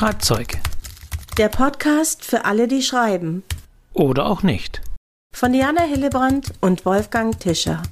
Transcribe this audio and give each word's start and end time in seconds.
Schreibzeug. 0.00 0.56
Der 1.36 1.50
Podcast 1.50 2.24
für 2.24 2.46
alle, 2.46 2.68
die 2.68 2.80
schreiben. 2.80 3.42
Oder 3.92 4.24
auch 4.24 4.42
nicht. 4.42 4.80
Von 5.36 5.52
Diana 5.52 5.82
Hillebrand 5.82 6.54
und 6.62 6.86
Wolfgang 6.86 7.38
Tischer. 7.38 7.82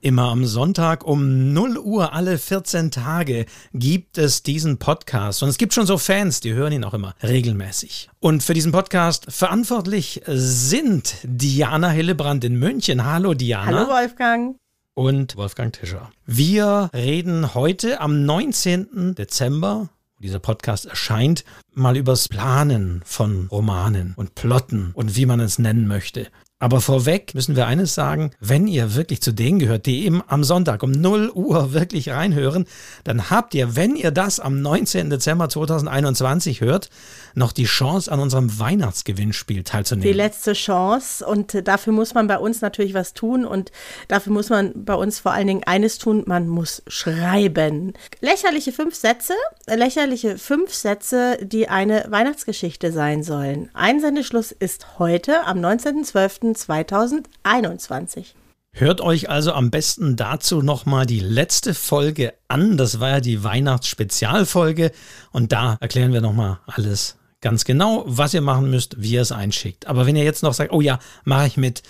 Immer 0.00 0.30
am 0.30 0.46
Sonntag 0.46 1.04
um 1.04 1.52
0 1.52 1.76
Uhr 1.76 2.14
alle 2.14 2.38
14 2.38 2.90
Tage 2.90 3.44
gibt 3.74 4.16
es 4.16 4.42
diesen 4.42 4.78
Podcast. 4.78 5.42
Und 5.42 5.50
es 5.50 5.58
gibt 5.58 5.74
schon 5.74 5.84
so 5.84 5.98
Fans, 5.98 6.40
die 6.40 6.54
hören 6.54 6.72
ihn 6.72 6.84
auch 6.84 6.94
immer 6.94 7.14
regelmäßig. 7.22 8.08
Und 8.18 8.42
für 8.42 8.54
diesen 8.54 8.72
Podcast 8.72 9.26
verantwortlich 9.28 10.22
sind 10.26 11.16
Diana 11.22 11.90
Hillebrand 11.90 12.44
in 12.44 12.58
München. 12.58 13.04
Hallo 13.04 13.34
Diana. 13.34 13.66
Hallo 13.66 13.88
Wolfgang. 13.90 14.56
Und 14.94 15.36
Wolfgang 15.36 15.74
Tischer. 15.74 16.10
Wir 16.24 16.88
reden 16.94 17.52
heute 17.52 18.00
am 18.00 18.24
19. 18.24 19.16
Dezember 19.16 19.90
dieser 20.18 20.38
Podcast 20.38 20.86
erscheint, 20.86 21.44
mal 21.74 21.96
übers 21.96 22.28
Planen 22.28 23.02
von 23.04 23.48
Romanen 23.50 24.14
und 24.16 24.34
Plotten 24.34 24.90
und 24.94 25.16
wie 25.16 25.26
man 25.26 25.40
es 25.40 25.58
nennen 25.58 25.86
möchte. 25.86 26.28
Aber 26.60 26.80
vorweg 26.80 27.36
müssen 27.36 27.54
wir 27.54 27.68
eines 27.68 27.94
sagen, 27.94 28.32
wenn 28.40 28.66
ihr 28.66 28.96
wirklich 28.96 29.22
zu 29.22 29.30
denen 29.30 29.60
gehört, 29.60 29.86
die 29.86 30.04
eben 30.04 30.24
am 30.26 30.42
Sonntag 30.42 30.82
um 30.82 30.90
0 30.90 31.30
Uhr 31.32 31.72
wirklich 31.72 32.10
reinhören, 32.10 32.66
dann 33.04 33.30
habt 33.30 33.54
ihr, 33.54 33.76
wenn 33.76 33.94
ihr 33.94 34.10
das 34.10 34.40
am 34.40 34.60
19. 34.60 35.08
Dezember 35.08 35.48
2021 35.48 36.60
hört, 36.60 36.90
noch 37.34 37.52
die 37.52 37.66
Chance 37.66 38.10
an 38.10 38.18
unserem 38.18 38.58
Weihnachtsgewinnspiel 38.58 39.62
teilzunehmen. 39.62 40.10
Die 40.10 40.16
letzte 40.16 40.54
Chance 40.54 41.24
und 41.24 41.68
dafür 41.68 41.92
muss 41.92 42.14
man 42.14 42.26
bei 42.26 42.38
uns 42.38 42.60
natürlich 42.60 42.92
was 42.92 43.14
tun 43.14 43.44
und 43.44 43.70
dafür 44.08 44.32
muss 44.32 44.50
man 44.50 44.72
bei 44.74 44.94
uns 44.94 45.20
vor 45.20 45.30
allen 45.30 45.46
Dingen 45.46 45.62
eines 45.64 45.98
tun, 45.98 46.24
man 46.26 46.48
muss 46.48 46.82
schreiben. 46.88 47.92
Lächerliche 48.20 48.72
fünf 48.72 48.96
Sätze, 48.96 49.34
lächerliche 49.66 50.38
fünf 50.38 50.74
Sätze, 50.74 51.38
die 51.40 51.68
eine 51.68 52.06
Weihnachtsgeschichte 52.08 52.90
sein 52.90 53.22
sollen. 53.22 53.70
Einsendeschluss 53.74 54.50
ist 54.50 54.98
heute 54.98 55.44
am 55.44 55.58
19.12. 55.58 56.47
2021. 56.54 58.34
Hört 58.72 59.00
euch 59.00 59.28
also 59.28 59.52
am 59.52 59.70
besten 59.70 60.16
dazu 60.16 60.62
nochmal 60.62 61.06
die 61.06 61.20
letzte 61.20 61.74
Folge 61.74 62.34
an. 62.46 62.76
Das 62.76 63.00
war 63.00 63.10
ja 63.10 63.20
die 63.20 63.42
Weihnachtsspezialfolge. 63.42 64.92
Und 65.32 65.52
da 65.52 65.76
erklären 65.80 66.12
wir 66.12 66.20
nochmal 66.20 66.60
alles 66.66 67.16
ganz 67.40 67.64
genau, 67.64 68.04
was 68.06 68.34
ihr 68.34 68.40
machen 68.40 68.70
müsst, 68.70 69.00
wie 69.00 69.12
ihr 69.12 69.22
es 69.22 69.32
einschickt. 69.32 69.86
Aber 69.86 70.06
wenn 70.06 70.16
ihr 70.16 70.24
jetzt 70.24 70.42
noch 70.42 70.54
sagt, 70.54 70.72
oh 70.72 70.80
ja, 70.80 70.98
mache 71.24 71.46
ich 71.46 71.56
mit, 71.56 71.82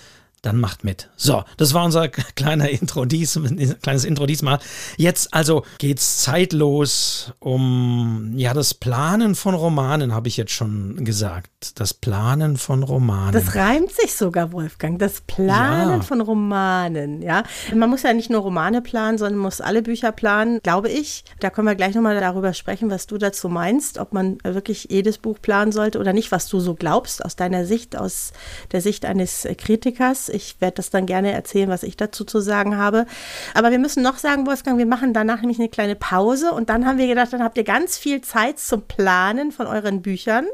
dann 0.43 0.59
macht 0.59 0.85
mit. 0.85 1.09
So, 1.17 1.45
das 1.57 1.75
war 1.75 1.85
unser 1.85 2.09
kleiner 2.09 2.69
Intro 2.69 3.05
dies, 3.05 3.39
kleines 3.83 4.05
Intro 4.05 4.27
diesmal. 4.27 4.59
Jetzt 4.97 5.35
also 5.35 5.65
geht's 5.79 6.23
zeitlos 6.23 7.33
um 7.41 8.33
ja 8.37 8.55
das 8.55 8.75
Planen 8.75 9.35
von 9.35 9.55
Romanen, 9.55 10.15
habe 10.15 10.29
ich 10.29 10.37
jetzt 10.37 10.53
schon 10.53 11.05
gesagt. 11.05 11.81
Das 11.81 11.95
Planen 11.95 12.57
von 12.57 12.83
Romanen. 12.83 13.33
Das 13.33 13.55
reimt 13.55 13.93
sich 13.93 14.15
sogar, 14.15 14.53
Wolfgang. 14.53 14.99
Das 14.99 15.21
Planen 15.23 15.99
ja. 15.99 16.03
von 16.03 16.21
Romanen, 16.21 17.23
ja. 17.23 17.43
Man 17.75 17.91
muss 17.91 18.03
ja 18.03 18.13
nicht 18.13 18.31
nur 18.31 18.41
Romane 18.41 18.83
planen, 18.83 19.19
sondern 19.19 19.39
muss 19.39 19.61
alle 19.61 19.83
Bücher 19.83 20.13
planen, 20.13 20.61
glaube 20.63 20.89
ich. 20.89 21.25
Da 21.41 21.51
können 21.51 21.67
wir 21.67 21.75
gleich 21.75 21.95
nochmal 21.95 22.19
darüber 22.19 22.55
sprechen, 22.55 22.91
was 22.91 23.07
du 23.07 23.19
dazu 23.19 23.49
meinst, 23.49 23.99
ob 23.99 24.13
man 24.13 24.39
wirklich 24.45 24.89
jedes 24.91 25.19
Buch 25.19 25.39
planen 25.41 25.73
sollte 25.73 25.99
oder 25.99 26.13
nicht, 26.13 26.31
was 26.31 26.49
du 26.49 26.61
so 26.61 26.75
glaubst 26.75 27.25
aus 27.25 27.37
deiner 27.37 27.65
Sicht, 27.65 27.97
aus 27.97 28.33
der 28.73 28.81
Sicht 28.81 29.05
eines 29.05 29.47
Kritikers. 29.57 30.28
Ich 30.29 30.61
werde 30.61 30.77
das 30.77 30.91
dann 30.91 31.07
gerne 31.07 31.33
erzählen, 31.33 31.69
was 31.69 31.83
ich 31.83 31.97
dazu 31.97 32.25
zu 32.25 32.41
sagen 32.41 32.77
habe. 32.77 33.07
Aber 33.55 33.71
wir 33.71 33.79
müssen 33.79 34.03
noch 34.03 34.19
sagen, 34.19 34.47
Wolfgang, 34.47 34.79
wir 34.79 34.87
machen 34.87 35.13
danach 35.13 35.41
nämlich 35.41 35.59
eine 35.59 35.69
kleine 35.69 35.97
Pause 35.97 36.53
und 36.53 36.69
dann 36.69 36.87
haben 36.87 36.99
wir 36.99 37.07
gedacht, 37.07 37.33
dann 37.33 37.43
habt 37.43 37.57
ihr 37.57 37.65
ganz 37.65 37.99
viel 37.99 38.21
Zeit 38.21 38.59
zum 38.59 38.83
Planen 38.83 39.53
von 39.53 39.67
euren 39.67 40.03
Büchern. 40.03 40.47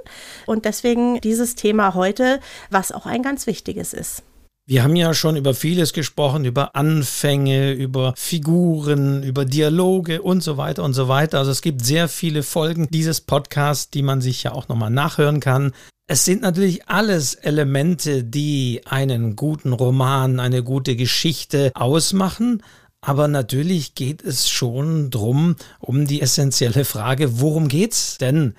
Und 0.47 0.65
deswegen 0.65 1.21
dieses 1.21 1.55
Thema 1.55 1.95
heute, 1.95 2.41
was 2.71 2.93
auch 2.93 3.07
ein 3.07 3.23
ganz 3.23 3.47
wichtiges 3.47 3.93
ist. 3.93 4.23
Wir 4.67 4.83
haben 4.83 4.97
ja 4.97 5.13
schon 5.13 5.37
über 5.37 5.53
vieles 5.53 5.93
gesprochen, 5.93 6.47
über 6.47 6.75
Anfänge, 6.75 7.73
über 7.73 8.15
Figuren, 8.17 9.23
über 9.23 9.45
Dialoge 9.45 10.23
und 10.23 10.43
so 10.43 10.57
weiter 10.57 10.85
und 10.85 10.95
so 10.95 11.07
weiter. 11.07 11.39
Also 11.39 11.51
es 11.51 11.61
gibt 11.61 11.85
sehr 11.85 12.09
viele 12.09 12.43
Folgen 12.43 12.89
dieses 12.89 13.21
Podcasts, 13.21 13.91
die 13.91 14.01
man 14.01 14.23
sich 14.23 14.43
ja 14.43 14.53
auch 14.53 14.69
nochmal 14.69 14.89
nachhören 14.89 15.41
kann. 15.41 15.75
Es 16.07 16.27
sind 16.27 16.43
natürlich 16.43 16.87
alles 16.87 17.35
Elemente, 17.35 18.25
die 18.25 18.83
einen 18.85 19.37
guten 19.37 19.73
Roman, 19.73 20.39
eine 20.39 20.63
gute 20.63 20.97
Geschichte 20.97 21.73
ausmachen. 21.75 22.63
Aber 23.01 23.27
natürlich 23.27 23.95
geht 23.95 24.23
es 24.23 24.51
schon 24.51 25.11
drum, 25.11 25.57
um 25.79 26.07
die 26.07 26.21
essentielle 26.21 26.85
Frage, 26.85 27.41
worum 27.41 27.69
geht's 27.69 28.19
denn? 28.19 28.55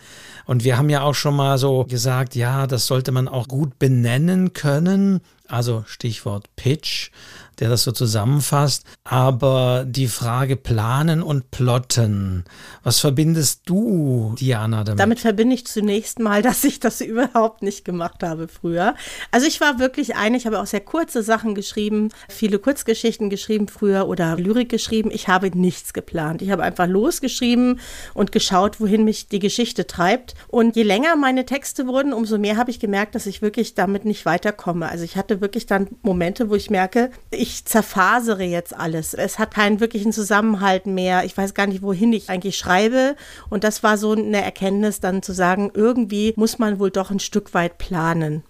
Und 0.45 0.63
wir 0.63 0.77
haben 0.77 0.89
ja 0.89 1.01
auch 1.01 1.13
schon 1.13 1.35
mal 1.35 1.59
so 1.59 1.83
gesagt, 1.85 2.35
ja, 2.35 2.65
das 2.65 2.87
sollte 2.87 3.11
man 3.11 3.27
auch 3.27 3.47
gut 3.47 3.77
benennen 3.77 4.53
können. 4.53 5.21
Also 5.47 5.83
Stichwort 5.85 6.47
Pitch 6.55 7.11
der 7.59 7.69
das 7.69 7.83
so 7.83 7.91
zusammenfasst. 7.91 8.85
Aber 9.03 9.85
die 9.87 10.07
Frage 10.07 10.55
planen 10.55 11.21
und 11.21 11.51
plotten, 11.51 12.45
was 12.83 12.99
verbindest 12.99 13.61
du, 13.65 14.35
Diana, 14.39 14.83
damit? 14.83 14.99
Damit 14.99 15.19
verbinde 15.19 15.55
ich 15.55 15.65
zunächst 15.65 16.19
mal, 16.19 16.41
dass 16.43 16.63
ich 16.63 16.79
das 16.79 17.01
überhaupt 17.01 17.61
nicht 17.61 17.85
gemacht 17.85 18.23
habe 18.23 18.47
früher. 18.47 18.95
Also 19.31 19.47
ich 19.47 19.61
war 19.61 19.79
wirklich 19.79 20.15
eine, 20.15 20.37
ich 20.37 20.45
habe 20.45 20.59
auch 20.59 20.65
sehr 20.65 20.81
kurze 20.81 21.23
Sachen 21.23 21.55
geschrieben, 21.55 22.09
viele 22.29 22.59
Kurzgeschichten 22.59 23.29
geschrieben 23.29 23.67
früher 23.67 24.07
oder 24.07 24.35
Lyrik 24.37 24.69
geschrieben. 24.69 25.11
Ich 25.11 25.27
habe 25.27 25.49
nichts 25.57 25.93
geplant. 25.93 26.41
Ich 26.41 26.51
habe 26.51 26.63
einfach 26.63 26.87
losgeschrieben 26.87 27.79
und 28.13 28.31
geschaut, 28.31 28.79
wohin 28.79 29.03
mich 29.03 29.27
die 29.27 29.39
Geschichte 29.39 29.87
treibt. 29.87 30.35
Und 30.47 30.75
je 30.75 30.83
länger 30.83 31.15
meine 31.15 31.45
Texte 31.45 31.87
wurden, 31.87 32.13
umso 32.13 32.37
mehr 32.37 32.57
habe 32.57 32.71
ich 32.71 32.79
gemerkt, 32.79 33.15
dass 33.15 33.25
ich 33.25 33.41
wirklich 33.41 33.75
damit 33.75 34.05
nicht 34.05 34.25
weiterkomme. 34.25 34.87
Also 34.89 35.03
ich 35.03 35.15
hatte 35.15 35.41
wirklich 35.41 35.65
dann 35.65 35.87
Momente, 36.01 36.49
wo 36.49 36.55
ich 36.55 36.69
merke, 36.69 37.11
ich 37.45 37.65
zerfasere 37.65 38.43
jetzt 38.43 38.75
alles. 38.75 39.13
Es 39.13 39.37
hat 39.37 39.53
keinen 39.53 39.79
wirklichen 39.79 40.11
Zusammenhalt 40.11 40.87
mehr. 40.87 41.25
Ich 41.25 41.37
weiß 41.37 41.53
gar 41.53 41.67
nicht, 41.67 41.83
wohin 41.83 42.11
ich 42.11 42.29
eigentlich 42.29 42.57
schreibe. 42.57 43.15
Und 43.49 43.63
das 43.63 43.83
war 43.83 43.97
so 43.97 44.13
eine 44.13 44.41
Erkenntnis, 44.41 44.99
dann 44.99 45.21
zu 45.21 45.31
sagen, 45.31 45.71
irgendwie 45.73 46.33
muss 46.35 46.57
man 46.57 46.79
wohl 46.79 46.91
doch 46.91 47.11
ein 47.11 47.19
Stück 47.19 47.53
weit 47.53 47.77
planen. 47.77 48.43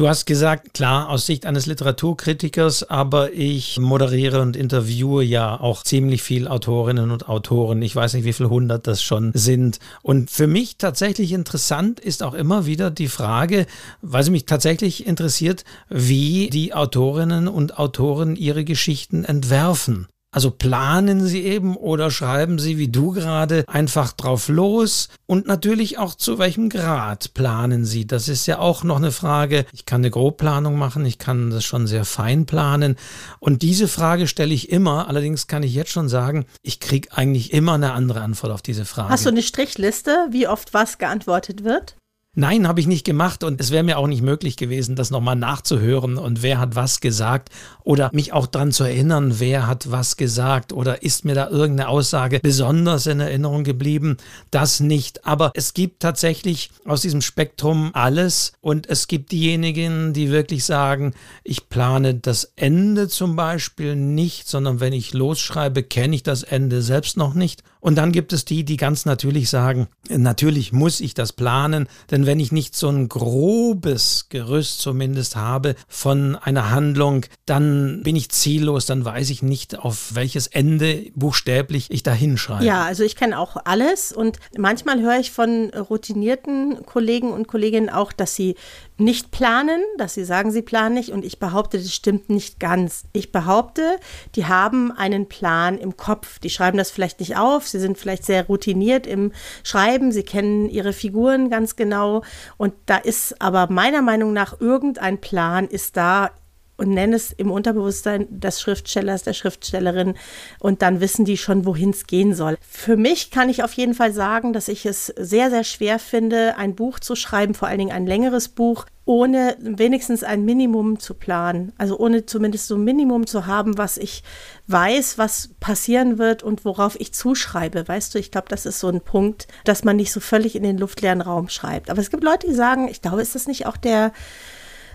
Du 0.00 0.08
hast 0.08 0.24
gesagt, 0.24 0.72
klar, 0.72 1.10
aus 1.10 1.26
Sicht 1.26 1.44
eines 1.44 1.66
Literaturkritikers, 1.66 2.88
aber 2.88 3.34
ich 3.34 3.78
moderiere 3.78 4.40
und 4.40 4.56
interviewe 4.56 5.22
ja 5.22 5.60
auch 5.60 5.82
ziemlich 5.82 6.22
viel 6.22 6.48
Autorinnen 6.48 7.10
und 7.10 7.28
Autoren. 7.28 7.82
Ich 7.82 7.94
weiß 7.94 8.14
nicht, 8.14 8.24
wie 8.24 8.32
viele 8.32 8.48
hundert 8.48 8.86
das 8.86 9.02
schon 9.02 9.30
sind. 9.34 9.78
Und 10.00 10.30
für 10.30 10.46
mich 10.46 10.78
tatsächlich 10.78 11.32
interessant 11.32 12.00
ist 12.00 12.22
auch 12.22 12.32
immer 12.32 12.64
wieder 12.64 12.90
die 12.90 13.08
Frage, 13.08 13.66
weil 14.00 14.24
sie 14.24 14.30
mich 14.30 14.46
tatsächlich 14.46 15.06
interessiert, 15.06 15.66
wie 15.90 16.48
die 16.48 16.72
Autorinnen 16.72 17.46
und 17.46 17.78
Autoren 17.78 18.36
ihre 18.36 18.64
Geschichten 18.64 19.26
entwerfen. 19.26 20.08
Also 20.32 20.52
planen 20.52 21.26
Sie 21.26 21.42
eben 21.42 21.76
oder 21.76 22.10
schreiben 22.12 22.60
Sie 22.60 22.78
wie 22.78 22.86
du 22.88 23.10
gerade 23.10 23.64
einfach 23.66 24.12
drauf 24.12 24.48
los 24.48 25.08
und 25.26 25.46
natürlich 25.46 25.98
auch 25.98 26.14
zu 26.14 26.38
welchem 26.38 26.68
Grad 26.68 27.34
planen 27.34 27.84
Sie. 27.84 28.06
Das 28.06 28.28
ist 28.28 28.46
ja 28.46 28.60
auch 28.60 28.84
noch 28.84 28.98
eine 28.98 29.10
Frage. 29.10 29.66
Ich 29.72 29.86
kann 29.86 30.02
eine 30.02 30.10
Grobplanung 30.10 30.78
machen, 30.78 31.04
ich 31.04 31.18
kann 31.18 31.50
das 31.50 31.64
schon 31.64 31.88
sehr 31.88 32.04
fein 32.04 32.46
planen 32.46 32.96
und 33.40 33.62
diese 33.62 33.88
Frage 33.88 34.28
stelle 34.28 34.54
ich 34.54 34.70
immer. 34.70 35.08
Allerdings 35.08 35.48
kann 35.48 35.64
ich 35.64 35.74
jetzt 35.74 35.90
schon 35.90 36.08
sagen, 36.08 36.46
ich 36.62 36.78
kriege 36.78 37.08
eigentlich 37.12 37.52
immer 37.52 37.74
eine 37.74 37.92
andere 37.92 38.20
Antwort 38.20 38.52
auf 38.52 38.62
diese 38.62 38.84
Frage. 38.84 39.08
Hast 39.08 39.26
du 39.26 39.30
eine 39.30 39.42
Strichliste, 39.42 40.28
wie 40.30 40.46
oft 40.46 40.72
was 40.74 40.98
geantwortet 40.98 41.64
wird? 41.64 41.96
Nein, 42.36 42.68
habe 42.68 42.78
ich 42.78 42.86
nicht 42.86 43.04
gemacht 43.04 43.42
und 43.42 43.60
es 43.60 43.72
wäre 43.72 43.82
mir 43.82 43.98
auch 43.98 44.06
nicht 44.06 44.22
möglich 44.22 44.56
gewesen, 44.56 44.94
das 44.94 45.10
nochmal 45.10 45.34
nachzuhören 45.34 46.16
und 46.16 46.42
wer 46.42 46.60
hat 46.60 46.76
was 46.76 47.00
gesagt 47.00 47.48
oder 47.82 48.08
mich 48.12 48.32
auch 48.32 48.46
daran 48.46 48.70
zu 48.70 48.84
erinnern, 48.84 49.40
wer 49.40 49.66
hat 49.66 49.90
was 49.90 50.16
gesagt 50.16 50.72
oder 50.72 51.02
ist 51.02 51.24
mir 51.24 51.34
da 51.34 51.48
irgendeine 51.48 51.88
Aussage 51.88 52.38
besonders 52.40 53.08
in 53.08 53.18
Erinnerung 53.18 53.64
geblieben. 53.64 54.16
Das 54.52 54.78
nicht. 54.78 55.26
Aber 55.26 55.50
es 55.54 55.74
gibt 55.74 56.02
tatsächlich 56.02 56.70
aus 56.84 57.00
diesem 57.00 57.20
Spektrum 57.20 57.90
alles 57.94 58.52
und 58.60 58.88
es 58.88 59.08
gibt 59.08 59.32
diejenigen, 59.32 60.12
die 60.12 60.30
wirklich 60.30 60.64
sagen, 60.64 61.14
ich 61.42 61.68
plane 61.68 62.14
das 62.14 62.52
Ende 62.54 63.08
zum 63.08 63.34
Beispiel 63.34 63.96
nicht, 63.96 64.48
sondern 64.48 64.78
wenn 64.78 64.92
ich 64.92 65.14
losschreibe, 65.14 65.82
kenne 65.82 66.14
ich 66.14 66.22
das 66.22 66.44
Ende 66.44 66.80
selbst 66.80 67.16
noch 67.16 67.34
nicht. 67.34 67.64
Und 67.80 67.96
dann 67.96 68.12
gibt 68.12 68.32
es 68.32 68.44
die, 68.44 68.64
die 68.64 68.76
ganz 68.76 69.06
natürlich 69.06 69.48
sagen, 69.48 69.88
natürlich 70.08 70.72
muss 70.72 71.00
ich 71.00 71.14
das 71.14 71.32
planen, 71.32 71.88
denn 72.10 72.26
wenn 72.26 72.38
ich 72.38 72.52
nicht 72.52 72.76
so 72.76 72.88
ein 72.88 73.08
grobes 73.08 74.26
Gerüst 74.28 74.80
zumindest 74.80 75.36
habe 75.36 75.74
von 75.88 76.36
einer 76.36 76.70
Handlung, 76.70 77.24
dann 77.46 78.02
bin 78.02 78.16
ich 78.16 78.30
ziellos, 78.30 78.86
dann 78.86 79.04
weiß 79.04 79.30
ich 79.30 79.42
nicht, 79.42 79.78
auf 79.78 80.14
welches 80.14 80.46
Ende 80.46 81.06
buchstäblich 81.14 81.90
ich 81.90 82.02
da 82.02 82.12
hinschreibe. 82.12 82.64
Ja, 82.64 82.84
also 82.84 83.02
ich 83.02 83.16
kenne 83.16 83.38
auch 83.38 83.56
alles 83.64 84.12
und 84.12 84.38
manchmal 84.56 85.00
höre 85.00 85.18
ich 85.18 85.30
von 85.30 85.70
routinierten 85.70 86.84
Kollegen 86.84 87.32
und 87.32 87.48
Kolleginnen 87.48 87.88
auch, 87.88 88.12
dass 88.12 88.34
sie 88.34 88.56
nicht 89.00 89.30
planen, 89.30 89.82
dass 89.98 90.14
sie 90.14 90.24
sagen, 90.24 90.50
sie 90.50 90.62
planen 90.62 90.94
nicht 90.94 91.10
und 91.10 91.24
ich 91.24 91.38
behaupte, 91.38 91.78
das 91.78 91.92
stimmt 91.92 92.30
nicht 92.30 92.60
ganz. 92.60 93.04
Ich 93.12 93.32
behaupte, 93.32 93.98
die 94.34 94.46
haben 94.46 94.92
einen 94.92 95.28
Plan 95.28 95.78
im 95.78 95.96
Kopf. 95.96 96.38
Die 96.38 96.50
schreiben 96.50 96.78
das 96.78 96.90
vielleicht 96.90 97.20
nicht 97.20 97.36
auf, 97.36 97.66
Sie 97.66 97.80
sind 97.80 97.98
vielleicht 97.98 98.24
sehr 98.24 98.46
routiniert 98.46 99.06
im 99.06 99.32
Schreiben. 99.64 100.12
Sie 100.12 100.22
kennen 100.22 100.68
ihre 100.68 100.92
Figuren 100.92 101.50
ganz 101.50 101.76
genau. 101.76 102.22
Und 102.56 102.74
da 102.86 102.96
ist 102.96 103.40
aber 103.40 103.70
meiner 103.70 104.02
Meinung 104.02 104.32
nach 104.32 104.60
irgendein 104.60 105.20
Plan 105.20 105.66
ist 105.66 105.96
da 105.96 106.30
und 106.80 106.88
nenne 106.88 107.14
es 107.14 107.30
im 107.30 107.50
Unterbewusstsein 107.50 108.26
des 108.30 108.58
Schriftstellers, 108.58 109.22
der 109.22 109.34
Schriftstellerin 109.34 110.14
und 110.60 110.80
dann 110.80 111.00
wissen 111.00 111.26
die 111.26 111.36
schon, 111.36 111.66
wohin 111.66 111.90
es 111.90 112.06
gehen 112.06 112.34
soll. 112.34 112.56
Für 112.66 112.96
mich 112.96 113.30
kann 113.30 113.50
ich 113.50 113.62
auf 113.62 113.74
jeden 113.74 113.92
Fall 113.92 114.14
sagen, 114.14 114.54
dass 114.54 114.68
ich 114.68 114.86
es 114.86 115.06
sehr, 115.06 115.50
sehr 115.50 115.64
schwer 115.64 115.98
finde, 115.98 116.56
ein 116.56 116.74
Buch 116.74 116.98
zu 116.98 117.16
schreiben, 117.16 117.52
vor 117.52 117.68
allen 117.68 117.78
Dingen 117.78 117.92
ein 117.92 118.06
längeres 118.06 118.48
Buch, 118.48 118.86
ohne 119.04 119.56
wenigstens 119.60 120.24
ein 120.24 120.44
Minimum 120.44 121.00
zu 121.00 121.14
planen. 121.14 121.72
Also 121.76 121.98
ohne 121.98 122.24
zumindest 122.24 122.68
so 122.68 122.76
ein 122.76 122.84
Minimum 122.84 123.26
zu 123.26 123.46
haben, 123.46 123.76
was 123.76 123.98
ich 123.98 124.22
weiß, 124.68 125.18
was 125.18 125.50
passieren 125.60 126.16
wird 126.16 126.42
und 126.42 126.64
worauf 126.64 126.98
ich 126.98 127.12
zuschreibe. 127.12 127.86
Weißt 127.88 128.14
du, 128.14 128.18
ich 128.18 128.30
glaube, 128.30 128.48
das 128.48 128.64
ist 128.66 128.80
so 128.80 128.88
ein 128.88 129.00
Punkt, 129.00 129.48
dass 129.64 129.84
man 129.84 129.96
nicht 129.96 130.12
so 130.12 130.20
völlig 130.20 130.56
in 130.56 130.62
den 130.62 130.78
luftleeren 130.78 131.20
Raum 131.20 131.48
schreibt. 131.48 131.90
Aber 131.90 132.00
es 132.00 132.10
gibt 132.10 132.24
Leute, 132.24 132.46
die 132.46 132.54
sagen, 132.54 132.88
ich 132.88 133.02
glaube, 133.02 133.20
ist 133.20 133.34
das 133.34 133.46
nicht 133.46 133.66
auch 133.66 133.76
der 133.76 134.12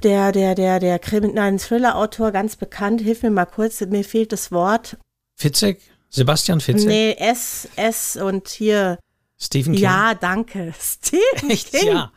der, 0.05 0.31
der, 0.31 0.55
der, 0.55 0.79
der 0.79 0.99
kriminellen 0.99 1.57
Thriller-Autor, 1.57 2.31
ganz 2.31 2.55
bekannt, 2.55 3.01
hilf 3.01 3.23
mir 3.23 3.31
mal 3.31 3.45
kurz, 3.45 3.81
mir 3.81 4.03
fehlt 4.03 4.31
das 4.31 4.51
Wort. 4.51 4.97
Fitzek? 5.35 5.81
Sebastian 6.09 6.61
Fitzek? 6.61 6.87
Nee, 6.87 7.15
S, 7.17 7.67
S 7.75 8.15
und 8.15 8.47
hier. 8.47 8.99
Stephen 9.37 9.73
King? 9.73 9.83
Ja, 9.83 10.13
danke. 10.13 10.73
Stephen 10.79 11.49
Echt, 11.49 11.71
King. 11.71 11.87
ja. 11.87 12.11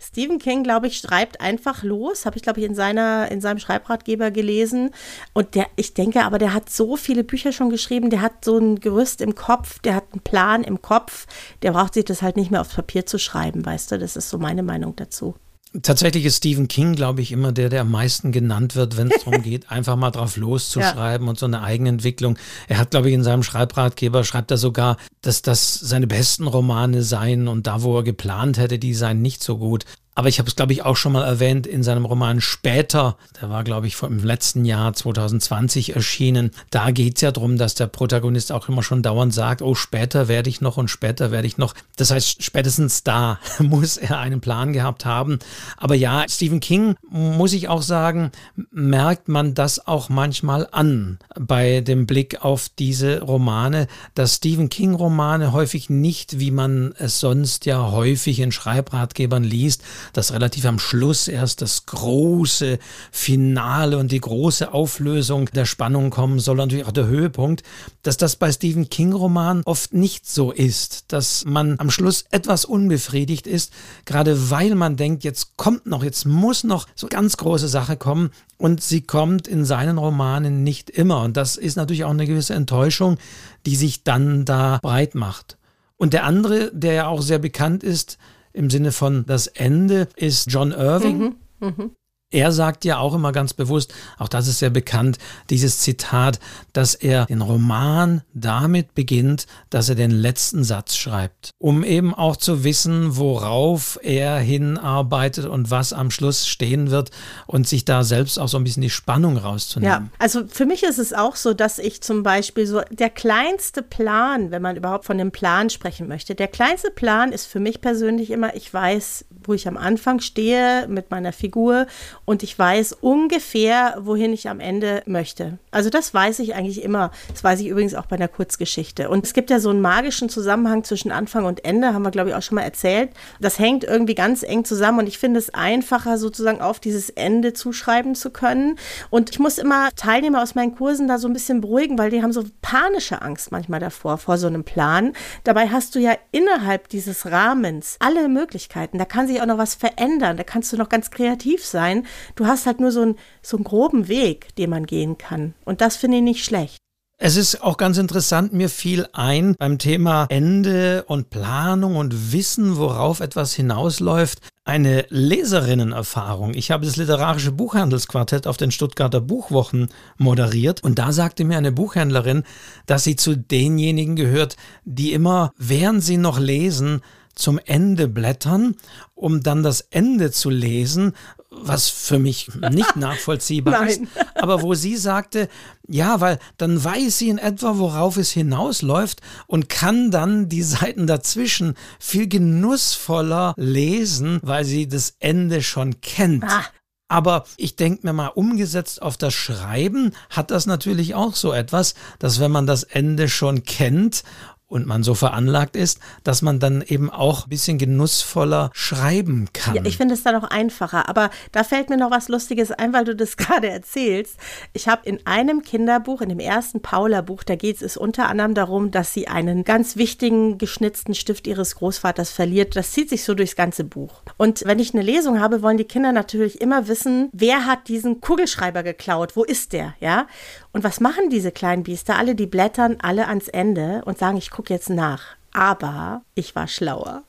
Stephen 0.00 0.38
King, 0.38 0.64
glaube 0.64 0.86
ich, 0.86 0.98
schreibt 0.98 1.40
einfach 1.40 1.82
los. 1.82 2.26
Habe 2.26 2.36
ich, 2.36 2.42
glaube 2.42 2.60
ich, 2.60 2.66
in, 2.66 2.74
seiner, 2.74 3.30
in 3.30 3.40
seinem 3.40 3.58
Schreibratgeber 3.58 4.30
gelesen. 4.30 4.90
Und 5.34 5.54
der, 5.54 5.66
ich 5.76 5.94
denke 5.94 6.24
aber, 6.24 6.38
der 6.38 6.54
hat 6.54 6.70
so 6.70 6.96
viele 6.96 7.24
Bücher 7.24 7.52
schon 7.52 7.70
geschrieben. 7.70 8.10
Der 8.10 8.22
hat 8.22 8.44
so 8.44 8.58
ein 8.58 8.80
Gerüst 8.80 9.20
im 9.20 9.34
Kopf. 9.34 9.78
Der 9.80 9.94
hat 9.94 10.04
einen 10.12 10.22
Plan 10.22 10.64
im 10.64 10.82
Kopf. 10.82 11.26
Der 11.62 11.72
braucht 11.72 11.94
sich 11.94 12.04
das 12.04 12.22
halt 12.22 12.36
nicht 12.36 12.50
mehr 12.50 12.60
aufs 12.60 12.74
Papier 12.74 13.06
zu 13.06 13.18
schreiben, 13.18 13.64
weißt 13.64 13.92
du? 13.92 13.98
Das 13.98 14.16
ist 14.16 14.30
so 14.30 14.38
meine 14.38 14.62
Meinung 14.62 14.96
dazu. 14.96 15.34
Tatsächlich 15.82 16.24
ist 16.24 16.36
Stephen 16.36 16.68
King, 16.68 16.94
glaube 16.94 17.20
ich, 17.20 17.32
immer 17.32 17.50
der, 17.50 17.68
der 17.68 17.80
am 17.80 17.90
meisten 17.90 18.30
genannt 18.30 18.76
wird, 18.76 18.96
wenn 18.96 19.10
es 19.10 19.24
darum 19.24 19.42
geht, 19.42 19.70
einfach 19.70 19.96
mal 19.96 20.12
drauf 20.12 20.36
loszuschreiben 20.36 21.26
ja. 21.26 21.30
und 21.30 21.38
so 21.38 21.46
eine 21.46 21.62
Eigenentwicklung. 21.62 22.38
Er 22.68 22.78
hat, 22.78 22.92
glaube 22.92 23.08
ich, 23.08 23.14
in 23.14 23.24
seinem 23.24 23.42
Schreibratgeber 23.42 24.22
schreibt 24.22 24.52
er 24.52 24.56
sogar, 24.56 24.98
dass 25.20 25.42
das 25.42 25.74
seine 25.74 26.06
besten 26.06 26.46
Romane 26.46 27.02
seien 27.02 27.48
und 27.48 27.66
da, 27.66 27.82
wo 27.82 27.96
er 27.98 28.04
geplant 28.04 28.58
hätte, 28.58 28.78
die 28.78 28.94
seien 28.94 29.20
nicht 29.20 29.42
so 29.42 29.58
gut. 29.58 29.84
Aber 30.14 30.28
ich 30.28 30.38
habe 30.38 30.48
es, 30.48 30.54
glaube 30.54 30.72
ich, 30.72 30.84
auch 30.84 30.96
schon 30.96 31.12
mal 31.12 31.24
erwähnt 31.24 31.66
in 31.66 31.82
seinem 31.82 32.04
Roman 32.04 32.40
Später, 32.40 33.16
der 33.40 33.50
war, 33.50 33.64
glaube 33.64 33.86
ich, 33.86 34.00
im 34.02 34.22
letzten 34.22 34.64
Jahr 34.64 34.92
2020 34.92 35.96
erschienen. 35.96 36.52
Da 36.70 36.92
geht 36.92 37.16
es 37.16 37.22
ja 37.22 37.32
darum, 37.32 37.58
dass 37.58 37.74
der 37.74 37.88
Protagonist 37.88 38.52
auch 38.52 38.68
immer 38.68 38.82
schon 38.82 39.02
dauernd 39.02 39.34
sagt, 39.34 39.60
oh, 39.60 39.74
später 39.74 40.28
werde 40.28 40.50
ich 40.50 40.60
noch 40.60 40.76
und 40.76 40.88
später 40.88 41.30
werde 41.30 41.48
ich 41.48 41.58
noch. 41.58 41.74
Das 41.96 42.10
heißt, 42.10 42.42
spätestens 42.42 43.02
da 43.02 43.40
muss 43.58 43.96
er 43.96 44.18
einen 44.18 44.40
Plan 44.40 44.72
gehabt 44.72 45.04
haben. 45.04 45.38
Aber 45.76 45.94
ja, 45.94 46.24
Stephen 46.28 46.60
King, 46.60 46.94
muss 47.10 47.52
ich 47.52 47.68
auch 47.68 47.82
sagen, 47.82 48.30
merkt 48.70 49.28
man 49.28 49.54
das 49.54 49.86
auch 49.86 50.08
manchmal 50.08 50.68
an 50.70 51.18
bei 51.38 51.80
dem 51.80 52.06
Blick 52.06 52.44
auf 52.44 52.68
diese 52.78 53.20
Romane, 53.20 53.88
dass 54.14 54.36
Stephen 54.36 54.68
King-Romane 54.68 55.52
häufig 55.52 55.90
nicht, 55.90 56.38
wie 56.38 56.50
man 56.50 56.94
es 56.98 57.20
sonst 57.20 57.66
ja 57.66 57.90
häufig 57.90 58.40
in 58.40 58.52
Schreibratgebern 58.52 59.42
liest, 59.42 59.82
dass 60.12 60.32
relativ 60.32 60.66
am 60.66 60.78
Schluss 60.78 61.28
erst 61.28 61.62
das 61.62 61.86
große 61.86 62.78
Finale 63.10 63.98
und 63.98 64.12
die 64.12 64.20
große 64.20 64.72
Auflösung 64.72 65.46
der 65.54 65.64
Spannung 65.64 66.10
kommen 66.10 66.40
soll, 66.40 66.56
natürlich 66.56 66.86
auch 66.86 66.92
der 66.92 67.06
Höhepunkt, 67.06 67.62
dass 68.02 68.16
das 68.16 68.36
bei 68.36 68.52
Stephen 68.52 68.90
King-Romanen 68.90 69.62
oft 69.64 69.94
nicht 69.94 70.28
so 70.28 70.52
ist, 70.52 71.12
dass 71.12 71.44
man 71.44 71.78
am 71.78 71.90
Schluss 71.90 72.24
etwas 72.30 72.64
unbefriedigt 72.64 73.46
ist, 73.46 73.72
gerade 74.04 74.50
weil 74.50 74.74
man 74.74 74.96
denkt, 74.96 75.24
jetzt 75.24 75.56
kommt 75.56 75.86
noch, 75.86 76.04
jetzt 76.04 76.26
muss 76.26 76.64
noch 76.64 76.86
so 76.94 77.06
ganz 77.08 77.36
große 77.36 77.68
Sache 77.68 77.96
kommen 77.96 78.30
und 78.58 78.82
sie 78.82 79.02
kommt 79.02 79.48
in 79.48 79.64
seinen 79.64 79.98
Romanen 79.98 80.62
nicht 80.62 80.90
immer. 80.90 81.22
Und 81.22 81.36
das 81.36 81.56
ist 81.56 81.76
natürlich 81.76 82.04
auch 82.04 82.10
eine 82.10 82.26
gewisse 82.26 82.54
Enttäuschung, 82.54 83.18
die 83.66 83.76
sich 83.76 84.04
dann 84.04 84.44
da 84.44 84.78
breit 84.82 85.14
macht. 85.14 85.58
Und 85.96 86.12
der 86.12 86.24
andere, 86.24 86.70
der 86.72 86.92
ja 86.92 87.06
auch 87.06 87.22
sehr 87.22 87.38
bekannt 87.38 87.82
ist, 87.82 88.18
im 88.54 88.70
Sinne 88.70 88.92
von 88.92 89.26
das 89.26 89.48
Ende 89.48 90.08
ist 90.16 90.50
John 90.50 90.72
Irving. 90.72 91.18
Mhm, 91.18 91.36
mh. 91.60 91.90
Er 92.34 92.50
sagt 92.50 92.84
ja 92.84 92.98
auch 92.98 93.14
immer 93.14 93.30
ganz 93.30 93.54
bewusst, 93.54 93.94
auch 94.18 94.26
das 94.26 94.48
ist 94.48 94.58
sehr 94.58 94.70
bekannt, 94.70 95.18
dieses 95.50 95.78
Zitat, 95.78 96.40
dass 96.72 96.96
er 96.96 97.26
den 97.26 97.42
Roman 97.42 98.22
damit 98.34 98.92
beginnt, 98.96 99.46
dass 99.70 99.88
er 99.88 99.94
den 99.94 100.10
letzten 100.10 100.64
Satz 100.64 100.96
schreibt, 100.96 101.50
um 101.58 101.84
eben 101.84 102.12
auch 102.12 102.36
zu 102.36 102.64
wissen, 102.64 103.16
worauf 103.16 104.00
er 104.02 104.38
hinarbeitet 104.38 105.46
und 105.46 105.70
was 105.70 105.92
am 105.92 106.10
Schluss 106.10 106.48
stehen 106.48 106.90
wird 106.90 107.12
und 107.46 107.68
sich 107.68 107.84
da 107.84 108.02
selbst 108.02 108.40
auch 108.40 108.48
so 108.48 108.56
ein 108.56 108.64
bisschen 108.64 108.82
die 108.82 108.90
Spannung 108.90 109.36
rauszunehmen. 109.36 110.10
Ja, 110.10 110.18
also 110.18 110.42
für 110.48 110.66
mich 110.66 110.82
ist 110.82 110.98
es 110.98 111.12
auch 111.12 111.36
so, 111.36 111.54
dass 111.54 111.78
ich 111.78 112.02
zum 112.02 112.24
Beispiel 112.24 112.66
so 112.66 112.80
der 112.90 113.10
kleinste 113.10 113.80
Plan, 113.80 114.50
wenn 114.50 114.60
man 114.60 114.74
überhaupt 114.74 115.04
von 115.04 115.18
dem 115.18 115.30
Plan 115.30 115.70
sprechen 115.70 116.08
möchte, 116.08 116.34
der 116.34 116.48
kleinste 116.48 116.90
Plan 116.90 117.30
ist 117.30 117.46
für 117.46 117.60
mich 117.60 117.80
persönlich 117.80 118.32
immer, 118.32 118.56
ich 118.56 118.74
weiß, 118.74 119.24
wo 119.44 119.54
ich 119.54 119.68
am 119.68 119.76
Anfang 119.76 120.18
stehe 120.18 120.88
mit 120.88 121.12
meiner 121.12 121.32
Figur 121.32 121.86
und 122.24 122.42
ich 122.42 122.58
weiß 122.58 122.96
ungefähr, 123.00 123.98
wohin 124.00 124.32
ich 124.32 124.48
am 124.48 124.60
Ende 124.60 125.02
möchte. 125.06 125.58
Also 125.70 125.90
das 125.90 126.14
weiß 126.14 126.38
ich 126.38 126.54
eigentlich 126.54 126.82
immer. 126.82 127.10
Das 127.28 127.44
weiß 127.44 127.60
ich 127.60 127.66
übrigens 127.66 127.94
auch 127.94 128.06
bei 128.06 128.16
einer 128.16 128.28
Kurzgeschichte. 128.28 129.10
Und 129.10 129.26
es 129.26 129.34
gibt 129.34 129.50
ja 129.50 129.60
so 129.60 129.70
einen 129.70 129.80
magischen 129.80 130.28
Zusammenhang 130.28 130.84
zwischen 130.84 131.12
Anfang 131.12 131.44
und 131.44 131.64
Ende, 131.64 131.92
haben 131.92 132.02
wir, 132.02 132.10
glaube 132.10 132.30
ich, 132.30 132.34
auch 132.34 132.42
schon 132.42 132.56
mal 132.56 132.62
erzählt. 132.62 133.10
Das 133.40 133.58
hängt 133.58 133.84
irgendwie 133.84 134.14
ganz 134.14 134.42
eng 134.42 134.64
zusammen 134.64 135.00
und 135.00 135.06
ich 135.06 135.18
finde 135.18 135.38
es 135.38 135.52
einfacher, 135.52 136.16
sozusagen 136.16 136.60
auf 136.60 136.80
dieses 136.80 137.10
Ende 137.10 137.52
zuschreiben 137.52 138.14
zu 138.14 138.30
können. 138.30 138.78
Und 139.10 139.30
ich 139.30 139.38
muss 139.38 139.58
immer 139.58 139.90
Teilnehmer 139.96 140.42
aus 140.42 140.54
meinen 140.54 140.74
Kursen 140.74 141.08
da 141.08 141.18
so 141.18 141.28
ein 141.28 141.32
bisschen 141.32 141.60
beruhigen, 141.60 141.98
weil 141.98 142.10
die 142.10 142.22
haben 142.22 142.32
so 142.32 142.44
panische 142.62 143.20
Angst 143.22 143.52
manchmal 143.52 143.80
davor, 143.80 144.18
vor 144.18 144.38
so 144.38 144.46
einem 144.46 144.64
Plan. 144.64 145.12
Dabei 145.44 145.68
hast 145.68 145.94
du 145.94 145.98
ja 145.98 146.14
innerhalb 146.32 146.88
dieses 146.88 147.26
Rahmens 147.26 147.96
alle 147.98 148.28
Möglichkeiten. 148.28 148.98
Da 148.98 149.04
kann 149.04 149.26
sich 149.26 149.42
auch 149.42 149.46
noch 149.46 149.58
was 149.58 149.74
verändern. 149.74 150.36
Da 150.36 150.44
kannst 150.44 150.72
du 150.72 150.76
noch 150.76 150.88
ganz 150.88 151.10
kreativ 151.10 151.64
sein. 151.64 152.06
Du 152.34 152.46
hast 152.46 152.66
halt 152.66 152.80
nur 152.80 152.92
so, 152.92 153.02
ein, 153.02 153.16
so 153.42 153.56
einen 153.56 153.64
groben 153.64 154.08
Weg, 154.08 154.54
den 154.56 154.70
man 154.70 154.86
gehen 154.86 155.18
kann. 155.18 155.54
Und 155.64 155.80
das 155.80 155.96
finde 155.96 156.18
ich 156.18 156.22
nicht 156.22 156.44
schlecht. 156.44 156.78
Es 157.16 157.36
ist 157.36 157.62
auch 157.62 157.76
ganz 157.76 157.96
interessant, 157.96 158.52
mir 158.52 158.68
fiel 158.68 159.06
ein 159.12 159.54
beim 159.56 159.78
Thema 159.78 160.26
Ende 160.30 161.04
und 161.06 161.30
Planung 161.30 161.94
und 161.94 162.32
Wissen, 162.32 162.76
worauf 162.76 163.20
etwas 163.20 163.54
hinausläuft, 163.54 164.40
eine 164.64 165.06
Leserinnenerfahrung. 165.10 166.54
Ich 166.54 166.72
habe 166.72 166.84
das 166.84 166.96
literarische 166.96 167.52
Buchhandelsquartett 167.52 168.48
auf 168.48 168.56
den 168.56 168.72
Stuttgarter 168.72 169.20
Buchwochen 169.20 169.90
moderiert 170.18 170.82
und 170.82 170.98
da 170.98 171.12
sagte 171.12 171.44
mir 171.44 171.56
eine 171.56 171.70
Buchhändlerin, 171.70 172.42
dass 172.86 173.04
sie 173.04 173.14
zu 173.14 173.36
denjenigen 173.36 174.16
gehört, 174.16 174.56
die 174.84 175.12
immer, 175.12 175.52
während 175.56 176.02
sie 176.02 176.16
noch 176.16 176.40
lesen, 176.40 177.00
zum 177.34 177.58
Ende 177.64 178.08
blättern, 178.08 178.76
um 179.14 179.42
dann 179.42 179.62
das 179.62 179.80
Ende 179.80 180.30
zu 180.30 180.50
lesen, 180.50 181.12
was 181.60 181.88
für 181.88 182.18
mich 182.18 182.48
nicht 182.70 182.96
nachvollziehbar 182.96 183.88
ist, 183.88 184.02
aber 184.34 184.62
wo 184.62 184.74
sie 184.74 184.96
sagte, 184.96 185.48
ja, 185.88 186.20
weil 186.20 186.38
dann 186.56 186.82
weiß 186.82 187.18
sie 187.18 187.28
in 187.28 187.38
etwa, 187.38 187.78
worauf 187.78 188.16
es 188.16 188.30
hinausläuft 188.30 189.20
und 189.46 189.68
kann 189.68 190.10
dann 190.10 190.48
die 190.48 190.62
Seiten 190.62 191.06
dazwischen 191.06 191.74
viel 191.98 192.28
genussvoller 192.28 193.54
lesen, 193.56 194.40
weil 194.42 194.64
sie 194.64 194.88
das 194.88 195.16
Ende 195.20 195.62
schon 195.62 196.00
kennt. 196.00 196.44
Ah. 196.44 196.64
Aber 197.08 197.44
ich 197.58 197.76
denke 197.76 198.06
mir 198.06 198.12
mal, 198.12 198.28
umgesetzt 198.28 199.02
auf 199.02 199.16
das 199.16 199.34
Schreiben 199.34 200.12
hat 200.30 200.50
das 200.50 200.66
natürlich 200.66 201.14
auch 201.14 201.34
so 201.34 201.52
etwas, 201.52 201.94
dass 202.18 202.40
wenn 202.40 202.50
man 202.50 202.66
das 202.66 202.82
Ende 202.82 203.28
schon 203.28 203.62
kennt 203.62 204.24
und 204.74 204.88
man 204.88 205.04
so 205.04 205.14
veranlagt 205.14 205.76
ist, 205.76 206.00
dass 206.24 206.42
man 206.42 206.58
dann 206.58 206.82
eben 206.82 207.08
auch 207.08 207.46
ein 207.46 207.48
bisschen 207.48 207.78
genussvoller 207.78 208.70
schreiben 208.74 209.48
kann. 209.52 209.76
Ja, 209.76 209.84
ich 209.84 209.96
finde 209.96 210.14
es 210.14 210.24
dann 210.24 210.34
auch 210.34 210.50
einfacher. 210.50 211.08
Aber 211.08 211.30
da 211.52 211.62
fällt 211.62 211.90
mir 211.90 211.96
noch 211.96 212.10
was 212.10 212.28
Lustiges 212.28 212.72
ein, 212.72 212.92
weil 212.92 213.04
du 213.04 213.14
das 213.14 213.36
gerade 213.38 213.70
erzählst. 213.70 214.36
Ich 214.72 214.88
habe 214.88 215.08
in 215.08 215.24
einem 215.26 215.62
Kinderbuch, 215.62 216.20
in 216.22 216.28
dem 216.28 216.40
ersten 216.40 216.82
Paula-Buch, 216.82 217.44
da 217.44 217.54
geht 217.54 217.82
es 217.82 217.96
unter 217.96 218.28
anderem 218.28 218.54
darum, 218.54 218.90
dass 218.90 219.14
sie 219.14 219.28
einen 219.28 219.62
ganz 219.62 219.94
wichtigen 219.94 220.58
geschnitzten 220.58 221.14
Stift 221.14 221.46
ihres 221.46 221.76
Großvaters 221.76 222.30
verliert. 222.30 222.74
Das 222.74 222.90
zieht 222.90 223.10
sich 223.10 223.22
so 223.22 223.34
durchs 223.34 223.54
ganze 223.54 223.84
Buch. 223.84 224.22
Und 224.38 224.64
wenn 224.66 224.80
ich 224.80 224.92
eine 224.92 225.04
Lesung 225.04 225.40
habe, 225.40 225.62
wollen 225.62 225.78
die 225.78 225.84
Kinder 225.84 226.10
natürlich 226.10 226.60
immer 226.60 226.88
wissen, 226.88 227.28
wer 227.32 227.64
hat 227.66 227.86
diesen 227.86 228.20
Kugelschreiber 228.20 228.82
geklaut? 228.82 229.36
Wo 229.36 229.44
ist 229.44 229.72
der? 229.72 229.94
Ja? 230.00 230.26
Und 230.74 230.82
was 230.82 230.98
machen 230.98 231.30
diese 231.30 231.52
kleinen 231.52 231.84
Biester? 231.84 232.16
Alle, 232.18 232.34
die 232.34 232.46
blättern 232.46 232.98
alle 233.00 233.28
ans 233.28 233.46
Ende 233.46 234.02
und 234.06 234.18
sagen, 234.18 234.36
ich 234.36 234.50
gucke 234.50 234.74
jetzt 234.74 234.90
nach. 234.90 235.36
Aber 235.52 236.22
ich 236.34 236.56
war 236.56 236.66
schlauer. 236.66 237.22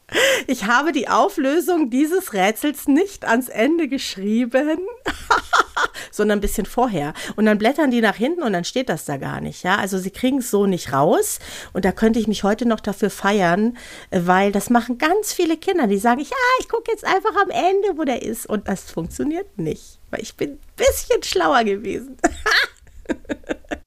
Ich 0.48 0.66
habe 0.66 0.92
die 0.92 1.10
Auflösung 1.10 1.92
dieses 1.92 2.34
Rätsels 2.34 2.88
nicht 2.88 3.24
ans 3.24 3.48
Ende 3.48 3.88
geschrieben, 3.88 4.80
sondern 6.12 6.40
ein 6.40 6.42
bisschen 6.42 6.66
vorher. 6.66 7.14
Und 7.36 7.46
dann 7.46 7.60
blättern 7.60 7.92
die 7.92 8.02
nach 8.02 8.16
hinten 8.16 8.42
und 8.42 8.52
dann 8.52 8.64
steht 8.64 8.90
das 8.90 9.06
da 9.06 9.18
gar 9.18 9.42
nicht. 9.42 9.62
Ja, 9.62 9.76
also 9.76 10.00
sie 10.00 10.10
kriegen 10.10 10.40
es 10.40 10.50
so 10.50 10.66
nicht 10.66 10.92
raus. 10.92 11.38
Und 11.72 11.86
da 11.86 11.92
könnte 11.92 12.20
ich 12.20 12.28
mich 12.28 12.44
heute 12.44 12.68
noch 12.68 12.80
dafür 12.80 13.12
feiern, 13.12 13.78
weil 14.10 14.52
das 14.54 14.72
machen 14.72 14.98
ganz 14.98 15.34
viele 15.34 15.56
Kinder, 15.56 15.86
die 15.86 16.00
sagen, 16.00 16.22
ja, 16.22 16.36
ich 16.62 16.68
gucke 16.68 16.90
jetzt 16.90 17.06
einfach 17.06 17.36
am 17.40 17.52
Ende, 17.52 17.96
wo 17.96 18.06
der 18.06 18.24
ist. 18.24 18.48
Und 18.48 18.68
das 18.68 18.90
funktioniert 18.90 19.60
nicht, 19.60 20.00
weil 20.10 20.24
ich 20.24 20.36
bin 20.36 20.54
ein 20.54 20.60
bisschen 20.76 21.22
schlauer 21.22 21.64
gewesen. 21.64 22.18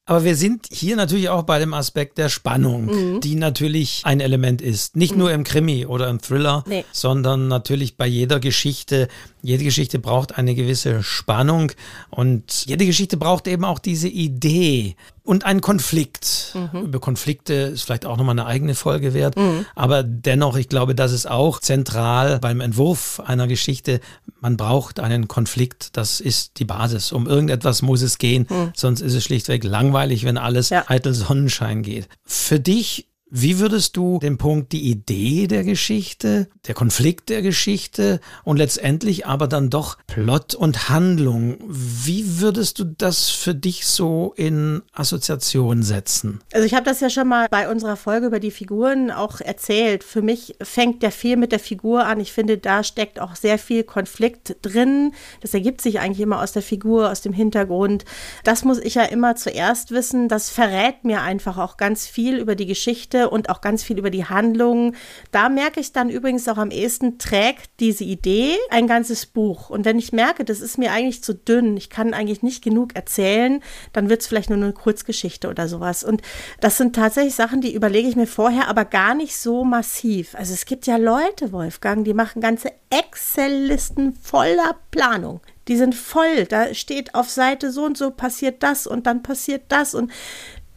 Aber 0.09 0.25
wir 0.25 0.37
sind 0.37 0.69
hier 0.73 0.97
natürlich 0.97 1.29
auch 1.29 1.43
bei 1.43 1.59
dem 1.59 1.75
Aspekt 1.75 2.17
der 2.17 2.31
Spannung, 2.31 2.87
mhm. 2.87 3.21
die 3.21 3.35
natürlich 3.35 4.01
ein 4.05 4.21
Element 4.21 4.63
ist. 4.63 4.97
Nicht 4.97 5.13
mhm. 5.13 5.19
nur 5.19 5.33
im 5.33 5.45
Krimi 5.45 5.85
oder 5.85 6.09
im 6.09 6.19
Thriller, 6.19 6.65
nee. 6.67 6.87
sondern 6.93 7.47
natürlich 7.47 7.99
bei 7.99 8.07
jeder 8.07 8.41
Geschichte. 8.41 9.09
Jede 9.43 9.65
Geschichte 9.65 9.99
braucht 9.99 10.39
eine 10.39 10.55
gewisse 10.55 11.03
Spannung 11.03 11.73
und 12.09 12.65
jede 12.65 12.87
Geschichte 12.87 13.19
braucht 13.19 13.47
eben 13.47 13.67
auch 13.67 13.79
diese 13.79 14.09
Idee 14.09 14.97
und 15.29 15.45
einen 15.45 15.61
Konflikt. 15.61 16.55
Mhm. 16.55 16.85
Über 16.85 17.01
Konflikte 17.01 17.53
ist 17.53 17.83
vielleicht 17.83 18.07
auch 18.07 18.17
nochmal 18.17 18.33
eine 18.33 18.47
eigene 18.47 18.75
Folge 18.75 19.13
wert. 19.13 19.37
Mhm. 19.37 19.67
Aber 19.75 20.03
dennoch, 20.03 20.57
ich 20.57 20.71
glaube, 20.71 20.95
das 20.95 21.13
ist 21.13 21.31
auch 21.31 21.61
zentral 21.61 22.39
beim 22.39 22.63
Entwurf 22.63 23.21
einer 23.21 23.47
Geschichte. 23.47 24.01
Man 24.41 24.57
braucht 24.57 25.01
einen 25.01 25.29
Konflikt. 25.29 25.99
Das 25.99 26.21
ist 26.21 26.59
die 26.61 26.65
Basis. 26.65 27.13
Um 27.13 27.27
irgendetwas 27.27 27.83
muss 27.83 28.01
es 28.01 28.17
gehen. 28.17 28.47
Mhm. 28.49 28.73
Sonst 28.75 29.03
ist 29.03 29.13
es 29.13 29.23
schlichtweg 29.23 29.65
langweilig, 29.65 30.25
wenn 30.25 30.39
alles 30.39 30.71
ja. 30.71 30.85
eitel 30.89 31.13
Sonnenschein 31.13 31.83
geht. 31.83 32.09
Für 32.25 32.59
dich 32.59 33.08
wie 33.31 33.59
würdest 33.59 33.97
du 33.97 34.19
den 34.21 34.39
Punkt, 34.39 34.73
die 34.73 34.91
Idee 34.91 35.47
der 35.47 35.65
Geschichte, 35.65 36.49
der 36.67 36.75
Konflikt 36.75 37.29
der 37.29 37.43
Geschichte 37.43 38.21
und 38.45 38.57
letztendlich 38.57 39.27
aber 39.27 39.49
dann 39.49 39.71
doch 39.71 39.99
Plot 40.07 40.55
und 40.55 40.89
Handlung, 40.89 41.59
wie 41.69 42.41
würdest 42.41 42.79
du 42.79 42.85
das 42.85 43.29
für 43.29 43.55
dich 43.55 43.87
so 43.87 44.33
in 44.37 44.83
Assoziation 44.93 45.83
setzen? 45.83 46.41
Also 46.53 46.65
ich 46.65 46.75
habe 46.75 46.85
das 46.85 47.01
ja 47.01 47.11
schon 47.11 47.29
mal 47.29 47.49
bei 47.51 47.71
unserer 47.71 47.97
Folge 47.97 48.27
über 48.27 48.41
die 48.41 48.51
Figuren 48.51 49.11
auch 49.11 49.41
erzählt. 49.41 50.05
Für 50.05 50.23
mich 50.23 50.57
fängt 50.63 51.03
der 51.03 51.13
viel 51.13 51.37
mit 51.37 51.53
der 51.53 51.61
Figur 51.61 52.07
an. 52.07 52.21
Ich 52.21 52.33
finde, 52.33 52.59
da 52.59 52.83
steckt 52.83 53.21
auch 53.21 53.37
sehr 53.37 53.59
viel 53.59 53.85
Konflikt 53.85 54.57
drin. 54.63 55.13
Das 55.41 55.53
ergibt 55.55 55.83
sich 55.83 56.01
eigentlich 56.01 56.21
immer 56.21 56.43
aus 56.43 56.53
der 56.53 56.63
Figur, 56.63 57.11
aus 57.11 57.21
dem 57.21 57.33
Hintergrund. 57.33 58.05
Das 58.45 58.65
muss 58.65 58.79
ich 58.79 58.95
ja 58.95 59.05
immer 59.05 59.37
zuerst 59.37 59.91
wissen. 59.91 60.29
Das 60.29 60.49
verrät 60.49 61.05
mir 61.05 61.21
einfach 61.21 61.59
auch 61.59 61.77
ganz 61.77 62.07
viel 62.07 62.39
über 62.39 62.55
die 62.55 62.67
Geschichte 62.67 63.18
Geschichte 63.19 63.31
und 63.31 63.51
auch 63.51 63.61
ganz 63.61 63.83
viel 63.83 63.99
über 63.99 64.11
die 64.11 64.25
Handlungen. 64.25 64.97
Da 65.33 65.49
merke 65.49 65.81
ich 65.81 65.93
dann 65.93 66.11
übrigens 66.11 66.49
auch 66.49 66.59
am 66.59 66.71
ehesten, 66.71 67.19
trägt 67.19 67.71
diese 67.81 68.05
Idee 68.05 68.57
ein 68.71 68.87
ganzes 68.87 69.27
Buch. 69.27 69.71
Und 69.71 69.85
wenn 69.85 69.99
ich 69.99 70.13
merke, 70.13 70.45
das 70.45 70.61
ist 70.61 70.79
mir 70.79 70.93
eigentlich 70.93 71.23
zu 71.23 71.35
dünn, 71.35 71.77
ich 71.77 71.91
kann 71.91 72.15
eigentlich 72.15 72.43
nicht 72.43 72.63
genug 72.63 72.95
erzählen, 72.95 73.61
dann 73.93 74.09
wird 74.09 74.23
es 74.23 74.27
vielleicht 74.27 74.51
nur 74.51 74.59
eine 74.59 74.73
Kurzgeschichte 74.73 75.49
oder 75.49 75.69
sowas. 75.69 76.05
Und 76.05 76.23
das 76.61 76.77
sind 76.77 76.95
tatsächlich 76.95 77.35
Sachen, 77.35 77.61
die 77.61 77.75
überlege 77.75 78.09
ich 78.09 78.17
mir 78.17 78.27
vorher, 78.27 78.69
aber 78.69 78.85
gar 78.85 79.15
nicht 79.15 79.37
so 79.37 79.65
massiv. 79.65 80.35
Also 80.35 80.55
es 80.55 80.65
gibt 80.65 80.87
ja 80.87 80.97
Leute, 80.97 81.53
Wolfgang, 81.53 82.05
die 82.05 82.15
machen 82.15 82.41
ganze 82.41 82.71
Excel-Listen 82.91 84.15
voller 84.15 84.77
Planung. 84.91 85.41
Die 85.69 85.77
sind 85.77 85.95
voll. 85.95 86.47
Da 86.49 86.73
steht 86.73 87.15
auf 87.15 87.29
Seite 87.29 87.71
so 87.71 87.85
und 87.85 87.99
so 87.99 88.11
passiert 88.11 88.63
das 88.63 88.87
und 88.87 89.07
dann 89.07 89.23
passiert 89.23 89.65
das. 89.69 89.95
Und 89.95 90.11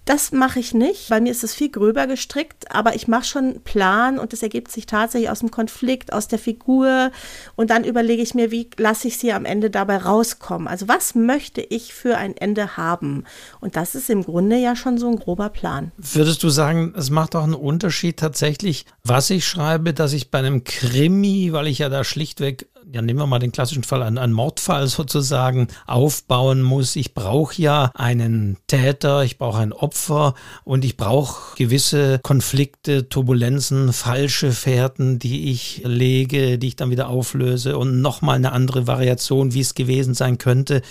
das 0.05 0.31
mache 0.31 0.59
ich 0.59 0.73
nicht. 0.73 1.09
Bei 1.09 1.21
mir 1.21 1.31
ist 1.31 1.43
es 1.43 1.53
viel 1.53 1.69
gröber 1.69 2.07
gestrickt, 2.07 2.73
aber 2.73 2.95
ich 2.95 3.07
mache 3.07 3.25
schon 3.25 3.43
einen 3.45 3.61
Plan 3.61 4.17
und 4.17 4.33
das 4.33 4.41
ergibt 4.41 4.71
sich 4.71 4.87
tatsächlich 4.87 5.29
aus 5.29 5.39
dem 5.39 5.51
Konflikt, 5.51 6.11
aus 6.11 6.27
der 6.27 6.39
Figur. 6.39 7.11
Und 7.55 7.69
dann 7.69 7.83
überlege 7.83 8.21
ich 8.21 8.33
mir, 8.33 8.49
wie 8.49 8.69
lasse 8.77 9.07
ich 9.07 9.17
sie 9.17 9.31
am 9.31 9.45
Ende 9.45 9.69
dabei 9.69 9.97
rauskommen. 9.97 10.67
Also 10.67 10.87
was 10.87 11.13
möchte 11.13 11.61
ich 11.61 11.93
für 11.93 12.17
ein 12.17 12.35
Ende 12.35 12.77
haben? 12.77 13.25
Und 13.59 13.75
das 13.75 13.93
ist 13.93 14.09
im 14.09 14.23
Grunde 14.23 14.57
ja 14.57 14.75
schon 14.75 14.97
so 14.97 15.07
ein 15.07 15.17
grober 15.17 15.49
Plan. 15.49 15.91
Würdest 15.97 16.41
du 16.41 16.49
sagen, 16.49 16.93
es 16.97 17.11
macht 17.11 17.35
auch 17.35 17.43
einen 17.43 17.53
Unterschied 17.53 18.17
tatsächlich, 18.17 18.85
was 19.03 19.29
ich 19.29 19.47
schreibe, 19.47 19.93
dass 19.93 20.13
ich 20.13 20.31
bei 20.31 20.39
einem 20.39 20.63
Krimi, 20.63 21.53
weil 21.53 21.67
ich 21.67 21.79
ja 21.79 21.89
da 21.89 22.03
schlichtweg 22.03 22.67
ja, 22.93 23.01
nehmen 23.01 23.19
wir 23.19 23.27
mal 23.27 23.39
den 23.39 23.51
klassischen 23.53 23.83
Fall, 23.83 24.03
einen, 24.03 24.17
einen 24.17 24.33
Mordfall 24.33 24.87
sozusagen 24.87 25.67
aufbauen 25.87 26.61
muss. 26.61 26.95
Ich 26.95 27.13
brauche 27.13 27.61
ja 27.61 27.91
einen 27.93 28.57
Täter, 28.67 29.23
ich 29.23 29.37
brauche 29.37 29.59
ein 29.59 29.73
Opfer 29.73 30.33
und 30.63 30.83
ich 30.83 30.97
brauche 30.97 31.55
gewisse 31.55 32.19
Konflikte, 32.19 33.07
Turbulenzen, 33.07 33.93
falsche 33.93 34.51
Fährten, 34.51 35.19
die 35.19 35.51
ich 35.51 35.81
lege, 35.85 36.57
die 36.57 36.67
ich 36.67 36.75
dann 36.75 36.91
wieder 36.91 37.09
auflöse 37.09 37.77
und 37.77 38.01
nochmal 38.01 38.35
eine 38.35 38.51
andere 38.51 38.87
Variation, 38.87 39.53
wie 39.53 39.61
es 39.61 39.73
gewesen 39.73 40.13
sein 40.13 40.37
könnte. 40.37 40.81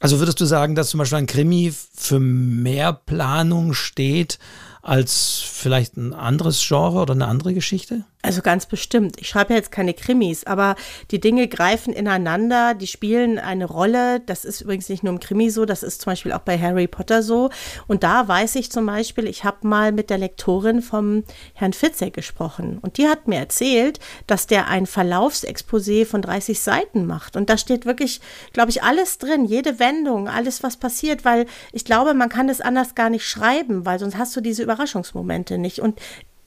Also 0.00 0.18
würdest 0.18 0.40
du 0.40 0.44
sagen, 0.44 0.74
dass 0.74 0.90
zum 0.90 0.98
Beispiel 0.98 1.18
ein 1.18 1.26
Krimi 1.26 1.72
für 1.94 2.18
mehr 2.18 2.92
Planung 2.92 3.72
steht 3.72 4.38
als 4.82 5.42
vielleicht 5.46 5.96
ein 5.96 6.12
anderes 6.12 6.62
Genre 6.66 7.00
oder 7.00 7.14
eine 7.14 7.28
andere 7.28 7.54
Geschichte? 7.54 8.04
Also 8.24 8.40
ganz 8.40 8.66
bestimmt. 8.66 9.20
Ich 9.20 9.28
schreibe 9.28 9.52
ja 9.52 9.56
jetzt 9.56 9.72
keine 9.72 9.94
Krimis, 9.94 10.44
aber 10.44 10.76
die 11.10 11.18
Dinge 11.18 11.48
greifen 11.48 11.92
ineinander, 11.92 12.74
die 12.74 12.86
spielen 12.86 13.40
eine 13.40 13.64
Rolle. 13.64 14.20
Das 14.20 14.44
ist 14.44 14.60
übrigens 14.60 14.88
nicht 14.88 15.02
nur 15.02 15.12
im 15.12 15.18
Krimi 15.18 15.50
so, 15.50 15.64
das 15.64 15.82
ist 15.82 16.02
zum 16.02 16.12
Beispiel 16.12 16.32
auch 16.32 16.38
bei 16.40 16.56
Harry 16.56 16.86
Potter 16.86 17.24
so. 17.24 17.50
Und 17.88 18.04
da 18.04 18.28
weiß 18.28 18.54
ich 18.54 18.70
zum 18.70 18.86
Beispiel, 18.86 19.26
ich 19.26 19.42
habe 19.42 19.66
mal 19.66 19.90
mit 19.90 20.08
der 20.08 20.18
Lektorin 20.18 20.82
vom 20.82 21.24
Herrn 21.54 21.72
Fitzek 21.72 22.14
gesprochen 22.14 22.78
und 22.80 22.96
die 22.96 23.08
hat 23.08 23.26
mir 23.26 23.40
erzählt, 23.40 23.98
dass 24.28 24.46
der 24.46 24.68
ein 24.68 24.86
Verlaufsexposé 24.86 26.06
von 26.06 26.22
30 26.22 26.60
Seiten 26.60 27.06
macht. 27.06 27.34
Und 27.34 27.50
da 27.50 27.58
steht 27.58 27.86
wirklich, 27.86 28.20
glaube 28.52 28.70
ich, 28.70 28.84
alles 28.84 29.18
drin, 29.18 29.46
jede 29.46 29.80
Wendung, 29.80 30.28
alles, 30.28 30.62
was 30.62 30.76
passiert, 30.76 31.24
weil 31.24 31.46
ich 31.72 31.84
glaube, 31.84 32.14
man 32.14 32.28
kann 32.28 32.48
es 32.48 32.60
anders 32.60 32.94
gar 32.94 33.10
nicht 33.10 33.26
schreiben, 33.26 33.84
weil 33.84 33.98
sonst 33.98 34.16
hast 34.16 34.36
du 34.36 34.40
diese 34.40 34.62
Überraschungsmomente 34.62 35.58
nicht. 35.58 35.80
Und 35.80 35.98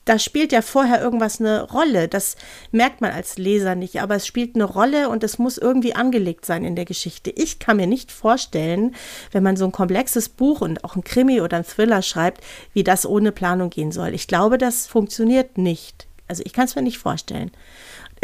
da 0.06 0.20
spielt 0.20 0.52
ja 0.52 0.62
vorher 0.62 1.02
irgendwas 1.02 1.40
eine 1.40 1.64
Rolle. 1.64 2.08
Das 2.08 2.38
merkt 2.72 3.02
man 3.02 3.12
als 3.12 3.38
Leser 3.38 3.76
nicht, 3.76 4.02
aber 4.02 4.16
es 4.16 4.28
spielt 4.28 4.56
eine 4.56 4.64
Rolle 4.64 5.10
und 5.10 5.24
es 5.24 5.40
muss 5.40 5.58
irgendwie 5.58 5.96
angelegt 5.96 6.46
sein 6.46 6.64
in 6.64 6.76
der 6.76 6.86
Geschichte. 6.86 7.32
Ich 7.32 7.60
kann 7.60 7.78
mir 7.78 7.88
nicht 7.88 8.12
vorstellen, 8.12 8.96
wenn 9.32 9.44
man 9.44 9.58
so 9.58 9.66
ein 9.66 9.72
komplexes 9.72 10.30
Buch 10.30 10.62
und 10.62 10.84
auch 10.84 10.96
ein 10.96 11.04
Krimi 11.04 11.42
oder 11.42 11.58
ein 11.58 11.66
Thriller 11.66 12.04
schreibt, 12.04 12.42
wie 12.74 12.84
das 12.84 13.06
ohne 13.06 13.32
Planung 13.32 13.72
gehen 13.72 13.92
soll. 13.92 14.14
Ich 14.14 14.28
glaube, 14.28 14.60
das 14.60 14.86
funktioniert 14.86 15.58
nicht. 15.58 16.08
Also 16.28 16.44
ich 16.46 16.54
kann 16.54 16.66
es 16.66 16.76
mir 16.76 16.82
nicht 16.82 16.98
vorstellen 16.98 17.52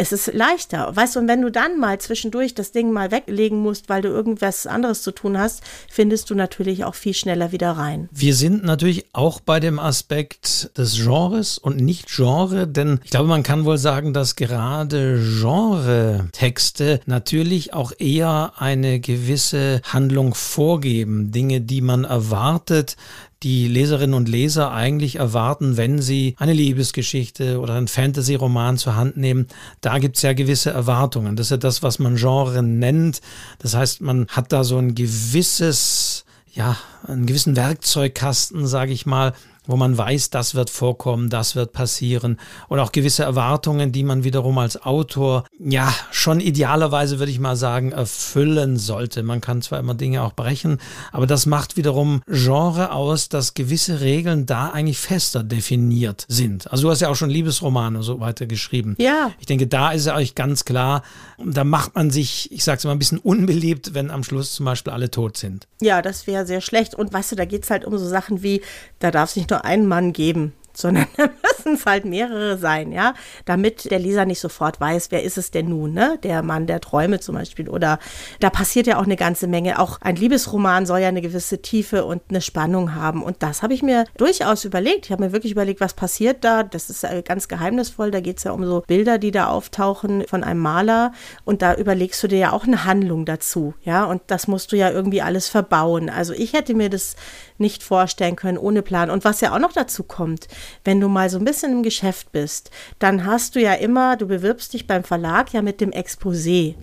es 0.02 0.10
ist 0.10 0.34
leichter. 0.34 0.94
Weißt 0.94 1.14
du, 1.14 1.20
und 1.20 1.28
wenn 1.28 1.42
du 1.42 1.50
dann 1.50 1.78
mal 1.78 2.00
zwischendurch 2.00 2.54
das 2.54 2.72
Ding 2.72 2.90
mal 2.90 3.12
weglegen 3.12 3.58
musst, 3.58 3.88
weil 3.88 4.02
du 4.02 4.08
irgendwas 4.08 4.66
anderes 4.66 5.02
zu 5.02 5.12
tun 5.12 5.38
hast, 5.38 5.62
findest 5.88 6.28
du 6.28 6.34
natürlich 6.34 6.84
auch 6.84 6.96
viel 6.96 7.14
schneller 7.14 7.52
wieder 7.52 7.70
rein. 7.72 8.08
Wir 8.10 8.34
sind 8.34 8.64
natürlich 8.64 9.06
auch 9.12 9.38
bei 9.38 9.60
dem 9.60 9.78
Aspekt 9.78 10.76
des 10.76 10.96
Genres 10.96 11.56
und 11.56 11.76
nicht 11.76 12.08
Genre, 12.08 12.66
denn 12.66 12.98
ich 13.04 13.12
glaube, 13.12 13.28
man 13.28 13.44
kann 13.44 13.64
wohl 13.64 13.78
sagen, 13.78 14.12
dass 14.12 14.34
gerade 14.34 15.22
Genre-Texte 15.40 17.00
natürlich 17.06 17.72
auch 17.72 17.92
eher 17.96 18.54
eine 18.56 18.98
gewisse 18.98 19.82
Handlung 19.84 20.34
vorgeben. 20.34 21.30
Dinge, 21.30 21.60
die 21.60 21.80
man 21.80 22.02
erwartet, 22.02 22.96
die 23.42 23.66
Leserinnen 23.66 24.14
und 24.14 24.28
Leser 24.28 24.72
eigentlich 24.72 25.16
erwarten, 25.16 25.76
wenn 25.76 26.00
sie 26.00 26.34
eine 26.38 26.52
Liebesgeschichte 26.52 27.60
oder 27.60 27.74
einen 27.74 27.88
Fantasy-Roman 27.88 28.78
zur 28.78 28.96
Hand 28.96 29.16
nehmen. 29.16 29.48
Da 29.80 29.98
gibt 29.98 30.16
es 30.16 30.22
ja 30.22 30.32
gewisse 30.32 30.70
Erwartungen. 30.70 31.36
Das 31.36 31.46
ist 31.46 31.50
ja 31.50 31.56
das, 31.56 31.82
was 31.82 31.98
man 31.98 32.16
Genre 32.16 32.62
nennt. 32.62 33.20
Das 33.58 33.74
heißt, 33.74 34.00
man 34.00 34.26
hat 34.28 34.52
da 34.52 34.64
so 34.64 34.78
ein 34.78 34.94
gewisses, 34.94 36.24
ja, 36.52 36.76
einen 37.06 37.26
gewissen 37.26 37.56
Werkzeugkasten, 37.56 38.66
sage 38.66 38.92
ich 38.92 39.06
mal, 39.06 39.32
wo 39.66 39.76
man 39.76 39.96
weiß, 39.96 40.30
das 40.30 40.54
wird 40.54 40.70
vorkommen, 40.70 41.30
das 41.30 41.54
wird 41.54 41.72
passieren 41.72 42.38
und 42.68 42.80
auch 42.80 42.92
gewisse 42.92 43.22
Erwartungen, 43.22 43.92
die 43.92 44.02
man 44.02 44.24
wiederum 44.24 44.58
als 44.58 44.82
Autor 44.82 45.44
ja 45.58 45.92
schon 46.10 46.40
idealerweise 46.40 47.18
würde 47.18 47.30
ich 47.30 47.38
mal 47.38 47.56
sagen 47.56 47.92
erfüllen 47.92 48.76
sollte. 48.76 49.22
Man 49.22 49.40
kann 49.40 49.62
zwar 49.62 49.78
immer 49.78 49.94
Dinge 49.94 50.22
auch 50.22 50.32
brechen, 50.32 50.78
aber 51.12 51.26
das 51.26 51.46
macht 51.46 51.76
wiederum 51.76 52.22
Genre 52.26 52.92
aus, 52.92 53.28
dass 53.28 53.54
gewisse 53.54 54.00
Regeln 54.00 54.46
da 54.46 54.70
eigentlich 54.70 54.98
fester 54.98 55.44
definiert 55.44 56.24
sind. 56.28 56.70
Also 56.72 56.84
du 56.84 56.90
hast 56.90 57.00
ja 57.00 57.08
auch 57.08 57.16
schon 57.16 57.30
Liebesromane 57.30 57.98
und 57.98 58.04
so 58.04 58.20
weiter 58.20 58.46
geschrieben. 58.46 58.96
Ja. 58.98 59.30
Ich 59.38 59.46
denke, 59.46 59.66
da 59.68 59.92
ist 59.92 60.06
ja 60.06 60.16
euch 60.16 60.34
ganz 60.34 60.64
klar, 60.64 61.02
da 61.44 61.64
macht 61.64 61.94
man 61.94 62.10
sich, 62.10 62.50
ich 62.50 62.64
sag's 62.64 62.84
immer 62.84 62.94
ein 62.94 62.98
bisschen 62.98 63.18
unbeliebt, 63.18 63.94
wenn 63.94 64.10
am 64.10 64.24
Schluss 64.24 64.52
zum 64.54 64.66
Beispiel 64.66 64.92
alle 64.92 65.10
tot 65.10 65.36
sind. 65.36 65.68
Ja, 65.80 66.02
das 66.02 66.26
wäre 66.26 66.46
sehr 66.46 66.60
schlecht 66.60 66.94
und 66.94 67.12
weißt 67.12 67.32
du, 67.32 67.36
da 67.36 67.44
geht's 67.44 67.70
halt 67.70 67.84
um 67.84 67.96
so 67.96 68.08
Sachen 68.08 68.42
wie, 68.42 68.62
da 68.98 69.10
darf 69.10 69.30
es 69.30 69.36
nicht 69.36 69.51
nur 69.52 69.64
einen 69.64 69.86
Mann 69.86 70.12
geben, 70.12 70.54
sondern 70.72 71.06
da 71.16 71.28
müssen 71.58 71.74
es 71.74 71.86
halt 71.86 72.04
mehrere 72.04 72.58
sein, 72.58 72.92
ja, 72.92 73.14
damit 73.44 73.90
der 73.90 73.98
Leser 73.98 74.24
nicht 74.24 74.40
sofort 74.40 74.80
weiß, 74.80 75.10
wer 75.10 75.22
ist 75.22 75.38
es 75.38 75.50
denn 75.50 75.68
nun, 75.68 75.92
ne? 75.92 76.18
Der 76.22 76.42
Mann 76.42 76.66
der 76.66 76.80
Träume 76.80 77.20
zum 77.20 77.34
Beispiel. 77.34 77.68
Oder 77.68 77.98
da 78.40 78.50
passiert 78.50 78.86
ja 78.86 78.98
auch 78.98 79.04
eine 79.04 79.16
ganze 79.16 79.46
Menge. 79.46 79.78
Auch 79.78 80.00
ein 80.00 80.16
Liebesroman 80.16 80.86
soll 80.86 81.00
ja 81.00 81.08
eine 81.08 81.22
gewisse 81.22 81.62
Tiefe 81.62 82.04
und 82.04 82.22
eine 82.28 82.40
Spannung 82.40 82.94
haben. 82.94 83.22
Und 83.22 83.42
das 83.42 83.62
habe 83.62 83.74
ich 83.74 83.82
mir 83.82 84.04
durchaus 84.16 84.64
überlegt. 84.64 85.06
Ich 85.06 85.12
habe 85.12 85.24
mir 85.24 85.32
wirklich 85.32 85.52
überlegt, 85.52 85.80
was 85.80 85.94
passiert 85.94 86.44
da. 86.44 86.62
Das 86.62 86.90
ist 86.90 87.06
ganz 87.24 87.48
geheimnisvoll. 87.48 88.10
Da 88.10 88.20
geht 88.20 88.38
es 88.38 88.44
ja 88.44 88.52
um 88.52 88.64
so 88.64 88.82
Bilder, 88.86 89.18
die 89.18 89.30
da 89.30 89.46
auftauchen 89.48 90.24
von 90.26 90.44
einem 90.44 90.60
Maler. 90.60 91.12
Und 91.44 91.62
da 91.62 91.74
überlegst 91.74 92.22
du 92.22 92.28
dir 92.28 92.38
ja 92.38 92.52
auch 92.52 92.64
eine 92.64 92.84
Handlung 92.84 93.24
dazu, 93.24 93.74
ja. 93.82 94.04
Und 94.04 94.22
das 94.26 94.48
musst 94.48 94.72
du 94.72 94.76
ja 94.76 94.90
irgendwie 94.90 95.22
alles 95.22 95.48
verbauen. 95.48 96.10
Also 96.10 96.32
ich 96.32 96.52
hätte 96.52 96.74
mir 96.74 96.90
das 96.90 97.16
nicht 97.58 97.82
vorstellen 97.82 98.36
können 98.36 98.58
ohne 98.58 98.82
Plan. 98.82 99.10
Und 99.10 99.24
was 99.24 99.40
ja 99.40 99.54
auch 99.54 99.58
noch 99.58 99.72
dazu 99.72 100.02
kommt, 100.02 100.48
wenn 100.84 101.00
du 101.00 101.08
mal 101.08 101.30
so 101.30 101.38
ein 101.42 101.44
bisschen 101.44 101.72
im 101.72 101.82
Geschäft 101.82 102.32
bist, 102.32 102.70
dann 102.98 103.26
hast 103.26 103.54
du 103.54 103.60
ja 103.60 103.74
immer, 103.74 104.16
du 104.16 104.26
bewirbst 104.26 104.72
dich 104.72 104.86
beim 104.86 105.04
Verlag 105.04 105.52
ja 105.52 105.62
mit 105.62 105.80
dem 105.80 105.90
Exposé 105.90 106.74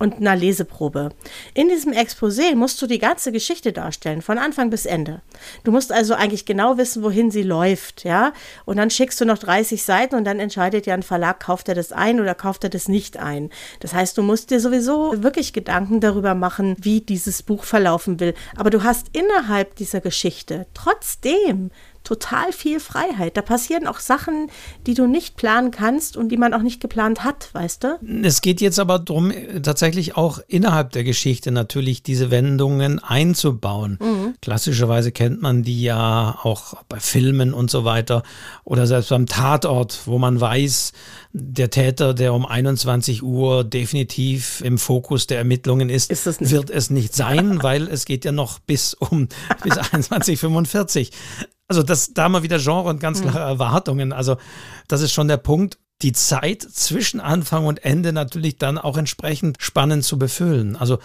und 0.00 0.16
einer 0.16 0.34
Leseprobe. 0.34 1.10
In 1.54 1.68
diesem 1.68 1.92
Exposé 1.92 2.56
musst 2.56 2.80
du 2.80 2.86
die 2.86 2.98
ganze 2.98 3.32
Geschichte 3.32 3.72
darstellen, 3.72 4.22
von 4.22 4.38
Anfang 4.38 4.70
bis 4.70 4.86
Ende. 4.86 5.20
Du 5.62 5.70
musst 5.70 5.92
also 5.92 6.14
eigentlich 6.14 6.46
genau 6.46 6.78
wissen, 6.78 7.02
wohin 7.02 7.30
sie 7.30 7.42
läuft, 7.42 8.04
ja. 8.04 8.32
Und 8.64 8.78
dann 8.78 8.90
schickst 8.90 9.20
du 9.20 9.26
noch 9.26 9.38
30 9.38 9.84
Seiten 9.84 10.14
und 10.14 10.24
dann 10.24 10.40
entscheidet 10.40 10.86
ja 10.86 10.94
ein 10.94 11.02
Verlag, 11.02 11.40
kauft 11.40 11.68
er 11.68 11.74
das 11.74 11.92
ein 11.92 12.18
oder 12.18 12.34
kauft 12.34 12.64
er 12.64 12.70
das 12.70 12.88
nicht 12.88 13.18
ein. 13.18 13.50
Das 13.80 13.92
heißt, 13.92 14.16
du 14.16 14.22
musst 14.22 14.50
dir 14.50 14.58
sowieso 14.58 15.22
wirklich 15.22 15.52
Gedanken 15.52 16.00
darüber 16.00 16.34
machen, 16.34 16.76
wie 16.80 17.02
dieses 17.02 17.42
Buch 17.42 17.64
verlaufen 17.64 18.20
will. 18.20 18.34
Aber 18.56 18.70
du 18.70 18.82
hast 18.82 19.08
innerhalb 19.12 19.76
dieser 19.76 20.00
Geschichte 20.00 20.66
trotzdem 20.72 21.70
total 22.04 22.52
viel 22.52 22.80
Freiheit. 22.80 23.36
Da 23.36 23.42
passieren 23.42 23.86
auch 23.86 24.00
Sachen, 24.00 24.50
die 24.86 24.94
du 24.94 25.06
nicht 25.06 25.36
planen 25.36 25.70
kannst 25.70 26.16
und 26.16 26.30
die 26.30 26.36
man 26.36 26.54
auch 26.54 26.62
nicht 26.62 26.80
geplant 26.80 27.24
hat, 27.24 27.50
weißt 27.52 27.84
du? 27.84 27.98
Es 28.22 28.40
geht 28.40 28.60
jetzt 28.60 28.78
aber 28.78 28.98
darum, 28.98 29.32
tatsächlich 29.62 30.16
auch 30.16 30.40
innerhalb 30.48 30.92
der 30.92 31.04
Geschichte 31.04 31.50
natürlich 31.50 32.02
diese 32.02 32.30
Wendungen 32.30 32.98
einzubauen. 32.98 33.98
Mhm. 34.00 34.34
Klassischerweise 34.40 35.12
kennt 35.12 35.42
man 35.42 35.62
die 35.62 35.82
ja 35.82 36.38
auch 36.42 36.74
bei 36.88 37.00
Filmen 37.00 37.52
und 37.54 37.70
so 37.70 37.84
weiter 37.84 38.22
oder 38.64 38.86
selbst 38.86 39.10
beim 39.10 39.26
Tatort, 39.26 40.00
wo 40.06 40.18
man 40.18 40.40
weiß, 40.40 40.92
der 41.32 41.70
Täter, 41.70 42.14
der 42.14 42.34
um 42.34 42.44
21 42.44 43.22
Uhr 43.22 43.62
definitiv 43.62 44.62
im 44.62 44.78
Fokus 44.78 45.26
der 45.26 45.38
Ermittlungen 45.38 45.88
ist, 45.88 46.10
ist 46.10 46.26
es 46.26 46.50
wird 46.50 46.70
es 46.70 46.90
nicht 46.90 47.14
sein, 47.14 47.62
weil 47.62 47.86
es 47.88 48.04
geht 48.04 48.24
ja 48.24 48.32
noch 48.32 48.58
bis 48.58 48.94
um 48.94 49.28
bis 49.62 49.74
21.45 49.74 51.10
also 51.70 51.84
das, 51.84 52.12
da 52.12 52.24
haben 52.24 52.32
wir 52.32 52.42
wieder 52.42 52.58
Genre 52.58 52.88
und 52.88 52.98
ganz 52.98 53.20
hm. 53.22 53.30
klare 53.30 53.48
Erwartungen. 53.48 54.12
Also 54.12 54.36
das 54.88 55.02
ist 55.02 55.12
schon 55.12 55.28
der 55.28 55.36
Punkt 55.36 55.78
die 56.02 56.12
Zeit 56.12 56.62
zwischen 56.62 57.20
Anfang 57.20 57.64
und 57.64 57.84
Ende 57.84 58.12
natürlich 58.12 58.56
dann 58.56 58.76
auch 58.76 58.96
entsprechend 58.96 59.56
spannend 59.60 60.04
zu 60.04 60.18
befüllen. 60.18 60.74
Also 60.74 60.98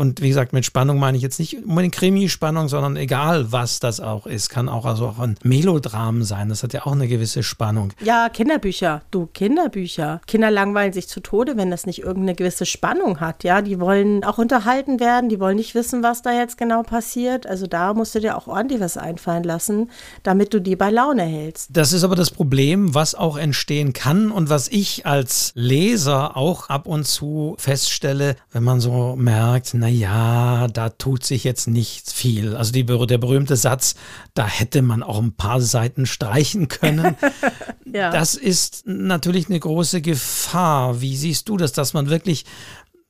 und 0.00 0.22
wie 0.22 0.28
gesagt, 0.28 0.54
mit 0.54 0.64
Spannung 0.64 0.98
meine 0.98 1.18
ich 1.18 1.22
jetzt 1.22 1.38
nicht 1.38 1.62
unbedingt 1.62 1.94
Krimi-Spannung, 1.94 2.68
sondern 2.68 2.96
egal, 2.96 3.52
was 3.52 3.80
das 3.80 4.00
auch 4.00 4.26
ist. 4.26 4.48
Kann 4.48 4.70
auch 4.70 4.86
also 4.86 5.06
auch 5.08 5.18
ein 5.18 5.36
Melodram 5.42 6.22
sein. 6.22 6.48
Das 6.48 6.62
hat 6.62 6.72
ja 6.72 6.86
auch 6.86 6.92
eine 6.92 7.06
gewisse 7.06 7.42
Spannung. 7.42 7.92
Ja, 8.02 8.30
Kinderbücher. 8.30 9.02
Du, 9.10 9.26
Kinderbücher. 9.26 10.22
Kinder 10.26 10.50
langweilen 10.50 10.94
sich 10.94 11.06
zu 11.06 11.20
Tode, 11.20 11.58
wenn 11.58 11.70
das 11.70 11.84
nicht 11.84 11.98
irgendeine 11.98 12.34
gewisse 12.34 12.64
Spannung 12.64 13.20
hat. 13.20 13.44
Ja, 13.44 13.60
die 13.60 13.78
wollen 13.78 14.24
auch 14.24 14.38
unterhalten 14.38 15.00
werden. 15.00 15.28
Die 15.28 15.38
wollen 15.38 15.56
nicht 15.56 15.74
wissen, 15.74 16.02
was 16.02 16.22
da 16.22 16.32
jetzt 16.32 16.56
genau 16.56 16.82
passiert. 16.82 17.46
Also 17.46 17.66
da 17.66 17.92
musst 17.92 18.14
du 18.14 18.20
dir 18.20 18.38
auch 18.38 18.46
ordentlich 18.46 18.80
was 18.80 18.96
einfallen 18.96 19.44
lassen, 19.44 19.90
damit 20.22 20.54
du 20.54 20.62
die 20.62 20.76
bei 20.76 20.88
Laune 20.88 21.24
hältst. 21.24 21.76
Das 21.76 21.92
ist 21.92 22.04
aber 22.04 22.16
das 22.16 22.30
Problem, 22.30 22.94
was 22.94 23.14
auch 23.14 23.36
entstehen 23.36 23.92
kann 23.92 24.30
und 24.30 24.48
was 24.48 24.68
ich 24.68 25.04
als 25.04 25.52
Leser 25.54 26.38
auch 26.38 26.70
ab 26.70 26.86
und 26.86 27.06
zu 27.06 27.54
feststelle, 27.58 28.36
wenn 28.50 28.64
man 28.64 28.80
so 28.80 29.14
merkt, 29.14 29.74
naja, 29.74 29.89
ja, 29.90 30.68
da 30.68 30.88
tut 30.88 31.24
sich 31.24 31.44
jetzt 31.44 31.68
nicht 31.68 32.10
viel. 32.10 32.56
Also 32.56 32.72
die, 32.72 32.84
der 32.84 33.18
berühmte 33.18 33.56
Satz, 33.56 33.94
da 34.34 34.46
hätte 34.46 34.82
man 34.82 35.02
auch 35.02 35.18
ein 35.18 35.32
paar 35.32 35.60
Seiten 35.60 36.06
streichen 36.06 36.68
können. 36.68 37.16
ja. 37.84 38.10
Das 38.10 38.34
ist 38.34 38.86
natürlich 38.86 39.48
eine 39.48 39.60
große 39.60 40.00
Gefahr. 40.00 41.00
Wie 41.00 41.16
siehst 41.16 41.48
du 41.48 41.56
das, 41.56 41.72
dass 41.72 41.92
man 41.92 42.08
wirklich 42.08 42.44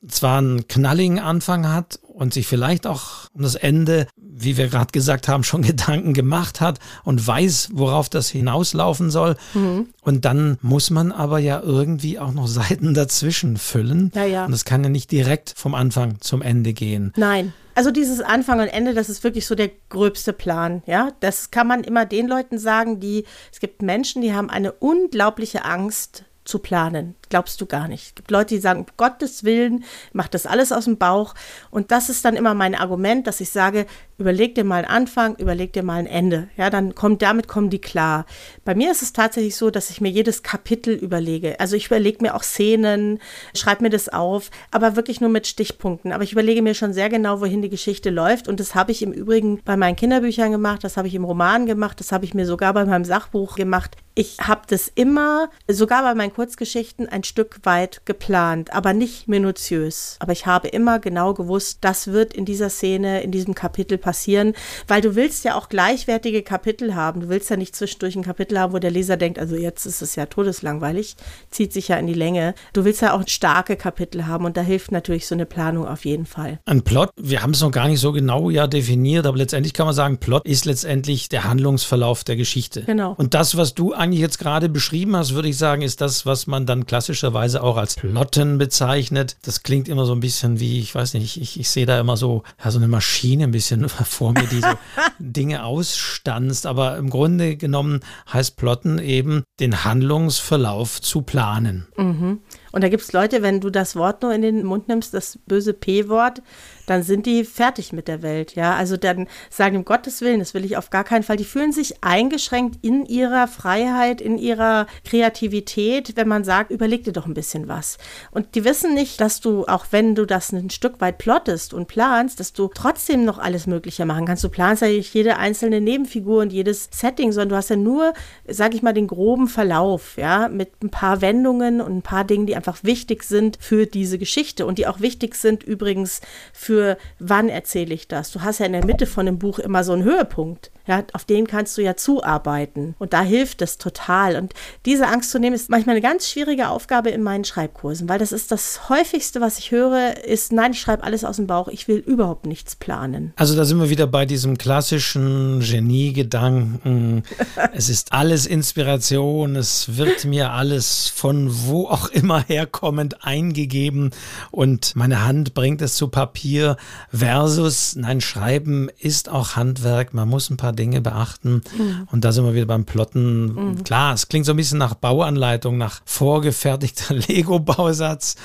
zwar 0.07 0.38
einen 0.38 0.66
knalligen 0.66 1.19
Anfang 1.19 1.69
hat 1.69 2.00
und 2.02 2.33
sich 2.33 2.47
vielleicht 2.47 2.87
auch 2.87 3.28
um 3.33 3.42
das 3.42 3.54
Ende, 3.54 4.07
wie 4.16 4.57
wir 4.57 4.69
gerade 4.69 4.92
gesagt 4.92 5.28
haben, 5.28 5.45
schon 5.45 5.62
Gedanken 5.71 6.14
gemacht 6.14 6.61
hat 6.61 6.78
und 7.04 7.26
weiß, 7.26 7.71
worauf 7.73 8.09
das 8.09 8.28
hinauslaufen 8.28 9.11
soll. 9.11 9.37
Mhm. 9.54 9.88
Und 10.02 10.25
dann 10.25 10.59
muss 10.62 10.90
man 10.90 11.12
aber 11.12 11.38
ja 11.38 11.61
irgendwie 11.61 12.19
auch 12.19 12.33
noch 12.33 12.47
Seiten 12.49 12.95
dazwischen 12.95 13.57
füllen. 13.57 14.11
Ja, 14.14 14.25
ja. 14.25 14.45
Und 14.47 14.52
das 14.52 14.64
kann 14.64 14.83
ja 14.83 14.90
nicht 14.90 15.11
direkt 15.11 15.52
vom 15.57 15.75
Anfang 15.75 16.21
zum 16.21 16.42
Ende 16.42 16.73
gehen. 16.73 17.12
Nein. 17.16 17.52
Also 17.75 17.90
dieses 17.90 18.20
Anfang 18.20 18.61
und 18.61 18.66
Ende, 18.66 18.94
das 18.94 19.09
ist 19.09 19.22
wirklich 19.25 19.46
so 19.46 19.55
der 19.55 19.70
gröbste 19.88 20.33
Plan, 20.33 20.83
ja. 20.87 21.12
Das 21.20 21.51
kann 21.51 21.66
man 21.66 21.85
immer 21.85 22.05
den 22.05 22.27
Leuten 22.27 22.59
sagen, 22.59 23.01
die, 23.01 23.25
es 23.53 23.61
gibt 23.61 23.81
Menschen, 23.81 24.22
die 24.22 24.35
haben 24.35 24.51
eine 24.51 24.72
unglaubliche 24.72 25.64
Angst 25.64 26.25
zu 26.44 26.59
planen. 26.59 27.14
Glaubst 27.31 27.61
du 27.61 27.66
gar 27.66 27.87
nicht. 27.87 28.07
Es 28.09 28.14
gibt 28.16 28.33
Leute, 28.33 28.55
die 28.57 28.61
sagen, 28.61 28.81
um 28.81 28.87
Gottes 28.97 29.45
Willen, 29.45 29.85
macht 30.12 30.35
das 30.35 30.47
alles 30.47 30.73
aus 30.73 30.85
dem 30.85 30.99
Bauch. 30.99 31.35
Und 31.71 31.93
das 31.93 32.09
ist 32.09 32.25
dann 32.25 32.35
immer 32.35 32.55
mein 32.55 32.75
Argument, 32.75 33.29
dass 33.29 33.40
ich 33.40 33.51
sage, 33.51 33.87
überleg 34.19 34.57
dir 34.57 34.64
mal 34.64 34.85
einen 34.85 34.87
Anfang, 34.87 35.37
überleg 35.37 35.73
dir 35.73 35.85
mal 35.85 36.01
ein 36.01 36.07
Ende. 36.07 36.49
Ja, 36.57 36.71
dann 36.71 36.95
kommt, 36.95 37.23
damit 37.23 37.49
kommen 37.49 37.71
die 37.71 37.81
klar. 37.81 38.27
Bei 38.64 38.75
mir 38.75 38.90
ist 38.90 39.03
es 39.03 39.12
tatsächlich 39.12 39.57
so, 39.57 39.71
dass 39.71 39.90
ich 39.90 40.01
mir 40.01 40.11
jedes 40.11 40.43
Kapitel 40.43 40.95
überlege. 40.95 41.59
Also 41.61 41.77
ich 41.77 41.87
überlege 41.87 42.19
mir 42.21 42.35
auch 42.35 42.43
Szenen, 42.43 43.21
schreibe 43.55 43.85
mir 43.85 43.90
das 43.90 44.09
auf, 44.09 44.51
aber 44.73 44.97
wirklich 44.97 45.21
nur 45.21 45.31
mit 45.31 45.47
Stichpunkten. 45.47 46.12
Aber 46.12 46.25
ich 46.25 46.33
überlege 46.33 46.62
mir 46.62 46.75
schon 46.75 46.93
sehr 46.93 47.09
genau, 47.09 47.40
wohin 47.40 47.62
die 47.62 47.71
Geschichte 47.71 48.11
läuft. 48.11 48.49
Und 48.49 48.61
das 48.61 48.75
habe 48.75 48.93
ich 48.93 49.03
im 49.03 49.12
Übrigen 49.12 49.61
bei 49.64 49.77
meinen 49.77 49.97
Kinderbüchern 49.97 50.51
gemacht, 50.51 50.85
das 50.85 50.97
habe 50.97 51.09
ich 51.09 51.14
im 51.14 51.25
Roman 51.25 51.66
gemacht, 51.66 52.01
das 52.01 52.12
habe 52.12 52.25
ich 52.25 52.35
mir 52.35 52.45
sogar 52.45 52.75
bei 52.75 52.85
meinem 52.85 53.05
Sachbuch 53.05 53.55
gemacht. 53.55 53.97
Ich 54.14 54.38
habe 54.40 54.62
das 54.66 54.90
immer, 54.95 55.49
sogar 55.69 56.03
bei 56.03 56.14
meinen 56.14 56.35
Kurzgeschichten, 56.35 57.09
ein 57.09 57.19
Stück 57.24 57.61
weit 57.64 58.02
geplant, 58.04 58.72
aber 58.72 58.92
nicht 58.92 59.28
minutiös. 59.28 60.16
Aber 60.20 60.33
ich 60.33 60.46
habe 60.46 60.68
immer 60.68 60.98
genau 60.98 61.35
gewusst, 61.35 61.78
das 61.83 62.09
wird 62.09 62.35
in 62.35 62.44
dieser 62.44 62.70
Szene, 62.70 63.22
in 63.22 63.30
diesem 63.30 63.54
Kapitel 63.54 63.98
passieren, 63.98 64.54
weil 64.88 65.00
du 65.00 65.14
willst 65.14 65.44
ja 65.44 65.56
auch 65.56 65.68
gleichwertige 65.68 66.42
Kapitel 66.42 66.94
haben. 66.94 67.20
Du 67.20 67.28
willst 67.28 67.50
ja 67.50 67.56
nicht 67.56 67.74
zwischendurch 67.74 68.16
ein 68.16 68.22
Kapitel 68.22 68.59
haben, 68.59 68.72
wo 68.72 68.78
der 68.78 68.90
Leser 68.90 69.16
denkt, 69.16 69.38
also 69.38 69.56
jetzt 69.56 69.87
ist 69.87 70.02
es 70.02 70.16
ja 70.16 70.26
todeslangweilig, 70.26 71.16
zieht 71.50 71.72
sich 71.72 71.88
ja 71.88 71.96
in 71.96 72.06
die 72.06 72.14
Länge. 72.14 72.54
Du 72.72 72.85
willst 72.85 73.02
ja 73.02 73.12
auch 73.12 73.26
starke 73.26 73.76
Kapitel 73.76 74.26
haben 74.26 74.44
und 74.44 74.56
da 74.56 74.62
hilft 74.62 74.92
natürlich 74.92 75.26
so 75.26 75.35
eine 75.35 75.46
Planung 75.46 75.87
auf 75.87 76.04
jeden 76.04 76.26
Fall. 76.26 76.61
Ein 76.64 76.83
Plot, 76.83 77.11
wir 77.16 77.42
haben 77.42 77.52
es 77.52 77.61
noch 77.61 77.70
gar 77.70 77.88
nicht 77.88 78.00
so 78.00 78.12
genau 78.12 78.50
ja 78.50 78.66
definiert, 78.66 79.26
aber 79.26 79.37
letztendlich 79.37 79.74
kann 79.74 79.87
man 79.87 79.94
sagen, 79.94 80.18
Plot 80.18 80.46
ist 80.46 80.64
letztendlich 80.64 81.28
der 81.28 81.44
Handlungsverlauf 81.44 82.24
der 82.24 82.37
Geschichte. 82.37 82.83
Genau. 82.83 83.14
Und 83.18 83.35
das, 83.35 83.56
was 83.56 83.74
du 83.74 83.92
eigentlich 83.92 84.20
jetzt 84.20 84.38
gerade 84.38 84.68
beschrieben 84.68 85.16
hast, 85.16 85.35
würde 85.35 85.48
ich 85.48 85.59
sagen, 85.59 85.83
ist 85.83 86.00
das, 86.00 86.26
was 86.26 86.46
man 86.46 86.66
dann 86.66 86.87
klassisch 86.87 87.10
klassischerweise 87.11 87.62
auch 87.64 87.77
als 87.77 87.96
Plotten 87.96 88.59
bezeichnet. 88.59 89.37
Das 89.42 89.64
klingt 89.64 89.88
immer 89.88 90.07
so 90.07 90.12
ein 90.12 90.20
bisschen 90.20 90.61
wie, 90.61 90.79
ich 90.79 90.94
weiß 90.94 91.14
nicht, 91.14 91.40
ich, 91.40 91.59
ich 91.59 91.68
sehe 91.68 91.85
da 91.85 91.99
immer 91.99 92.16
so, 92.16 92.44
ja, 92.64 92.70
so 92.70 92.79
eine 92.79 92.87
Maschine 92.87 93.44
ein 93.44 93.51
bisschen 93.51 93.88
vor 93.88 94.33
mir, 94.33 94.46
die 94.46 94.61
so 94.61 94.68
Dinge 95.18 95.64
ausstanzt. 95.64 96.66
Aber 96.66 96.96
im 96.99 97.11
Grunde 97.11 97.57
genommen 97.57 98.01
heißt 98.33 98.57
Plotten 98.57 99.01
eben, 99.01 99.42
den 99.59 99.85
Handlungsverlauf 99.85 101.01
zu 101.01 101.23
planen. 101.23 101.88
Mhm. 101.96 102.40
Und 102.70 102.85
da 102.85 102.88
gibt 102.88 103.03
es 103.03 103.12
Leute, 103.12 103.42
wenn 103.42 103.61
du 103.61 103.70
das 103.70 103.96
Wort 103.96 104.23
nur 104.23 104.33
in 104.33 104.42
den 104.42 104.64
Mund 104.64 104.87
nimmst, 104.87 105.12
das 105.12 105.38
böse 105.46 105.75
P-Wort, 105.75 106.42
dann 106.87 107.03
sind 107.03 107.27
die 107.27 107.45
fertig 107.45 107.93
mit 107.93 108.09
der 108.09 108.23
Welt. 108.23 108.55
Ja, 108.55 108.75
also 108.75 108.97
dann 108.97 109.29
sagen 109.49 109.77
um 109.77 109.85
Gottes 109.85 110.21
Willen, 110.21 110.40
das 110.40 110.55
will 110.55 110.64
ich 110.64 110.77
auf 110.77 110.90
gar 110.90 111.05
keinen 111.05 111.23
Fall. 111.23 111.37
Die 111.37 111.45
fühlen 111.45 111.73
sich 111.73 112.03
eingeschränkt 112.03 112.79
in 112.83 113.07
ihrer 113.07 113.49
Freiheit, 113.49 114.21
in 114.21 114.38
ihrer 114.38 114.87
Kreativität, 115.05 116.16
wenn 116.16 116.29
man 116.29 116.45
sagt, 116.45 116.71
überleg 116.71 117.05
dir 117.05 117.12
doch 117.12 117.27
ein 117.27 117.35
bisschen 117.35 117.69
was. 117.69 117.99
Und 118.31 118.55
die 118.55 118.64
wissen 118.64 118.95
nicht, 118.95 119.21
dass 119.21 119.40
du, 119.40 119.66
auch 119.66 119.87
wenn 119.90 120.14
du 120.14 120.27
das 120.27 120.53
ein 120.53 120.71
Stück 120.71 121.01
weit 121.01 121.19
plottest 121.19 121.75
und 121.75 121.88
planst, 121.88 122.40
dass 122.40 122.53
du 122.53 122.69
trotzdem 122.69 123.25
noch 123.25 123.38
alles 123.38 123.66
Mögliche 123.66 124.05
machen 124.05 124.27
kannst. 124.27 124.45
Du 124.45 124.49
planst 124.49 124.83
ja 124.83 124.88
nicht 124.88 125.14
jede 125.14 125.37
einzelne 125.37 125.81
Nebenfigur 125.81 126.43
und 126.43 126.53
jedes 126.53 126.88
Setting, 126.93 127.33
sondern 127.33 127.51
du 127.51 127.57
hast 127.57 127.71
ja 127.71 127.77
nur, 127.77 128.12
sag 128.49 128.75
ich 128.75 128.83
mal, 128.83 128.93
den 128.93 129.07
groben 129.07 129.49
Verlauf, 129.49 130.16
ja, 130.16 130.49
mit 130.49 130.83
ein 130.83 130.90
paar 130.90 131.21
Wendungen 131.21 131.81
und 131.81 131.99
ein 131.99 132.03
paar 132.03 132.25
Dingen, 132.25 132.47
die 132.47 132.57
einfach 132.57 132.83
wichtig 132.83 133.23
sind 133.25 133.59
für 133.61 133.87
diese 133.87 134.19
Geschichte 134.19 134.66
und 134.66 134.79
die 134.79 134.87
auch 134.87 135.01
wichtig 135.01 135.35
sind 135.35 135.62
übrigens 135.62 136.21
für 136.53 136.80
wann 137.19 137.49
erzähle 137.49 137.95
ich 137.95 138.09
das. 138.09 138.31
Du 138.33 138.43
hast 138.43 138.59
ja 138.61 138.66
in 138.66 138.73
der 138.73 138.85
Mitte 138.85 139.07
von 139.07 139.27
dem 139.27 139.38
Buch 139.38 139.59
immer 139.59 139.85
so 139.85 139.93
einen 139.93 140.05
Höhepunkt. 140.05 140.71
Ja, 140.90 141.05
auf 141.12 141.24
den 141.24 141.46
kannst 141.46 141.79
du 141.79 141.83
ja 141.83 141.94
zuarbeiten. 141.94 142.96
Und 142.98 143.12
da 143.12 143.22
hilft 143.22 143.62
es 143.62 143.79
total. 143.79 144.35
Und 144.35 144.55
diese 144.87 145.07
Angst 145.07 145.31
zu 145.31 145.38
nehmen, 145.38 145.55
ist 145.55 145.70
manchmal 145.70 145.94
eine 145.94 146.03
ganz 146.03 146.29
schwierige 146.29 146.68
Aufgabe 146.68 147.11
in 147.11 147.22
meinen 147.22 147.44
Schreibkursen, 147.44 148.09
weil 148.09 148.18
das 148.18 148.33
ist 148.33 148.50
das 148.50 148.88
häufigste, 148.88 149.40
was 149.40 149.61
ich 149.61 149.70
höre, 149.70 150.24
ist, 150.24 150.53
nein, 150.53 150.72
ich 150.72 150.81
schreibe 150.81 151.05
alles 151.05 151.24
aus 151.24 151.37
dem 151.37 151.46
Bauch, 151.46 151.68
ich 151.68 151.87
will 151.87 151.98
überhaupt 151.98 152.44
nichts 152.44 152.74
planen. 152.74 153.33
Also 153.37 153.55
da 153.55 153.64
sind 153.64 153.79
wir 153.79 153.88
wieder 153.88 154.09
bei 154.09 154.26
diesem 154.26 154.59
klassischen 154.59 155.61
Genie-Gedanken. 155.61 157.22
es 157.72 157.88
ist 157.88 158.12
alles 158.12 158.46
Inspiration, 158.46 159.55
es 159.55 159.96
wird 159.96 160.24
mir 160.24 160.50
alles 160.50 161.07
von 161.07 161.50
wo 161.66 161.87
auch 161.87 162.09
immer 162.09 162.42
herkommend 162.42 163.24
eingegeben 163.24 164.11
und 164.50 164.96
meine 164.96 165.24
Hand 165.24 165.55
bringt 165.55 165.83
es 165.83 165.94
zu 165.94 166.09
Papier 166.09 166.76
versus, 167.12 167.94
nein, 167.94 168.20
Schreiben 168.20 168.88
ist 168.98 169.29
auch 169.29 169.55
Handwerk, 169.55 170.14
man 170.14 170.29
muss 170.29 170.50
ein 170.50 170.57
paar 170.57 170.72
Dinge 170.81 171.03
beachten 171.03 171.61
mhm. 171.77 172.09
und 172.11 172.25
da 172.25 172.33
sind 172.33 172.45
wir 172.45 172.55
wieder 172.55 172.66
beim 172.66 172.87
Plotten. 172.87 173.53
Mhm. 173.53 173.85
Klar, 173.85 174.14
es 174.14 174.29
klingt 174.29 174.47
so 174.47 174.53
ein 174.55 174.57
bisschen 174.57 174.79
nach 174.79 174.95
Bauanleitung, 174.95 175.77
nach 175.77 176.01
vorgefertigter 176.07 177.14
Lego-Bausatz 177.29 178.37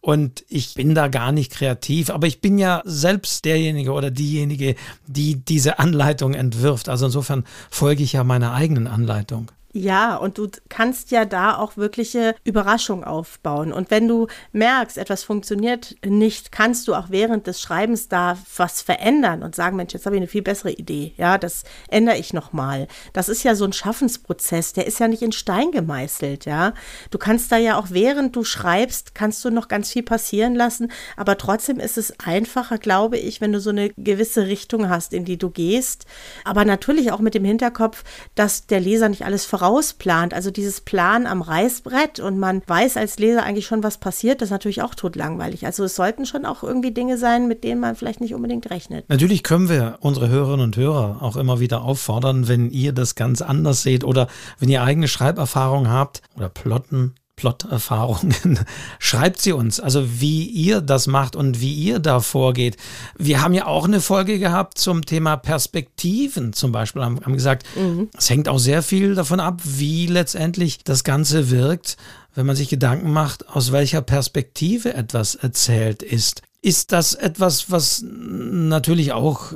und 0.00 0.44
ich 0.48 0.74
bin 0.74 0.94
da 0.94 1.08
gar 1.08 1.32
nicht 1.32 1.52
kreativ, 1.52 2.10
aber 2.10 2.26
ich 2.26 2.40
bin 2.40 2.58
ja 2.58 2.82
selbst 2.84 3.44
derjenige 3.44 3.92
oder 3.92 4.10
diejenige, 4.10 4.74
die 5.06 5.36
diese 5.36 5.78
Anleitung 5.78 6.34
entwirft. 6.34 6.88
Also 6.88 7.06
insofern 7.06 7.44
folge 7.70 8.02
ich 8.02 8.12
ja 8.14 8.24
meiner 8.24 8.52
eigenen 8.52 8.86
Anleitung. 8.86 9.50
Ja, 9.76 10.14
und 10.14 10.38
du 10.38 10.46
kannst 10.68 11.10
ja 11.10 11.24
da 11.24 11.58
auch 11.58 11.76
wirkliche 11.76 12.36
Überraschung 12.44 13.02
aufbauen. 13.02 13.72
Und 13.72 13.90
wenn 13.90 14.06
du 14.06 14.28
merkst, 14.52 14.96
etwas 14.96 15.24
funktioniert 15.24 15.96
nicht, 16.06 16.52
kannst 16.52 16.86
du 16.86 16.94
auch 16.94 17.06
während 17.08 17.48
des 17.48 17.60
Schreibens 17.60 18.08
da 18.08 18.38
was 18.56 18.82
verändern 18.82 19.42
und 19.42 19.56
sagen, 19.56 19.76
Mensch, 19.76 19.92
jetzt 19.92 20.06
habe 20.06 20.14
ich 20.14 20.20
eine 20.20 20.28
viel 20.28 20.42
bessere 20.42 20.70
Idee. 20.70 21.12
Ja, 21.16 21.38
das 21.38 21.64
ändere 21.88 22.18
ich 22.18 22.32
nochmal. 22.32 22.86
Das 23.14 23.28
ist 23.28 23.42
ja 23.42 23.56
so 23.56 23.64
ein 23.64 23.72
Schaffensprozess, 23.72 24.74
der 24.74 24.86
ist 24.86 25.00
ja 25.00 25.08
nicht 25.08 25.22
in 25.22 25.32
Stein 25.32 25.72
gemeißelt, 25.72 26.44
ja. 26.44 26.72
Du 27.10 27.18
kannst 27.18 27.50
da 27.50 27.56
ja 27.56 27.76
auch 27.76 27.88
während 27.90 28.36
du 28.36 28.44
schreibst, 28.44 29.16
kannst 29.16 29.44
du 29.44 29.50
noch 29.50 29.66
ganz 29.66 29.90
viel 29.90 30.04
passieren 30.04 30.54
lassen, 30.54 30.92
aber 31.16 31.36
trotzdem 31.36 31.80
ist 31.80 31.98
es 31.98 32.14
einfacher, 32.20 32.78
glaube 32.78 33.18
ich, 33.18 33.40
wenn 33.40 33.50
du 33.50 33.58
so 33.58 33.70
eine 33.70 33.90
gewisse 33.96 34.46
Richtung 34.46 34.88
hast, 34.88 35.12
in 35.12 35.24
die 35.24 35.36
du 35.36 35.50
gehst. 35.50 36.06
Aber 36.44 36.64
natürlich 36.64 37.10
auch 37.10 37.18
mit 37.18 37.34
dem 37.34 37.44
Hinterkopf, 37.44 38.04
dass 38.36 38.68
der 38.68 38.78
Leser 38.78 39.08
nicht 39.08 39.24
alles 39.24 39.44
voraus 39.44 39.63
vorausplant, 39.64 40.34
also 40.34 40.50
dieses 40.50 40.82
Plan 40.82 41.26
am 41.26 41.40
Reißbrett 41.40 42.20
und 42.20 42.38
man 42.38 42.60
weiß 42.66 42.98
als 42.98 43.18
Leser 43.18 43.44
eigentlich 43.44 43.66
schon, 43.66 43.82
was 43.82 43.96
passiert, 43.96 44.42
das 44.42 44.48
ist 44.48 44.52
natürlich 44.52 44.82
auch 44.82 44.94
totlangweilig. 44.94 45.64
Also 45.64 45.84
es 45.84 45.96
sollten 45.96 46.26
schon 46.26 46.44
auch 46.44 46.62
irgendwie 46.62 46.90
Dinge 46.90 47.16
sein, 47.16 47.48
mit 47.48 47.64
denen 47.64 47.80
man 47.80 47.96
vielleicht 47.96 48.20
nicht 48.20 48.34
unbedingt 48.34 48.68
rechnet. 48.70 49.08
Natürlich 49.08 49.42
können 49.42 49.70
wir 49.70 49.96
unsere 50.00 50.28
Hörerinnen 50.28 50.66
und 50.66 50.76
Hörer 50.76 51.22
auch 51.22 51.36
immer 51.36 51.60
wieder 51.60 51.82
auffordern, 51.82 52.46
wenn 52.46 52.70
ihr 52.70 52.92
das 52.92 53.14
ganz 53.14 53.40
anders 53.40 53.82
seht 53.82 54.04
oder 54.04 54.28
wenn 54.58 54.68
ihr 54.68 54.82
eigene 54.82 55.08
Schreiberfahrung 55.08 55.88
habt 55.88 56.20
oder 56.36 56.50
Plotten 56.50 57.14
Plot-Erfahrungen. 57.36 58.58
Schreibt 58.98 59.40
sie 59.40 59.52
uns, 59.52 59.80
also 59.80 60.20
wie 60.20 60.44
ihr 60.46 60.80
das 60.80 61.06
macht 61.06 61.36
und 61.36 61.60
wie 61.60 61.74
ihr 61.74 61.98
da 61.98 62.20
vorgeht. 62.20 62.76
Wir 63.18 63.42
haben 63.42 63.54
ja 63.54 63.66
auch 63.66 63.84
eine 63.84 64.00
Folge 64.00 64.38
gehabt 64.38 64.78
zum 64.78 65.04
Thema 65.04 65.36
Perspektiven 65.36 66.52
zum 66.52 66.72
Beispiel, 66.72 67.02
haben, 67.02 67.20
haben 67.24 67.34
gesagt, 67.34 67.66
mhm. 67.76 68.08
es 68.16 68.30
hängt 68.30 68.48
auch 68.48 68.58
sehr 68.58 68.82
viel 68.82 69.14
davon 69.14 69.40
ab, 69.40 69.60
wie 69.64 70.06
letztendlich 70.06 70.84
das 70.84 71.04
Ganze 71.04 71.50
wirkt, 71.50 71.96
wenn 72.34 72.46
man 72.46 72.56
sich 72.56 72.68
Gedanken 72.68 73.12
macht, 73.12 73.48
aus 73.48 73.72
welcher 73.72 74.02
Perspektive 74.02 74.94
etwas 74.94 75.34
erzählt 75.34 76.02
ist. 76.02 76.42
Ist 76.62 76.92
das 76.92 77.14
etwas, 77.14 77.70
was 77.70 78.02
natürlich 78.06 79.12
auch 79.12 79.52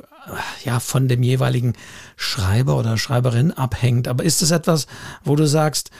ja, 0.65 0.81
von 0.81 1.09
dem 1.09 1.23
jeweiligen 1.23 1.75
Schreiber 2.17 2.77
oder 2.77 2.99
Schreiberin 2.99 3.53
abhängt. 3.53 4.09
Aber 4.09 4.25
ist 4.25 4.43
es 4.43 4.51
etwas, 4.51 4.87
wo 5.25 5.37
du 5.37 5.47
sagst, 5.47 5.91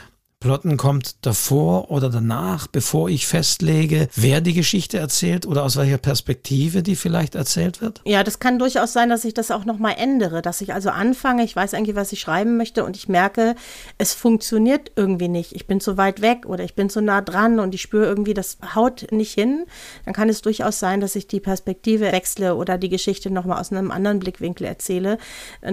Plotten 0.41 0.77
kommt 0.77 1.25
davor 1.25 1.91
oder 1.91 2.09
danach, 2.09 2.67
bevor 2.67 3.09
ich 3.09 3.27
festlege, 3.27 4.07
wer 4.15 4.39
die 4.39 4.53
Geschichte 4.53 4.97
erzählt 4.97 5.45
oder 5.45 5.65
aus 5.65 5.75
welcher 5.75 5.97
Perspektive 5.97 6.81
die 6.81 6.95
vielleicht 6.95 7.35
erzählt 7.35 7.81
wird? 7.81 7.99
Ja, 8.05 8.23
das 8.23 8.39
kann 8.39 8.57
durchaus 8.57 8.93
sein, 8.93 9.09
dass 9.09 9.25
ich 9.25 9.33
das 9.33 9.51
auch 9.51 9.65
nochmal 9.65 9.95
ändere, 9.97 10.41
dass 10.41 10.61
ich 10.61 10.73
also 10.73 10.91
anfange, 10.91 11.43
ich 11.43 11.57
weiß 11.57 11.73
eigentlich, 11.73 11.97
was 11.97 12.13
ich 12.13 12.21
schreiben 12.21 12.55
möchte 12.55 12.85
und 12.85 12.95
ich 12.95 13.09
merke, 13.09 13.55
es 13.97 14.13
funktioniert 14.13 14.93
irgendwie 14.95 15.27
nicht. 15.27 15.51
Ich 15.51 15.67
bin 15.67 15.81
zu 15.81 15.97
weit 15.97 16.21
weg 16.21 16.45
oder 16.45 16.63
ich 16.63 16.73
bin 16.73 16.89
zu 16.89 17.01
nah 17.01 17.19
dran 17.19 17.59
und 17.59 17.75
ich 17.75 17.81
spüre 17.81 18.05
irgendwie, 18.05 18.33
das 18.33 18.59
haut 18.75 19.11
nicht 19.11 19.33
hin. 19.33 19.65
Dann 20.05 20.13
kann 20.13 20.29
es 20.29 20.41
durchaus 20.41 20.79
sein, 20.79 21.01
dass 21.01 21.17
ich 21.17 21.27
die 21.27 21.41
Perspektive 21.41 22.13
wechsle 22.13 22.55
oder 22.55 22.77
die 22.77 22.87
Geschichte 22.87 23.29
nochmal 23.29 23.59
aus 23.59 23.73
einem 23.73 23.91
anderen 23.91 24.19
Blickwinkel 24.19 24.67
erzähle. 24.67 25.17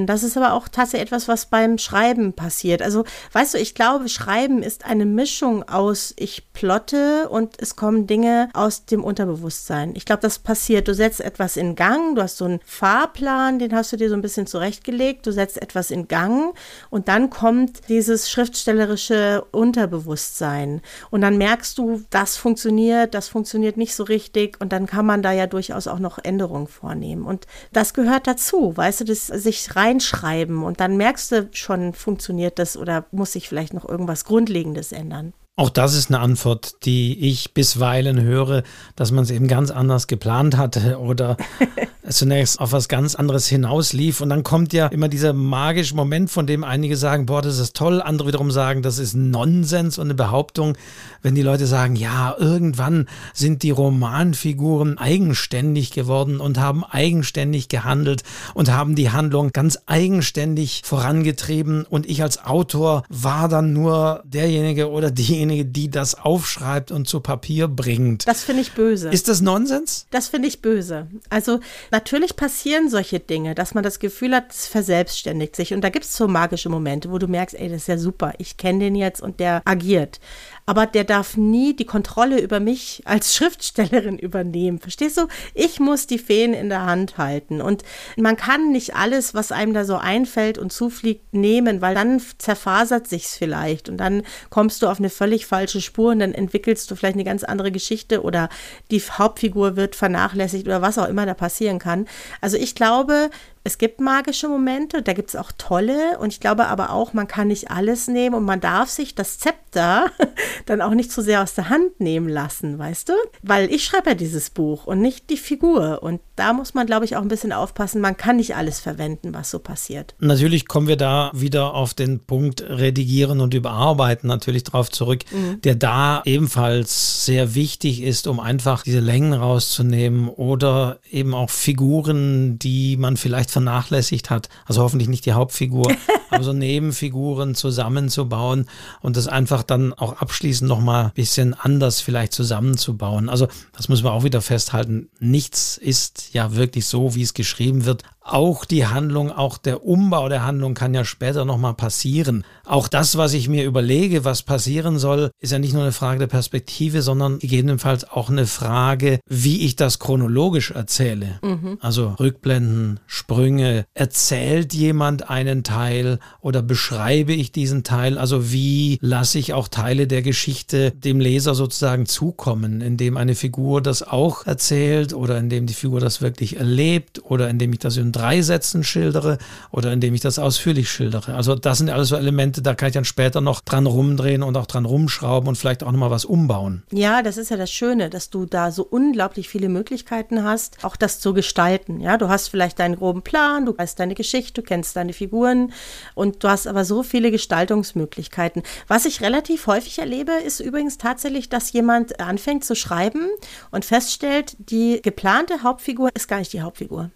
Das 0.07 0.24
ist 0.24 0.37
aber 0.37 0.55
auch 0.55 0.66
tatsächlich 0.66 1.07
etwas, 1.07 1.29
was 1.29 1.46
beim 1.46 1.79
Schreiben 1.79 2.33
passiert. 2.33 2.83
Also, 2.83 3.05
weißt 3.31 3.55
du, 3.55 3.59
ich 3.59 3.76
glaube, 3.76 4.09
Schreiben 4.09 4.55
Schreiben 4.56 4.62
ist 4.62 4.86
eine 4.86 5.04
Mischung 5.04 5.68
aus, 5.68 6.14
ich 6.16 6.52
plotte 6.52 7.28
und 7.28 7.56
es 7.60 7.76
kommen 7.76 8.06
Dinge 8.06 8.48
aus 8.54 8.86
dem 8.86 9.04
Unterbewusstsein. 9.04 9.92
Ich 9.94 10.06
glaube, 10.06 10.22
das 10.22 10.38
passiert. 10.38 10.88
Du 10.88 10.94
setzt 10.94 11.20
etwas 11.20 11.56
in 11.56 11.74
Gang, 11.74 12.14
du 12.14 12.22
hast 12.22 12.38
so 12.38 12.46
einen 12.46 12.60
Fahrplan, 12.64 13.58
den 13.58 13.74
hast 13.74 13.92
du 13.92 13.96
dir 13.96 14.08
so 14.08 14.14
ein 14.14 14.22
bisschen 14.22 14.46
zurechtgelegt, 14.46 15.26
du 15.26 15.32
setzt 15.32 15.60
etwas 15.60 15.90
in 15.90 16.08
Gang 16.08 16.56
und 16.88 17.08
dann 17.08 17.28
kommt 17.28 17.88
dieses 17.88 18.30
schriftstellerische 18.30 19.44
Unterbewusstsein. 19.50 20.80
Und 21.10 21.20
dann 21.20 21.36
merkst 21.36 21.76
du, 21.76 22.02
das 22.08 22.36
funktioniert, 22.38 23.12
das 23.12 23.28
funktioniert 23.28 23.76
nicht 23.76 23.94
so 23.94 24.04
richtig 24.04 24.58
und 24.60 24.72
dann 24.72 24.86
kann 24.86 25.04
man 25.04 25.22
da 25.22 25.32
ja 25.32 25.46
durchaus 25.46 25.86
auch 25.86 25.98
noch 25.98 26.18
Änderungen 26.22 26.66
vornehmen. 26.66 27.26
Und 27.26 27.46
das 27.72 27.92
gehört 27.92 28.26
dazu, 28.26 28.74
weißt 28.74 29.00
du, 29.00 29.04
das 29.04 29.26
sich 29.26 29.76
reinschreiben 29.76 30.62
und 30.62 30.80
dann 30.80 30.96
merkst 30.96 31.32
du 31.32 31.48
schon, 31.52 31.92
funktioniert 31.92 32.58
das 32.58 32.76
oder 32.76 33.04
muss 33.10 33.32
sich 33.32 33.48
vielleicht 33.48 33.74
noch 33.74 33.86
irgendwas 33.86 34.24
grund 34.24 34.45
Grundlegendes 34.46 34.92
ändern. 34.92 35.32
Auch 35.58 35.70
das 35.70 35.94
ist 35.94 36.10
eine 36.10 36.20
Antwort, 36.20 36.84
die 36.84 37.18
ich 37.18 37.54
bisweilen 37.54 38.20
höre, 38.20 38.62
dass 38.94 39.10
man 39.10 39.24
es 39.24 39.30
eben 39.30 39.48
ganz 39.48 39.70
anders 39.70 40.06
geplant 40.06 40.58
hatte 40.58 40.98
oder 40.98 41.38
zunächst 42.10 42.60
auf 42.60 42.72
was 42.72 42.88
ganz 42.88 43.14
anderes 43.14 43.46
hinauslief. 43.46 44.20
Und 44.20 44.28
dann 44.28 44.42
kommt 44.42 44.74
ja 44.74 44.86
immer 44.88 45.08
dieser 45.08 45.32
magische 45.32 45.96
Moment, 45.96 46.30
von 46.30 46.46
dem 46.46 46.62
einige 46.62 46.98
sagen, 46.98 47.24
boah, 47.24 47.40
das 47.40 47.58
ist 47.58 47.74
toll, 47.74 48.02
andere 48.02 48.28
wiederum 48.28 48.50
sagen, 48.50 48.82
das 48.82 48.98
ist 48.98 49.14
Nonsens 49.14 49.96
und 49.96 50.08
eine 50.08 50.14
Behauptung, 50.14 50.76
wenn 51.22 51.34
die 51.34 51.42
Leute 51.42 51.66
sagen, 51.66 51.96
ja, 51.96 52.36
irgendwann 52.38 53.08
sind 53.32 53.62
die 53.62 53.70
Romanfiguren 53.70 54.98
eigenständig 54.98 55.90
geworden 55.92 56.38
und 56.38 56.60
haben 56.60 56.84
eigenständig 56.84 57.68
gehandelt 57.68 58.24
und 58.52 58.70
haben 58.70 58.94
die 58.94 59.10
Handlung 59.10 59.52
ganz 59.52 59.78
eigenständig 59.86 60.82
vorangetrieben. 60.84 61.86
Und 61.86 62.04
ich 62.04 62.22
als 62.22 62.44
Autor 62.44 63.04
war 63.08 63.48
dann 63.48 63.72
nur 63.72 64.22
derjenige 64.26 64.90
oder 64.90 65.10
diejenige, 65.10 65.45
diejenige, 65.48 65.64
die 65.64 65.90
das 65.90 66.14
aufschreibt 66.14 66.90
und 66.90 67.09
zu 67.09 67.20
Papier 67.20 67.68
bringt. 67.68 68.26
Das 68.26 68.44
finde 68.44 68.62
ich 68.62 68.72
böse. 68.72 69.09
Ist 69.11 69.28
das 69.28 69.40
Nonsens? 69.40 70.06
Das 70.11 70.28
finde 70.28 70.48
ich 70.48 70.62
böse. 70.62 71.09
Also 71.30 71.61
natürlich 71.90 72.37
passieren 72.37 72.88
solche 72.88 73.20
Dinge, 73.20 73.54
dass 73.54 73.74
man 73.74 73.85
das 73.85 73.98
Gefühl 73.98 74.35
hat, 74.35 74.50
es 74.50 74.66
verselbstständigt 74.66 75.56
sich. 75.56 75.72
Und 75.72 75.82
da 75.82 75.88
gibt 75.88 76.04
es 76.04 76.16
so 76.16 76.28
magische 76.28 76.68
Momente, 76.68 77.11
wo 77.11 77.18
du 77.18 77.28
merkst, 77.28 77.59
ey, 77.59 77.68
das 77.68 77.82
ist 77.82 77.88
ja 77.88 77.98
super, 77.98 78.35
ich 78.38 78.56
kenne 78.56 78.80
den 78.80 78.94
jetzt 78.94 79.22
und 79.22 79.40
der 79.40 79.62
agiert 79.64 80.20
aber 80.66 80.85
der 80.87 81.04
darf 81.04 81.37
nie 81.37 81.74
die 81.74 81.85
Kontrolle 81.85 82.40
über 82.40 82.61
mich 82.61 83.02
als 83.04 83.35
Schriftstellerin 83.37 84.18
übernehmen. 84.18 84.80
Verstehst 84.80 85.16
du? 85.16 85.28
Ich 85.54 85.80
muss 85.80 86.06
die 86.06 86.18
Feen 86.18 86.52
in 86.52 86.68
der 86.68 86.85
Hand 86.85 87.18
halten 87.18 87.62
und 87.62 87.85
man 88.16 88.37
kann 88.37 88.72
nicht 88.72 88.96
alles, 88.96 89.32
was 89.32 89.52
einem 89.52 89.72
da 89.72 89.85
so 89.85 89.96
einfällt 89.96 90.59
und 90.59 90.72
zufliegt, 90.72 91.32
nehmen, 91.32 91.80
weil 91.80 91.94
dann 91.94 92.20
zerfasert 92.38 93.06
sich's 93.06 93.37
vielleicht 93.37 93.88
und 93.88 93.98
dann 93.98 94.22
kommst 94.50 94.82
du 94.82 94.88
auf 94.88 94.98
eine 94.98 95.11
völlig 95.11 95.36
falsche 95.44 95.83
Spur 95.83 96.12
und 96.12 96.20
dann 96.20 96.33
entwickelst 96.33 96.90
du 96.90 96.94
vielleicht 96.94 97.16
eine 97.16 97.25
ganz 97.25 97.44
andere 97.44 97.70
Geschichte 97.70 98.22
oder 98.22 98.49
die 98.90 99.03
Hauptfigur 99.03 99.77
wird 99.77 99.94
vernachlässigt 99.94 100.66
oder 100.66 100.81
was 100.81 100.96
auch 100.96 101.09
immer 101.09 101.27
da 101.27 101.35
passieren 101.35 101.79
kann. 101.79 102.07
Also 102.40 102.57
ich 102.57 102.75
glaube, 102.75 103.29
es 103.66 103.79
gibt 103.79 104.00
magische 104.00 104.48
Momente, 104.48 105.02
da 105.02 105.12
gibt 105.12 105.31
es 105.31 105.35
auch 105.35 105.50
tolle 105.59 106.20
und 106.20 106.33
ich 106.33 106.38
glaube 106.38 106.68
aber 106.68 106.90
auch, 106.90 107.12
man 107.12 107.26
kann 107.26 107.48
nicht 107.48 107.68
alles 107.68 108.07
nehmen 108.07 108.37
und 108.37 108.44
man 108.44 108.61
darf 108.61 108.88
sich 108.88 109.16
das 109.16 109.40
Zepter 109.40 110.07
dann 110.66 110.81
auch 110.81 110.92
nicht 110.92 111.11
zu 111.11 111.20
sehr 111.20 111.42
aus 111.42 111.55
der 111.55 111.68
Hand 111.68 111.98
nehmen 111.98 112.29
lassen, 112.29 112.79
weißt 112.79 113.09
du? 113.09 113.14
Weil 113.42 113.68
ich 113.72 113.85
schreibe 113.85 114.11
ja 114.11 114.14
dieses 114.14 114.50
Buch 114.50 114.87
und 114.87 115.00
nicht 115.00 115.31
die 115.31 115.37
Figur 115.37 116.05
und 116.05 116.20
da 116.37 116.52
muss 116.52 116.74
man, 116.74 116.87
glaube 116.87 117.07
ich, 117.07 117.16
auch 117.16 117.22
ein 117.22 117.29
bisschen 117.29 117.52
aufpassen, 117.52 118.00
man 118.00 118.16
kann 118.16 118.37
nicht 118.37 118.55
alles 118.55 118.79
verwenden, 118.79 119.35
was 119.35 119.50
so 119.50 119.59
passiert. 119.59 120.14
Natürlich 120.20 120.68
kommen 120.68 120.87
wir 120.87 120.96
da 120.96 121.31
wieder 121.35 121.74
auf 121.74 121.94
den 121.94 122.20
Punkt 122.20 122.62
Redigieren 122.62 123.40
und 123.40 123.55
Überarbeiten 123.55 124.29
natürlich 124.29 124.62
drauf 124.62 124.90
zurück, 124.90 125.24
mhm. 125.33 125.61
der 125.62 125.74
da 125.74 126.22
ebenfalls 126.24 127.24
sehr 127.24 127.55
wichtig 127.55 128.02
ist, 128.02 128.29
um 128.29 128.38
einfach 128.38 128.83
diese 128.83 129.00
Längen 129.00 129.33
rauszunehmen 129.33 130.29
oder 130.29 130.98
eben 131.11 131.35
auch 131.35 131.50
Figuren, 131.50 132.59
die 132.59 132.96
man 132.96 133.16
vielleicht 133.16 133.50
vernachlässigt 133.56 134.28
hat. 134.28 134.50
Also 134.66 134.82
hoffentlich 134.82 135.08
nicht 135.08 135.24
die 135.24 135.32
Hauptfigur, 135.32 135.90
aber 136.30 136.44
so 136.44 136.52
Nebenfiguren 136.52 137.54
zusammenzubauen 137.54 138.66
und 139.00 139.16
das 139.16 139.28
einfach 139.28 139.62
dann 139.62 139.94
auch 139.94 140.18
abschließend 140.20 140.68
nochmal 140.68 141.06
ein 141.06 141.12
bisschen 141.14 141.54
anders 141.54 142.02
vielleicht 142.02 142.34
zusammenzubauen. 142.34 143.30
Also 143.30 143.48
das 143.72 143.88
muss 143.88 144.02
man 144.02 144.12
auch 144.12 144.24
wieder 144.24 144.42
festhalten. 144.42 145.08
Nichts 145.20 145.78
ist 145.78 146.34
ja 146.34 146.54
wirklich 146.54 146.84
so, 146.84 147.14
wie 147.14 147.22
es 147.22 147.32
geschrieben 147.32 147.86
wird 147.86 148.02
auch 148.26 148.64
die 148.64 148.86
Handlung, 148.86 149.30
auch 149.30 149.58
der 149.58 149.86
Umbau 149.86 150.28
der 150.28 150.44
Handlung 150.44 150.74
kann 150.74 150.94
ja 150.94 151.04
später 151.04 151.44
nochmal 151.44 151.74
passieren. 151.74 152.44
Auch 152.64 152.88
das, 152.88 153.16
was 153.16 153.32
ich 153.34 153.48
mir 153.48 153.64
überlege, 153.64 154.24
was 154.24 154.42
passieren 154.42 154.98
soll, 154.98 155.30
ist 155.40 155.52
ja 155.52 155.58
nicht 155.58 155.72
nur 155.72 155.82
eine 155.82 155.92
Frage 155.92 156.18
der 156.18 156.26
Perspektive, 156.26 157.02
sondern 157.02 157.38
gegebenenfalls 157.38 158.10
auch 158.10 158.28
eine 158.28 158.46
Frage, 158.46 159.20
wie 159.28 159.64
ich 159.64 159.76
das 159.76 159.98
chronologisch 159.98 160.72
erzähle. 160.72 161.38
Mhm. 161.42 161.78
Also 161.80 162.14
Rückblenden, 162.18 163.00
Sprünge. 163.06 163.84
Erzählt 163.94 164.74
jemand 164.74 165.30
einen 165.30 165.62
Teil 165.62 166.18
oder 166.40 166.62
beschreibe 166.62 167.32
ich 167.32 167.52
diesen 167.52 167.84
Teil? 167.84 168.18
Also 168.18 168.50
wie 168.52 168.98
lasse 169.00 169.38
ich 169.38 169.52
auch 169.52 169.68
Teile 169.68 170.06
der 170.06 170.22
Geschichte 170.22 170.90
dem 170.90 171.20
Leser 171.20 171.54
sozusagen 171.54 172.06
zukommen, 172.06 172.80
indem 172.80 173.16
eine 173.16 173.34
Figur 173.34 173.80
das 173.80 174.02
auch 174.02 174.46
erzählt 174.46 175.14
oder 175.14 175.38
indem 175.38 175.66
die 175.66 175.74
Figur 175.74 176.00
das 176.00 176.20
wirklich 176.20 176.56
erlebt 176.56 177.22
oder 177.24 177.48
indem 177.48 177.72
ich 177.72 177.78
das 177.78 177.96
in 177.96 178.12
drei 178.16 178.42
Sätzen 178.42 178.83
schildere 178.83 179.38
oder 179.70 179.92
indem 179.92 180.14
ich 180.14 180.20
das 180.20 180.38
ausführlich 180.38 180.90
schildere. 180.90 181.35
Also 181.35 181.55
das 181.55 181.79
sind 181.79 181.90
alles 181.90 182.09
so 182.09 182.16
Elemente, 182.16 182.62
da 182.62 182.74
kann 182.74 182.88
ich 182.88 182.94
dann 182.94 183.05
später 183.05 183.40
noch 183.40 183.61
dran 183.61 183.87
rumdrehen 183.87 184.42
und 184.42 184.57
auch 184.57 184.66
dran 184.66 184.85
rumschrauben 184.85 185.48
und 185.48 185.57
vielleicht 185.57 185.83
auch 185.83 185.92
nochmal 185.92 186.11
was 186.11 186.24
umbauen. 186.24 186.83
Ja, 186.90 187.22
das 187.22 187.37
ist 187.37 187.50
ja 187.50 187.57
das 187.57 187.70
Schöne, 187.70 188.09
dass 188.09 188.31
du 188.31 188.46
da 188.46 188.70
so 188.70 188.85
unglaublich 188.85 189.48
viele 189.48 189.68
Möglichkeiten 189.68 190.44
hast, 190.44 190.83
auch 190.83 190.96
das 190.96 191.20
zu 191.20 191.35
gestalten. 191.35 192.00
Ja, 192.00 192.16
du 192.16 192.29
hast 192.29 192.48
vielleicht 192.48 192.79
deinen 192.79 192.96
groben 192.96 193.22
Plan, 193.22 193.66
du 193.66 193.76
weißt 193.76 194.00
deine 194.00 194.14
Geschichte, 194.14 194.62
du 194.62 194.66
kennst 194.66 194.96
deine 194.96 195.12
Figuren 195.12 195.72
und 196.14 196.42
du 196.42 196.48
hast 196.48 196.66
aber 196.66 196.85
so 196.85 197.02
viele 197.02 197.31
Gestaltungsmöglichkeiten. 197.31 198.62
Was 198.88 199.05
ich 199.05 199.20
relativ 199.20 199.66
häufig 199.66 199.98
erlebe, 199.98 200.33
ist 200.33 200.61
übrigens 200.61 200.96
tatsächlich, 200.96 201.48
dass 201.48 201.72
jemand 201.72 202.18
anfängt 202.20 202.64
zu 202.64 202.74
schreiben 202.74 203.29
und 203.70 203.85
feststellt, 203.85 204.57
die 204.59 205.00
geplante 205.02 205.62
Hauptfigur 205.62 206.11
ist 206.14 206.29
gar 206.29 206.38
nicht 206.38 206.52
die 206.52 206.62
Hauptfigur. 206.62 207.11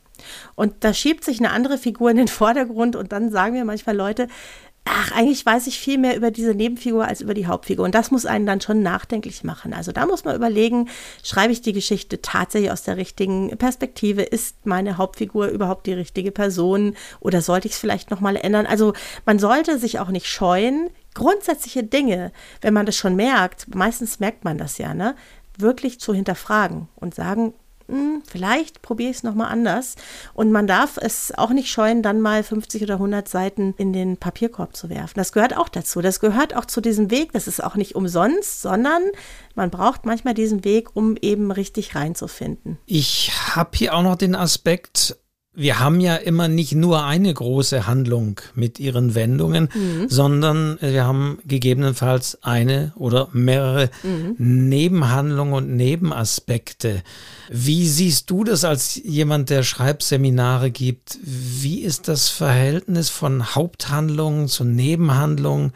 Und 0.54 0.84
da 0.84 0.94
schiebt 0.94 1.24
sich 1.24 1.38
eine 1.38 1.50
andere 1.50 1.78
Figur 1.78 2.10
in 2.10 2.16
den 2.16 2.28
Vordergrund 2.40 2.96
und 2.96 3.12
dann 3.12 3.30
sagen 3.30 3.54
mir 3.54 3.64
manchmal 3.64 3.96
Leute, 3.96 4.28
ach, 4.84 5.12
eigentlich 5.12 5.44
weiß 5.44 5.66
ich 5.66 5.78
viel 5.78 5.98
mehr 5.98 6.16
über 6.16 6.30
diese 6.30 6.54
Nebenfigur 6.54 7.06
als 7.06 7.20
über 7.20 7.34
die 7.34 7.46
Hauptfigur. 7.46 7.84
Und 7.84 7.94
das 7.94 8.10
muss 8.10 8.26
einen 8.26 8.46
dann 8.46 8.60
schon 8.60 8.82
nachdenklich 8.82 9.44
machen. 9.44 9.72
Also 9.72 9.92
da 9.92 10.06
muss 10.06 10.24
man 10.24 10.34
überlegen, 10.34 10.88
schreibe 11.22 11.52
ich 11.52 11.60
die 11.60 11.72
Geschichte 11.72 12.22
tatsächlich 12.22 12.70
aus 12.70 12.82
der 12.82 12.96
richtigen 12.96 13.56
Perspektive? 13.58 14.22
Ist 14.22 14.66
meine 14.66 14.96
Hauptfigur 14.96 15.48
überhaupt 15.48 15.86
die 15.86 15.92
richtige 15.92 16.32
Person? 16.32 16.96
Oder 17.20 17.42
sollte 17.42 17.68
ich 17.68 17.74
es 17.74 17.78
vielleicht 17.78 18.10
nochmal 18.10 18.36
ändern? 18.36 18.66
Also 18.66 18.94
man 19.26 19.38
sollte 19.38 19.78
sich 19.78 19.98
auch 19.98 20.08
nicht 20.08 20.26
scheuen, 20.26 20.90
grundsätzliche 21.14 21.84
Dinge, 21.84 22.32
wenn 22.60 22.74
man 22.74 22.86
das 22.86 22.96
schon 22.96 23.16
merkt, 23.16 23.74
meistens 23.74 24.20
merkt 24.20 24.44
man 24.44 24.58
das 24.58 24.78
ja, 24.78 24.94
ne? 24.94 25.14
wirklich 25.58 26.00
zu 26.00 26.14
hinterfragen 26.14 26.88
und 26.96 27.14
sagen, 27.14 27.54
vielleicht 28.26 28.82
probiere 28.82 29.10
ich 29.10 29.18
es 29.18 29.22
nochmal 29.22 29.50
anders. 29.50 29.96
Und 30.34 30.52
man 30.52 30.66
darf 30.66 30.96
es 30.96 31.32
auch 31.36 31.50
nicht 31.50 31.70
scheuen, 31.70 32.02
dann 32.02 32.20
mal 32.20 32.42
50 32.42 32.82
oder 32.82 32.94
100 32.94 33.28
Seiten 33.28 33.74
in 33.76 33.92
den 33.92 34.16
Papierkorb 34.16 34.76
zu 34.76 34.88
werfen. 34.88 35.14
Das 35.16 35.32
gehört 35.32 35.56
auch 35.56 35.68
dazu. 35.68 36.00
Das 36.00 36.20
gehört 36.20 36.54
auch 36.54 36.64
zu 36.64 36.80
diesem 36.80 37.10
Weg. 37.10 37.32
Das 37.32 37.46
ist 37.46 37.62
auch 37.62 37.76
nicht 37.76 37.94
umsonst, 37.94 38.62
sondern 38.62 39.02
man 39.54 39.70
braucht 39.70 40.06
manchmal 40.06 40.34
diesen 40.34 40.64
Weg, 40.64 40.94
um 40.94 41.16
eben 41.20 41.50
richtig 41.50 41.94
reinzufinden. 41.94 42.78
Ich 42.86 43.32
habe 43.54 43.70
hier 43.74 43.94
auch 43.94 44.02
noch 44.02 44.16
den 44.16 44.34
Aspekt, 44.34 45.16
wir 45.52 45.80
haben 45.80 45.98
ja 45.98 46.14
immer 46.14 46.46
nicht 46.46 46.74
nur 46.76 47.04
eine 47.04 47.34
große 47.34 47.86
Handlung 47.86 48.40
mit 48.54 48.78
ihren 48.78 49.16
Wendungen, 49.16 49.68
mhm. 49.74 50.08
sondern 50.08 50.78
wir 50.80 51.04
haben 51.04 51.38
gegebenenfalls 51.44 52.38
eine 52.42 52.92
oder 52.94 53.28
mehrere 53.32 53.90
mhm. 54.04 54.36
Nebenhandlungen 54.38 55.54
und 55.54 55.76
Nebenaspekte. 55.76 57.02
Wie 57.50 57.88
siehst 57.88 58.30
du 58.30 58.44
das 58.44 58.64
als 58.64 58.94
jemand, 58.94 59.50
der 59.50 59.64
Schreibseminare 59.64 60.70
gibt? 60.70 61.18
Wie 61.24 61.80
ist 61.80 62.06
das 62.06 62.28
Verhältnis 62.28 63.10
von 63.10 63.54
Haupthandlungen 63.54 64.46
zu 64.46 64.62
Nebenhandlungen? 64.62 65.72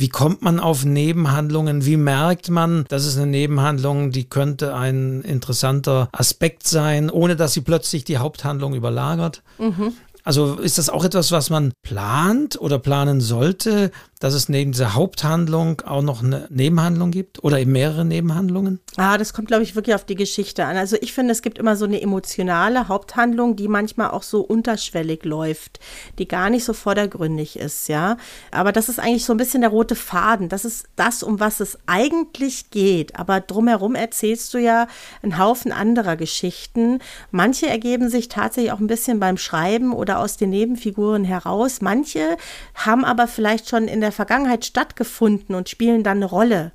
Wie 0.00 0.08
kommt 0.08 0.40
man 0.40 0.60
auf 0.60 0.86
Nebenhandlungen? 0.86 1.84
Wie 1.84 1.98
merkt 1.98 2.48
man, 2.48 2.86
das 2.88 3.04
ist 3.04 3.18
eine 3.18 3.26
Nebenhandlung, 3.26 4.12
die 4.12 4.24
könnte 4.24 4.74
ein 4.74 5.20
interessanter 5.20 6.08
Aspekt 6.12 6.66
sein, 6.66 7.10
ohne 7.10 7.36
dass 7.36 7.52
sie 7.52 7.60
plötzlich 7.60 8.04
die 8.04 8.16
Haupthandlung 8.16 8.74
überlagert? 8.74 9.42
Mhm. 9.58 9.92
Also 10.24 10.54
ist 10.54 10.78
das 10.78 10.88
auch 10.88 11.04
etwas, 11.04 11.32
was 11.32 11.50
man 11.50 11.72
plant 11.82 12.58
oder 12.58 12.78
planen 12.78 13.20
sollte, 13.20 13.90
dass 14.20 14.34
es 14.34 14.48
neben 14.50 14.72
dieser 14.72 14.94
Haupthandlung 14.94 15.80
auch 15.80 16.02
noch 16.02 16.22
eine 16.22 16.46
Nebenhandlung 16.50 17.10
gibt 17.10 17.42
oder 17.42 17.58
eben 17.58 17.72
mehrere 17.72 18.04
Nebenhandlungen? 18.04 18.78
Ah, 18.96 19.16
das 19.16 19.32
kommt, 19.32 19.48
glaube 19.48 19.62
ich, 19.62 19.74
wirklich 19.74 19.94
auf 19.94 20.04
die 20.04 20.14
Geschichte 20.14 20.66
an. 20.66 20.76
Also 20.76 20.96
ich 21.00 21.14
finde, 21.14 21.32
es 21.32 21.40
gibt 21.40 21.58
immer 21.58 21.74
so 21.74 21.86
eine 21.86 22.00
emotionale 22.00 22.88
Haupthandlung, 22.88 23.56
die 23.56 23.66
manchmal 23.66 24.10
auch 24.10 24.22
so 24.22 24.42
unterschwellig 24.42 25.24
läuft, 25.24 25.80
die 26.18 26.28
gar 26.28 26.50
nicht 26.50 26.64
so 26.64 26.74
vordergründig 26.74 27.58
ist, 27.58 27.88
ja. 27.88 28.18
Aber 28.50 28.72
das 28.72 28.90
ist 28.90 29.00
eigentlich 29.00 29.24
so 29.24 29.32
ein 29.32 29.38
bisschen 29.38 29.62
der 29.62 29.70
rote 29.70 29.96
Faden. 29.96 30.50
Das 30.50 30.66
ist 30.66 30.84
das, 30.96 31.22
um 31.22 31.40
was 31.40 31.60
es 31.60 31.78
eigentlich 31.86 32.70
geht. 32.70 33.18
Aber 33.18 33.40
drumherum 33.40 33.94
erzählst 33.94 34.52
du 34.52 34.58
ja 34.58 34.86
einen 35.22 35.38
Haufen 35.38 35.72
anderer 35.72 36.16
Geschichten. 36.16 36.98
Manche 37.30 37.68
ergeben 37.68 38.10
sich 38.10 38.28
tatsächlich 38.28 38.72
auch 38.72 38.80
ein 38.80 38.86
bisschen 38.86 39.18
beim 39.18 39.38
Schreiben 39.38 39.94
oder 39.94 40.18
aus 40.18 40.36
den 40.36 40.50
Nebenfiguren 40.50 41.24
heraus. 41.24 41.80
Manche 41.80 42.36
haben 42.74 43.06
aber 43.06 43.26
vielleicht 43.26 43.70
schon 43.70 43.88
in 43.88 44.02
der 44.02 44.09
der 44.10 44.16
Vergangenheit 44.16 44.64
stattgefunden 44.64 45.54
und 45.54 45.68
spielen 45.68 46.02
dann 46.02 46.18
eine 46.18 46.26
Rolle. 46.26 46.72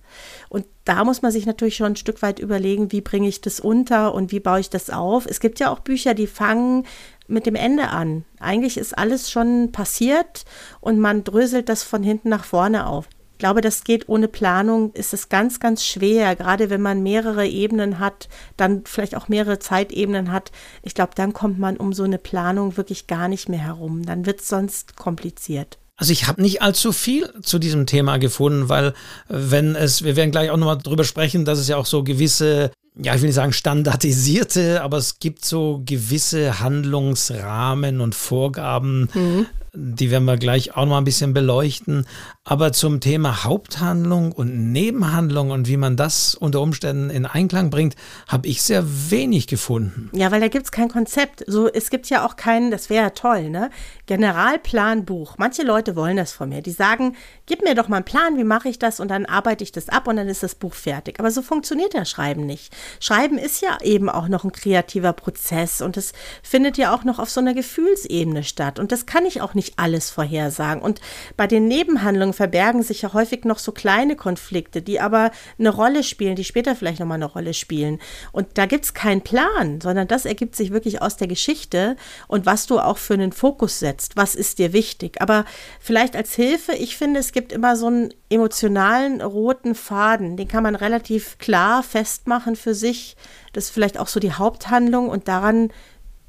Und 0.49 0.65
da 0.85 1.03
muss 1.03 1.21
man 1.21 1.31
sich 1.31 1.45
natürlich 1.45 1.75
schon 1.75 1.93
ein 1.93 1.95
Stück 1.95 2.21
weit 2.21 2.39
überlegen, 2.39 2.91
wie 2.91 3.01
bringe 3.01 3.27
ich 3.27 3.41
das 3.41 3.59
unter 3.59 4.13
und 4.13 4.31
wie 4.31 4.39
baue 4.39 4.61
ich 4.61 4.69
das 4.69 4.89
auf. 4.89 5.25
Es 5.25 5.39
gibt 5.39 5.59
ja 5.59 5.69
auch 5.69 5.79
Bücher, 5.79 6.13
die 6.13 6.27
fangen 6.27 6.85
mit 7.27 7.45
dem 7.45 7.55
Ende 7.55 7.89
an. 7.89 8.23
Eigentlich 8.39 8.77
ist 8.77 8.97
alles 8.97 9.29
schon 9.29 9.71
passiert 9.71 10.45
und 10.79 10.99
man 10.99 11.23
dröselt 11.23 11.69
das 11.69 11.83
von 11.83 12.03
hinten 12.03 12.29
nach 12.29 12.45
vorne 12.45 12.87
auf. 12.87 13.09
Ich 13.33 13.39
glaube, 13.39 13.59
das 13.59 13.83
geht 13.83 14.07
ohne 14.07 14.29
Planung, 14.29 14.93
ist 14.93 15.13
es 15.13 15.27
ganz, 15.27 15.59
ganz 15.59 15.83
schwer, 15.83 16.37
gerade 16.37 16.69
wenn 16.69 16.81
man 16.81 17.03
mehrere 17.03 17.45
Ebenen 17.45 17.99
hat, 17.99 18.29
dann 18.55 18.83
vielleicht 18.85 19.13
auch 19.13 19.27
mehrere 19.27 19.59
Zeitebenen 19.59 20.31
hat. 20.31 20.53
Ich 20.83 20.95
glaube, 20.95 21.11
dann 21.15 21.33
kommt 21.33 21.59
man 21.59 21.75
um 21.75 21.91
so 21.91 22.03
eine 22.03 22.17
Planung 22.17 22.77
wirklich 22.77 23.07
gar 23.07 23.27
nicht 23.27 23.49
mehr 23.49 23.59
herum. 23.59 24.05
Dann 24.05 24.25
wird 24.25 24.39
es 24.39 24.47
sonst 24.47 24.95
kompliziert. 24.95 25.79
Also 25.97 26.11
ich 26.11 26.27
habe 26.27 26.41
nicht 26.41 26.61
allzu 26.61 26.91
viel 26.91 27.31
zu 27.41 27.57
diesem 27.57 27.85
Thema 27.85 28.17
gefunden, 28.17 28.69
weil 28.69 28.87
äh, 28.87 28.91
wenn 29.27 29.75
es, 29.75 30.03
wir 30.03 30.15
werden 30.15 30.31
gleich 30.31 30.49
auch 30.49 30.57
nochmal 30.57 30.77
drüber 30.77 31.03
sprechen, 31.03 31.45
dass 31.45 31.59
es 31.59 31.67
ja 31.67 31.77
auch 31.77 31.85
so 31.85 32.03
gewisse, 32.03 32.71
ja, 33.01 33.15
ich 33.15 33.21
will 33.21 33.27
nicht 33.27 33.35
sagen 33.35 33.53
standardisierte, 33.53 34.81
aber 34.81 34.97
es 34.97 35.19
gibt 35.19 35.45
so 35.45 35.81
gewisse 35.85 36.59
Handlungsrahmen 36.59 38.01
und 38.01 38.15
Vorgaben, 38.15 39.09
mhm 39.13 39.45
die 39.75 40.11
werden 40.11 40.25
wir 40.25 40.37
gleich 40.37 40.75
auch 40.75 40.83
noch 40.83 40.91
mal 40.91 40.97
ein 40.99 41.03
bisschen 41.03 41.33
beleuchten. 41.33 42.07
Aber 42.47 42.71
zum 42.71 42.99
Thema 42.99 43.43
Haupthandlung 43.43 44.31
und 44.31 44.71
Nebenhandlung 44.71 45.49
und 45.49 45.67
wie 45.67 45.77
man 45.77 45.97
das 45.97 46.35
unter 46.35 46.61
Umständen 46.61 47.09
in 47.09 47.25
Einklang 47.25 47.71
bringt, 47.71 47.95
habe 48.27 48.47
ich 48.47 48.61
sehr 48.61 48.83
wenig 49.09 49.47
gefunden. 49.47 50.11
Ja, 50.13 50.29
weil 50.29 50.41
da 50.41 50.47
gibt 50.47 50.65
es 50.65 50.71
kein 50.71 50.87
Konzept. 50.87 51.43
So, 51.47 51.67
es 51.67 51.89
gibt 51.89 52.07
ja 52.07 52.23
auch 52.23 52.35
keinen, 52.35 52.69
das 52.69 52.91
wäre 52.91 53.05
ja 53.05 53.09
toll, 53.09 53.49
ne? 53.49 53.71
Generalplanbuch. 54.05 55.39
Manche 55.39 55.63
Leute 55.63 55.95
wollen 55.95 56.17
das 56.17 56.33
von 56.33 56.49
mir. 56.49 56.61
Die 56.61 56.69
sagen, 56.69 57.15
gib 57.47 57.63
mir 57.63 57.73
doch 57.73 57.87
mal 57.87 57.95
einen 57.95 58.05
Plan, 58.05 58.37
wie 58.37 58.43
mache 58.43 58.69
ich 58.69 58.77
das 58.77 58.99
und 58.99 59.07
dann 59.07 59.25
arbeite 59.25 59.63
ich 59.63 59.71
das 59.71 59.89
ab 59.89 60.07
und 60.07 60.17
dann 60.17 60.27
ist 60.27 60.43
das 60.43 60.53
Buch 60.53 60.75
fertig. 60.75 61.19
Aber 61.19 61.31
so 61.31 61.41
funktioniert 61.41 61.95
ja 61.95 62.05
Schreiben 62.05 62.45
nicht. 62.45 62.71
Schreiben 62.99 63.39
ist 63.39 63.63
ja 63.63 63.79
eben 63.81 64.07
auch 64.07 64.27
noch 64.27 64.43
ein 64.43 64.51
kreativer 64.51 65.13
Prozess 65.13 65.81
und 65.81 65.97
es 65.97 66.13
findet 66.43 66.77
ja 66.77 66.93
auch 66.93 67.05
noch 67.05 67.17
auf 67.17 67.31
so 67.31 67.39
einer 67.39 67.55
Gefühlsebene 67.55 68.43
statt. 68.43 68.77
Und 68.77 68.91
das 68.91 69.07
kann 69.07 69.25
ich 69.25 69.41
auch 69.41 69.55
nicht 69.55 69.79
alles 69.79 70.11
vorhersagen. 70.11 70.83
Und 70.83 71.01
bei 71.37 71.47
den 71.47 71.67
Nebenhandlungen 71.67 72.34
verbergen 72.35 72.83
sich 72.83 73.01
ja 73.01 73.13
häufig 73.13 73.45
noch 73.45 73.57
so 73.57 73.71
kleine 73.71 74.15
Konflikte, 74.15 74.81
die 74.81 74.99
aber 74.99 75.31
eine 75.57 75.69
Rolle 75.69 76.03
spielen, 76.03 76.35
die 76.35 76.43
später 76.43 76.75
vielleicht 76.75 76.99
nochmal 76.99 77.15
eine 77.15 77.25
Rolle 77.25 77.53
spielen. 77.53 77.99
Und 78.31 78.47
da 78.57 78.65
gibt 78.65 78.85
es 78.85 78.93
keinen 78.93 79.21
Plan, 79.21 79.81
sondern 79.81 80.07
das 80.07 80.25
ergibt 80.25 80.55
sich 80.55 80.71
wirklich 80.71 81.01
aus 81.01 81.17
der 81.17 81.27
Geschichte 81.27 81.95
und 82.27 82.45
was 82.45 82.67
du 82.67 82.79
auch 82.79 82.97
für 82.97 83.15
einen 83.15 83.31
Fokus 83.31 83.79
setzt. 83.79 84.15
Was 84.15 84.35
ist 84.35 84.59
dir 84.59 84.73
wichtig? 84.73 85.21
Aber 85.21 85.45
vielleicht 85.79 86.15
als 86.15 86.35
Hilfe, 86.35 86.73
ich 86.73 86.97
finde, 86.97 87.19
es 87.19 87.31
gibt 87.31 87.51
immer 87.51 87.75
so 87.75 87.87
einen 87.87 88.13
emotionalen 88.29 89.21
roten 89.21 89.73
Faden, 89.73 90.37
den 90.37 90.47
kann 90.47 90.63
man 90.63 90.75
relativ 90.75 91.37
klar 91.37 91.81
festmachen 91.81 92.55
für 92.55 92.75
sich. 92.75 93.15
Das 93.53 93.65
ist 93.65 93.71
vielleicht 93.71 93.97
auch 93.97 94.07
so 94.07 94.19
die 94.19 94.33
Haupthandlung 94.33 95.09
und 95.09 95.27
daran 95.27 95.71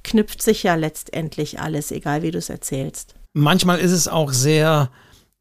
knüpft 0.04 0.40
sich 0.40 0.62
ja 0.62 0.76
letztendlich 0.76 1.60
alles, 1.60 1.90
egal 1.90 2.22
wie 2.22 2.30
du 2.30 2.38
es 2.38 2.48
erzählst 2.48 3.16
manchmal 3.36 3.78
ist 3.78 3.92
es 3.92 4.08
auch 4.08 4.32
sehr 4.32 4.90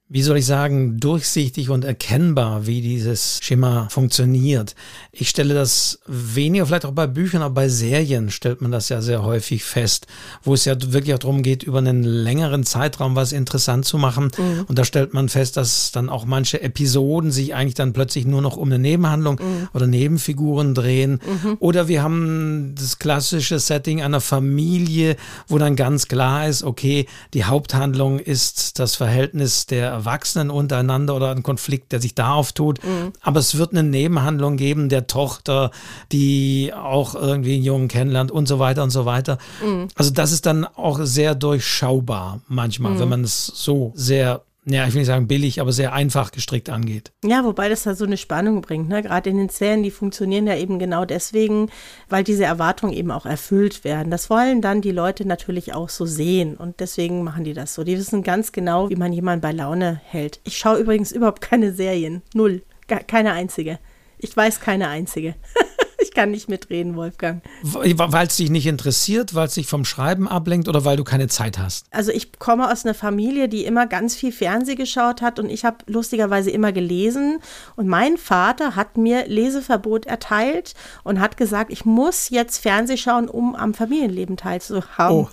wie 0.08 0.22
soll 0.22 0.38
ich 0.38 0.46
sagen, 0.46 1.00
durchsichtig 1.00 1.72
und 1.72 1.84
erkennbar, 1.84 2.68
wie 2.68 2.82
dieses 2.82 3.40
Schema 3.42 3.88
funktioniert. 3.90 4.76
Ich 5.12 5.30
stelle 5.30 5.56
das 5.56 6.00
weniger 6.06 6.68
vielleicht 6.68 6.86
auch 6.86 6.92
bei 6.92 7.08
Büchern, 7.08 7.42
aber 7.42 7.56
bei 7.56 7.70
Serien 7.70 8.30
stellt 8.30 8.62
man 8.62 8.72
das 8.72 8.90
ja 8.90 9.02
sehr 9.02 9.24
häufig 9.24 9.64
fest, 9.64 10.06
wo 10.44 10.54
es 10.54 10.66
ja 10.66 10.76
wirklich 10.80 11.16
auch 11.16 11.20
darum 11.20 11.42
geht, 11.42 11.64
über 11.64 11.80
einen 11.80 12.04
längeren 12.04 12.64
Zeitraum 12.64 13.16
was 13.16 13.32
interessant 13.32 13.86
zu 13.86 13.98
machen. 13.98 14.30
Mhm. 14.38 14.66
Und 14.68 14.78
da 14.78 14.86
stellt 14.86 15.16
man 15.16 15.28
fest, 15.28 15.58
dass 15.58 15.92
dann 15.92 16.10
auch 16.10 16.26
manche 16.26 16.62
Episoden 16.62 17.32
sich 17.32 17.56
eigentlich 17.56 17.74
dann 17.74 17.94
plötzlich 17.94 18.28
nur 18.28 18.44
noch 18.44 18.58
um 18.58 18.68
eine 18.68 18.78
Nebenhandlung 18.78 19.40
mhm. 19.42 19.70
oder 19.74 19.88
Nebenfiguren 19.88 20.76
drehen. 20.76 21.14
Mhm. 21.14 21.58
Oder 21.58 21.88
wir 21.88 22.04
haben 22.04 22.76
das 22.78 23.00
klassische 23.00 23.58
Setting 23.58 24.04
einer 24.04 24.22
Familie, 24.22 25.16
wo 25.48 25.58
dann 25.58 25.76
ganz 25.76 26.08
klar 26.08 26.48
ist, 26.48 26.62
okay, 26.62 27.08
die 27.34 27.46
Haupthandlung 27.46 28.20
ist 28.20 28.78
das 28.78 28.96
Verhältnis 28.96 29.66
der 29.66 29.95
Erwachsenen 29.96 30.50
untereinander 30.50 31.16
oder 31.16 31.32
ein 31.32 31.44
Konflikt, 31.44 31.92
der 31.92 32.02
sich 32.02 32.16
da 32.16 32.34
auftut. 32.34 32.84
Mhm. 32.84 33.14
Aber 33.22 33.40
es 33.40 33.58
wird 33.58 33.72
eine 33.72 33.84
Nebenhandlung 33.84 34.58
geben 34.58 34.90
der 34.90 35.08
Tochter, 35.08 35.72
die 36.12 36.74
auch 36.74 37.16
irgendwie 37.16 37.56
einen 37.56 37.64
Jungen 37.64 37.88
kennenlernt 37.88 38.32
und 38.32 38.48
so 38.48 38.60
weiter 38.60 38.84
und 38.84 38.92
so 38.92 39.06
weiter. 39.06 39.38
Mhm. 39.64 39.88
Also 39.96 40.12
das 40.12 40.32
ist 40.32 40.46
dann 40.46 40.66
auch 40.66 41.00
sehr 41.02 41.36
durchschaubar 41.36 42.42
manchmal, 42.48 42.94
mhm. 42.94 43.00
wenn 43.00 43.10
man 43.10 43.24
es 43.24 43.46
so 43.48 43.92
sehr 43.96 44.42
ja, 44.68 44.88
ich 44.88 44.94
will 44.94 45.02
nicht 45.02 45.08
sagen 45.08 45.28
billig, 45.28 45.62
aber 45.62 45.72
sehr 45.72 45.94
einfach 45.94 46.32
gestrickt 46.32 46.70
angeht. 46.70 47.12
Ja, 47.24 47.44
wobei 47.44 47.70
das 47.70 47.84
da 47.84 47.94
so 47.94 48.06
eine 48.06 48.18
Spannung 48.18 48.62
bringt. 48.62 48.90
Ne? 48.90 49.04
Gerade 49.04 49.30
in 49.30 49.38
den 49.38 49.50
Serien, 49.50 49.84
die 49.84 49.92
funktionieren 49.92 50.48
ja 50.48 50.56
eben 50.56 50.80
genau 50.80 51.06
deswegen, 51.06 51.70
weil 52.10 52.24
diese 52.24 52.46
Erwartungen 52.46 52.94
eben 52.94 53.12
auch 53.12 53.28
erfüllt 53.28 53.84
werden. 53.84 54.10
Das 54.10 54.30
wollen 54.32 54.62
dann 54.62 54.82
die 54.82 54.92
Leute 54.92 55.28
natürlich 55.28 55.74
auch 55.74 55.90
so 55.90 56.08
sehen 56.08 56.58
und 56.58 56.80
deswegen 56.80 57.24
machen 57.24 57.44
die 57.44 57.54
das 57.54 57.76
so. 57.76 57.84
Die 57.84 57.98
wissen 57.98 58.24
ganz 58.24 58.52
genau, 58.52 58.90
wie 58.90 58.96
man 58.96 59.14
jemanden 59.14 59.42
bei 59.42 59.52
Laune 59.52 60.02
hält. 60.04 60.40
Ich 60.44 60.58
schaue 60.58 60.80
übrigens 60.80 61.12
überhaupt 61.12 61.42
keine 61.42 61.72
Serien. 61.72 62.24
Null. 62.34 62.64
Keine 62.88 63.34
einzige. 63.34 63.80
Ich 64.18 64.36
weiß 64.36 64.60
keine 64.62 64.88
einzige. 64.88 65.36
Ich 66.06 66.14
kann 66.14 66.30
nicht 66.30 66.50
mitreden, 66.50 66.96
Wolfgang. 66.96 67.42
Weil 67.64 68.28
es 68.28 68.38
dich 68.38 68.52
nicht 68.52 68.68
interessiert, 68.68 69.34
weil 69.34 69.48
es 69.48 69.56
dich 69.56 69.66
vom 69.66 69.86
Schreiben 69.86 70.28
ablenkt 70.28 70.68
oder 70.68 70.86
weil 70.86 70.98
du 70.98 71.04
keine 71.04 71.28
Zeit 71.28 71.58
hast? 71.58 71.88
Also 71.90 72.12
ich 72.12 72.38
komme 72.38 72.72
aus 72.72 72.86
einer 72.86 72.94
Familie, 72.94 73.50
die 73.50 73.66
immer 73.66 73.88
ganz 73.88 74.16
viel 74.16 74.32
Fernseh 74.32 74.76
geschaut 74.76 75.24
hat 75.24 75.40
und 75.40 75.50
ich 75.50 75.66
habe 75.66 75.78
lustigerweise 75.88 76.52
immer 76.52 76.72
gelesen. 76.72 77.40
Und 77.76 77.88
mein 77.88 78.18
Vater 78.18 78.76
hat 78.76 78.98
mir 78.98 79.28
Leseverbot 79.28 80.06
erteilt 80.06 80.76
und 81.04 81.20
hat 81.20 81.38
gesagt, 81.38 81.72
ich 81.72 81.86
muss 81.86 82.30
jetzt 82.30 82.60
Fernseh 82.60 82.98
schauen, 82.98 83.28
um 83.28 83.56
am 83.56 83.74
Familienleben 83.74 84.38
teilzuhaben. 84.38 85.18
Oh, 85.18 85.30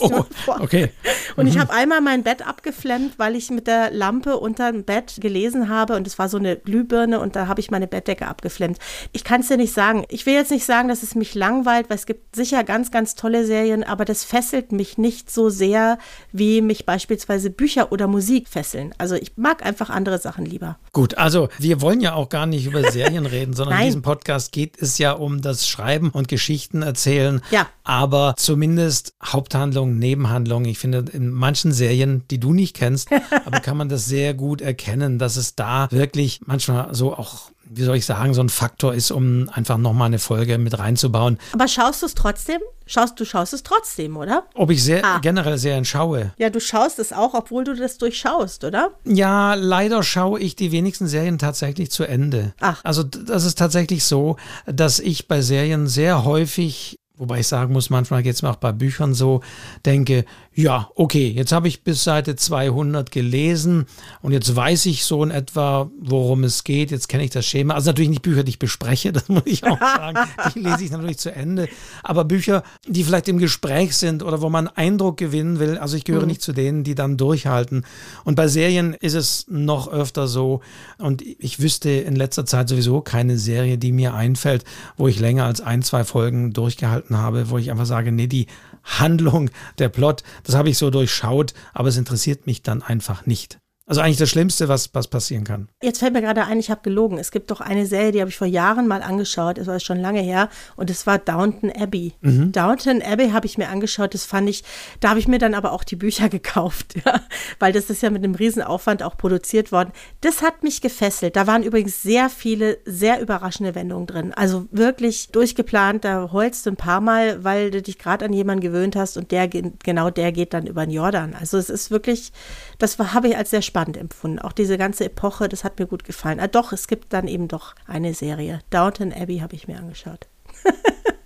oh 0.00 0.24
okay. 0.58 0.90
Und 1.36 1.44
mhm. 1.44 1.52
ich 1.52 1.58
habe 1.58 1.72
einmal 1.72 2.00
mein 2.00 2.24
Bett 2.24 2.44
abgeflemmt, 2.46 3.18
weil 3.18 3.36
ich 3.36 3.50
mit 3.50 3.68
der 3.68 3.92
Lampe 3.92 4.36
unter 4.36 4.72
dem 4.72 4.82
Bett 4.82 5.18
gelesen 5.20 5.68
habe 5.68 5.94
und 5.94 6.06
es 6.08 6.18
war 6.18 6.28
so 6.28 6.38
eine 6.38 6.56
Glühbirne 6.56 7.20
und 7.20 7.36
da 7.36 7.46
habe 7.46 7.60
ich 7.60 7.70
meine 7.70 7.86
Bettdecke 7.86 8.26
abgeflemmt. 8.26 8.78
Ich 9.12 9.22
kann 9.22 9.42
es 9.42 9.48
dir 9.48 9.56
nicht 9.56 9.72
sagen 9.72 10.04
ich 10.08 10.26
will 10.26 10.34
jetzt 10.34 10.50
nicht 10.50 10.64
sagen, 10.64 10.88
dass 10.88 11.02
es 11.02 11.14
mich 11.14 11.34
langweilt, 11.34 11.90
weil 11.90 11.96
es 11.96 12.06
gibt 12.06 12.34
sicher 12.34 12.64
ganz, 12.64 12.90
ganz 12.90 13.14
tolle 13.14 13.44
Serien, 13.46 13.84
aber 13.84 14.04
das 14.04 14.24
fesselt 14.24 14.72
mich 14.72 14.98
nicht 14.98 15.30
so 15.30 15.50
sehr, 15.50 15.98
wie 16.32 16.62
mich 16.62 16.86
beispielsweise 16.86 17.50
Bücher 17.50 17.92
oder 17.92 18.06
Musik 18.06 18.48
fesseln. 18.48 18.94
Also 18.98 19.14
ich 19.14 19.32
mag 19.36 19.64
einfach 19.64 19.90
andere 19.90 20.18
Sachen 20.18 20.44
lieber. 20.44 20.78
Gut, 20.92 21.16
also 21.18 21.48
wir 21.58 21.80
wollen 21.80 22.00
ja 22.00 22.14
auch 22.14 22.28
gar 22.28 22.46
nicht 22.46 22.66
über 22.66 22.90
Serien 22.92 23.26
reden, 23.26 23.52
sondern 23.52 23.78
in 23.80 23.86
diesem 23.86 24.02
Podcast 24.02 24.52
geht 24.52 24.80
es 24.80 24.98
ja 24.98 25.12
um 25.12 25.42
das 25.42 25.68
Schreiben 25.68 26.10
und 26.10 26.28
Geschichten 26.28 26.82
erzählen. 26.82 27.42
Ja. 27.50 27.66
Aber 27.84 28.34
zumindest 28.36 29.14
Haupthandlung, 29.22 29.98
Nebenhandlung. 29.98 30.64
Ich 30.64 30.78
finde, 30.78 31.04
in 31.12 31.30
manchen 31.30 31.72
Serien, 31.72 32.24
die 32.30 32.40
du 32.40 32.52
nicht 32.52 32.74
kennst, 32.74 33.08
aber 33.44 33.60
kann 33.60 33.76
man 33.76 33.88
das 33.88 34.06
sehr 34.06 34.34
gut 34.34 34.60
erkennen, 34.60 35.18
dass 35.18 35.36
es 35.36 35.54
da 35.54 35.88
wirklich 35.90 36.40
manchmal 36.46 36.94
so 36.94 37.14
auch 37.14 37.50
wie 37.70 37.82
soll 37.82 37.96
ich 37.96 38.06
sagen, 38.06 38.34
so 38.34 38.40
ein 38.40 38.48
Faktor 38.48 38.94
ist, 38.94 39.10
um 39.10 39.48
einfach 39.52 39.78
nochmal 39.78 40.06
eine 40.06 40.18
Folge 40.18 40.58
mit 40.58 40.78
reinzubauen. 40.78 41.38
Aber 41.52 41.68
schaust 41.68 42.02
du 42.02 42.06
es 42.06 42.14
trotzdem? 42.14 42.60
Schaust, 42.86 43.20
du 43.20 43.24
schaust 43.24 43.52
es 43.52 43.62
trotzdem, 43.62 44.16
oder? 44.16 44.44
Ob 44.54 44.70
ich 44.70 44.82
sehr, 44.82 45.04
ah. 45.04 45.18
generell 45.18 45.58
Serien 45.58 45.84
schaue. 45.84 46.32
Ja, 46.38 46.48
du 46.48 46.60
schaust 46.60 46.98
es 46.98 47.12
auch, 47.12 47.34
obwohl 47.34 47.64
du 47.64 47.74
das 47.74 47.98
durchschaust, 47.98 48.64
oder? 48.64 48.92
Ja, 49.04 49.54
leider 49.54 50.02
schaue 50.02 50.40
ich 50.40 50.56
die 50.56 50.72
wenigsten 50.72 51.06
Serien 51.06 51.38
tatsächlich 51.38 51.90
zu 51.90 52.04
Ende. 52.04 52.54
Ach. 52.60 52.80
Also 52.84 53.02
das 53.02 53.44
ist 53.44 53.58
tatsächlich 53.58 54.04
so, 54.04 54.36
dass 54.66 55.00
ich 55.00 55.28
bei 55.28 55.42
Serien 55.42 55.86
sehr 55.86 56.24
häufig 56.24 56.98
Wobei 57.18 57.40
ich 57.40 57.48
sagen 57.48 57.72
muss, 57.72 57.90
manchmal 57.90 58.22
geht 58.22 58.36
es 58.36 58.42
mir 58.42 58.50
auch 58.50 58.56
bei 58.56 58.70
Büchern 58.70 59.12
so, 59.12 59.40
denke, 59.84 60.24
ja, 60.58 60.90
okay, 60.96 61.28
jetzt 61.28 61.52
habe 61.52 61.68
ich 61.68 61.84
bis 61.84 62.02
Seite 62.02 62.34
200 62.34 63.12
gelesen 63.12 63.86
und 64.22 64.32
jetzt 64.32 64.56
weiß 64.56 64.86
ich 64.86 65.04
so 65.04 65.22
in 65.22 65.30
etwa, 65.30 65.88
worum 66.00 66.42
es 66.42 66.64
geht. 66.64 66.90
Jetzt 66.90 67.08
kenne 67.08 67.22
ich 67.22 67.30
das 67.30 67.46
Schema. 67.46 67.74
Also 67.74 67.90
natürlich 67.90 68.08
nicht 68.08 68.22
Bücher, 68.22 68.42
die 68.42 68.50
ich 68.50 68.58
bespreche, 68.58 69.12
das 69.12 69.28
muss 69.28 69.44
ich 69.46 69.62
auch 69.62 69.78
sagen. 69.78 70.18
Die 70.56 70.58
lese 70.58 70.82
ich 70.82 70.90
natürlich 70.90 71.18
zu 71.18 71.32
Ende. 71.32 71.68
Aber 72.02 72.24
Bücher, 72.24 72.64
die 72.88 73.04
vielleicht 73.04 73.28
im 73.28 73.38
Gespräch 73.38 73.96
sind 73.96 74.24
oder 74.24 74.40
wo 74.40 74.48
man 74.48 74.66
Eindruck 74.66 75.18
gewinnen 75.18 75.60
will. 75.60 75.78
Also 75.78 75.96
ich 75.96 76.02
gehöre 76.02 76.22
mhm. 76.22 76.26
nicht 76.26 76.42
zu 76.42 76.52
denen, 76.52 76.82
die 76.82 76.96
dann 76.96 77.16
durchhalten. 77.16 77.84
Und 78.24 78.34
bei 78.34 78.48
Serien 78.48 78.94
ist 78.94 79.14
es 79.14 79.46
noch 79.48 79.86
öfter 79.86 80.26
so. 80.26 80.60
Und 80.98 81.22
ich 81.22 81.60
wüsste 81.60 81.90
in 81.90 82.16
letzter 82.16 82.46
Zeit 82.46 82.68
sowieso 82.68 83.00
keine 83.00 83.38
Serie, 83.38 83.78
die 83.78 83.92
mir 83.92 84.12
einfällt, 84.12 84.64
wo 84.96 85.06
ich 85.06 85.20
länger 85.20 85.44
als 85.44 85.60
ein, 85.60 85.82
zwei 85.82 86.02
Folgen 86.02 86.52
durchgehalten 86.52 87.16
habe, 87.16 87.48
wo 87.48 87.58
ich 87.58 87.70
einfach 87.70 87.86
sage, 87.86 88.10
nee, 88.10 88.26
die 88.26 88.48
Handlung, 88.88 89.50
der 89.78 89.88
Plot, 89.88 90.22
das 90.44 90.54
habe 90.54 90.70
ich 90.70 90.78
so 90.78 90.90
durchschaut, 90.90 91.54
aber 91.72 91.88
es 91.88 91.96
interessiert 91.96 92.46
mich 92.46 92.62
dann 92.62 92.82
einfach 92.82 93.26
nicht. 93.26 93.60
Also 93.88 94.02
eigentlich 94.02 94.18
das 94.18 94.28
Schlimmste, 94.28 94.68
was, 94.68 94.94
was 94.94 95.08
passieren 95.08 95.44
kann. 95.44 95.68
Jetzt 95.82 96.00
fällt 96.00 96.12
mir 96.12 96.20
gerade 96.20 96.44
ein, 96.44 96.60
ich 96.60 96.70
habe 96.70 96.82
gelogen. 96.82 97.16
Es 97.16 97.30
gibt 97.30 97.50
doch 97.50 97.62
eine 97.62 97.86
Serie, 97.86 98.12
die 98.12 98.20
habe 98.20 98.28
ich 98.28 98.36
vor 98.36 98.46
Jahren 98.46 98.86
mal 98.86 99.02
angeschaut, 99.02 99.56
es 99.56 99.66
war 99.66 99.80
schon 99.80 99.98
lange 99.98 100.20
her, 100.20 100.50
und 100.76 100.90
es 100.90 101.06
war 101.06 101.16
Downton 101.16 101.72
Abbey. 101.72 102.12
Mhm. 102.20 102.52
Downton 102.52 103.00
Abbey 103.00 103.30
habe 103.30 103.46
ich 103.46 103.56
mir 103.56 103.70
angeschaut, 103.70 104.12
das 104.12 104.26
fand 104.26 104.50
ich, 104.50 104.62
da 105.00 105.08
habe 105.08 105.20
ich 105.20 105.26
mir 105.26 105.38
dann 105.38 105.54
aber 105.54 105.72
auch 105.72 105.84
die 105.84 105.96
Bücher 105.96 106.28
gekauft, 106.28 106.96
ja, 107.02 107.22
weil 107.58 107.72
das 107.72 107.88
ist 107.88 108.02
ja 108.02 108.10
mit 108.10 108.22
einem 108.22 108.34
Riesenaufwand 108.34 109.02
auch 109.02 109.16
produziert 109.16 109.72
worden. 109.72 109.92
Das 110.20 110.42
hat 110.42 110.62
mich 110.62 110.82
gefesselt. 110.82 111.34
Da 111.34 111.46
waren 111.46 111.62
übrigens 111.62 112.02
sehr 112.02 112.28
viele, 112.28 112.78
sehr 112.84 113.22
überraschende 113.22 113.74
Wendungen 113.74 114.06
drin. 114.06 114.34
Also 114.34 114.66
wirklich 114.70 115.30
durchgeplant, 115.30 116.04
da 116.04 116.30
heulst 116.30 116.66
du 116.66 116.70
ein 116.70 116.76
paar 116.76 117.00
Mal, 117.00 117.42
weil 117.42 117.70
du 117.70 117.80
dich 117.80 117.98
gerade 117.98 118.26
an 118.26 118.34
jemanden 118.34 118.60
gewöhnt 118.60 118.96
hast 118.96 119.16
und 119.16 119.30
der, 119.30 119.48
genau 119.48 120.10
der 120.10 120.30
geht 120.32 120.52
dann 120.52 120.66
über 120.66 120.84
den 120.84 120.90
Jordan. 120.90 121.34
Also 121.34 121.56
es 121.56 121.70
ist 121.70 121.90
wirklich, 121.90 122.32
das 122.78 122.98
habe 122.98 123.28
ich 123.28 123.36
als 123.36 123.50
sehr 123.50 123.62
spannend 123.62 123.78
spannend 123.78 123.96
empfunden. 123.96 124.38
Auch 124.38 124.52
diese 124.52 124.76
ganze 124.76 125.04
Epoche, 125.04 125.48
das 125.48 125.64
hat 125.64 125.78
mir 125.78 125.86
gut 125.86 126.04
gefallen. 126.04 126.40
Ah, 126.40 126.48
doch, 126.48 126.72
es 126.72 126.88
gibt 126.88 127.12
dann 127.12 127.28
eben 127.28 127.48
doch 127.48 127.74
eine 127.86 128.12
Serie. 128.14 128.60
Downton 128.70 129.12
Abbey 129.12 129.38
habe 129.38 129.54
ich 129.54 129.68
mir 129.68 129.78
angeschaut. 129.78 130.26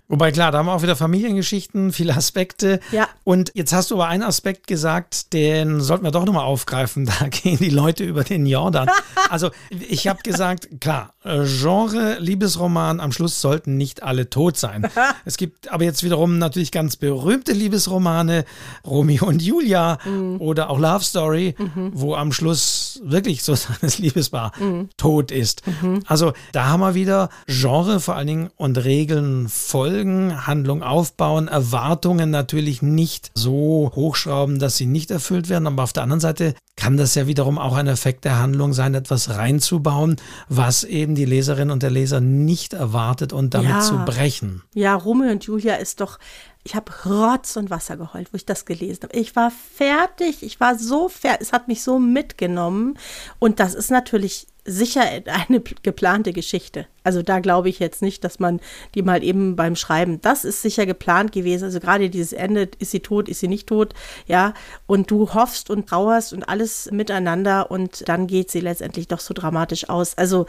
Wobei 0.08 0.30
klar, 0.30 0.52
da 0.52 0.58
haben 0.58 0.66
wir 0.66 0.74
auch 0.74 0.82
wieder 0.82 0.94
Familiengeschichten, 0.94 1.90
viele 1.90 2.14
Aspekte. 2.14 2.80
Ja. 2.90 3.08
Und 3.24 3.50
jetzt 3.54 3.72
hast 3.72 3.90
du 3.90 3.94
aber 3.94 4.08
einen 4.08 4.22
Aspekt 4.22 4.66
gesagt, 4.66 5.32
den 5.32 5.80
sollten 5.80 6.04
wir 6.04 6.10
doch 6.10 6.26
nochmal 6.26 6.44
aufgreifen. 6.44 7.10
Da 7.18 7.28
gehen 7.28 7.56
die 7.58 7.70
Leute 7.70 8.04
über 8.04 8.22
den 8.22 8.44
Jordan. 8.44 8.90
Also 9.30 9.50
ich 9.70 10.08
habe 10.08 10.22
gesagt, 10.22 10.68
klar, 10.80 11.14
Genre, 11.24 12.18
Liebesroman, 12.18 12.98
am 12.98 13.12
Schluss 13.12 13.40
sollten 13.40 13.76
nicht 13.76 14.02
alle 14.02 14.28
tot 14.30 14.56
sein. 14.56 14.88
Es 15.24 15.37
gibt 15.37 15.70
aber 15.70 15.85
jetzt 15.85 16.02
wiederum 16.02 16.38
natürlich 16.38 16.72
ganz 16.72 16.96
berühmte 16.96 17.52
Liebesromane, 17.52 18.44
Romeo 18.85 19.26
und 19.26 19.40
Julia 19.40 19.98
mhm. 20.04 20.40
oder 20.40 20.70
auch 20.70 20.78
Love 20.78 21.04
Story, 21.04 21.54
mhm. 21.58 21.92
wo 21.94 22.14
am 22.14 22.32
Schluss 22.32 23.00
wirklich 23.04 23.42
so 23.42 23.54
seines 23.54 23.98
Liebespaar 23.98 24.52
mhm. 24.58 24.88
tot 24.96 25.30
ist. 25.30 25.62
Mhm. 25.66 26.02
Also 26.06 26.32
da 26.52 26.66
haben 26.66 26.80
wir 26.80 26.94
wieder 26.94 27.28
Genre 27.46 28.00
vor 28.00 28.16
allen 28.16 28.26
Dingen 28.26 28.50
und 28.56 28.82
Regeln 28.85 29.48
folgen, 29.48 30.46
Handlung 30.46 30.82
aufbauen, 30.82 31.48
Erwartungen 31.48 32.30
natürlich 32.30 32.82
nicht 32.82 33.30
so 33.35 33.92
hochschrauben, 33.94 34.58
dass 34.58 34.76
sie 34.76 34.87
nicht 34.87 35.11
erfüllt 35.11 35.48
werden. 35.48 35.66
Aber 35.66 35.85
auf 35.85 35.92
der 35.92 36.02
anderen 36.02 36.20
Seite 36.20 36.54
kann 36.76 36.96
das 36.96 37.14
ja 37.14 37.26
wiederum 37.26 37.58
auch 37.58 37.76
ein 37.76 37.87
Effekt 37.87 38.24
der 38.24 38.38
Handlung 38.38 38.72
sein, 38.72 38.94
etwas 38.94 39.30
reinzubauen, 39.30 40.16
was 40.48 40.85
eben 40.85 41.12
die 41.14 41.25
Leserin 41.25 41.70
und 41.70 41.83
der 41.83 41.90
Leser 41.90 42.20
nicht 42.20 42.72
erwartet 42.72 43.33
und 43.33 43.55
damit 43.55 43.70
ja. 43.70 43.81
zu 43.81 43.98
brechen. 44.05 44.62
Ja, 44.75 44.94
Romeo 44.94 45.31
und 45.31 45.44
Julia 45.44 45.75
ist 45.77 46.01
doch 46.01 46.18
ich 46.64 46.77
habe 46.77 46.92
Rotz 47.05 47.57
und 47.57 47.70
Wasser 47.70 47.96
geheult, 47.96 48.33
wo 48.33 48.37
ich 48.37 48.46
das 48.46 48.64
gelesen 48.64 49.03
habe. 49.05 49.18
Ich 49.18 49.35
war 49.35 49.51
fertig, 49.51 50.42
ich 50.42 50.61
war 50.61 50.79
so 50.79 51.09
fertig, 51.09 51.48
es 51.48 51.53
hat 51.53 51.66
mich 51.66 51.83
so 51.83 51.98
mitgenommen. 51.98 52.98
Und 53.40 53.59
das 53.59 53.75
ist 53.75 53.90
natürlich 53.90 54.46
sicher 54.64 55.03
eine 55.27 55.61
geplante 55.61 56.33
Geschichte. 56.33 56.87
Also 57.03 57.22
da 57.22 57.40
glaube 57.40 57.68
ich 57.68 57.81
jetzt 57.81 58.01
nicht, 58.01 58.22
dass 58.22 58.38
man 58.38 58.61
die 58.94 59.03
mal 59.03 59.25
eben 59.25 59.57
beim 59.57 59.75
Schreiben, 59.75 60.20
das 60.20 60.44
ist 60.44 60.62
sicher 60.62 60.87
geplant 60.87 61.33
gewesen. 61.33 61.64
Also 61.64 61.81
gerade 61.81 62.09
dieses 62.11 62.33
Ende, 62.33 62.68
ist 62.79 62.92
sie 62.92 63.01
tot, 63.01 63.29
ist 63.29 63.40
sie 63.40 63.48
nicht 63.48 63.66
tot, 63.66 63.92
ja. 64.29 64.55
Und 64.87 65.11
du 65.11 65.35
hoffst 65.35 65.68
und 65.68 65.88
trauerst 65.88 66.33
und 66.33 66.44
alles 66.44 66.88
miteinander 66.92 67.72
und 67.72 68.09
dann 68.09 68.29
geht 68.29 68.53
sie 68.53 68.61
letztendlich 68.61 69.09
doch 69.09 69.18
so 69.18 69.35
dramatisch 69.35 69.88
aus. 69.88 70.16
Also 70.16 70.46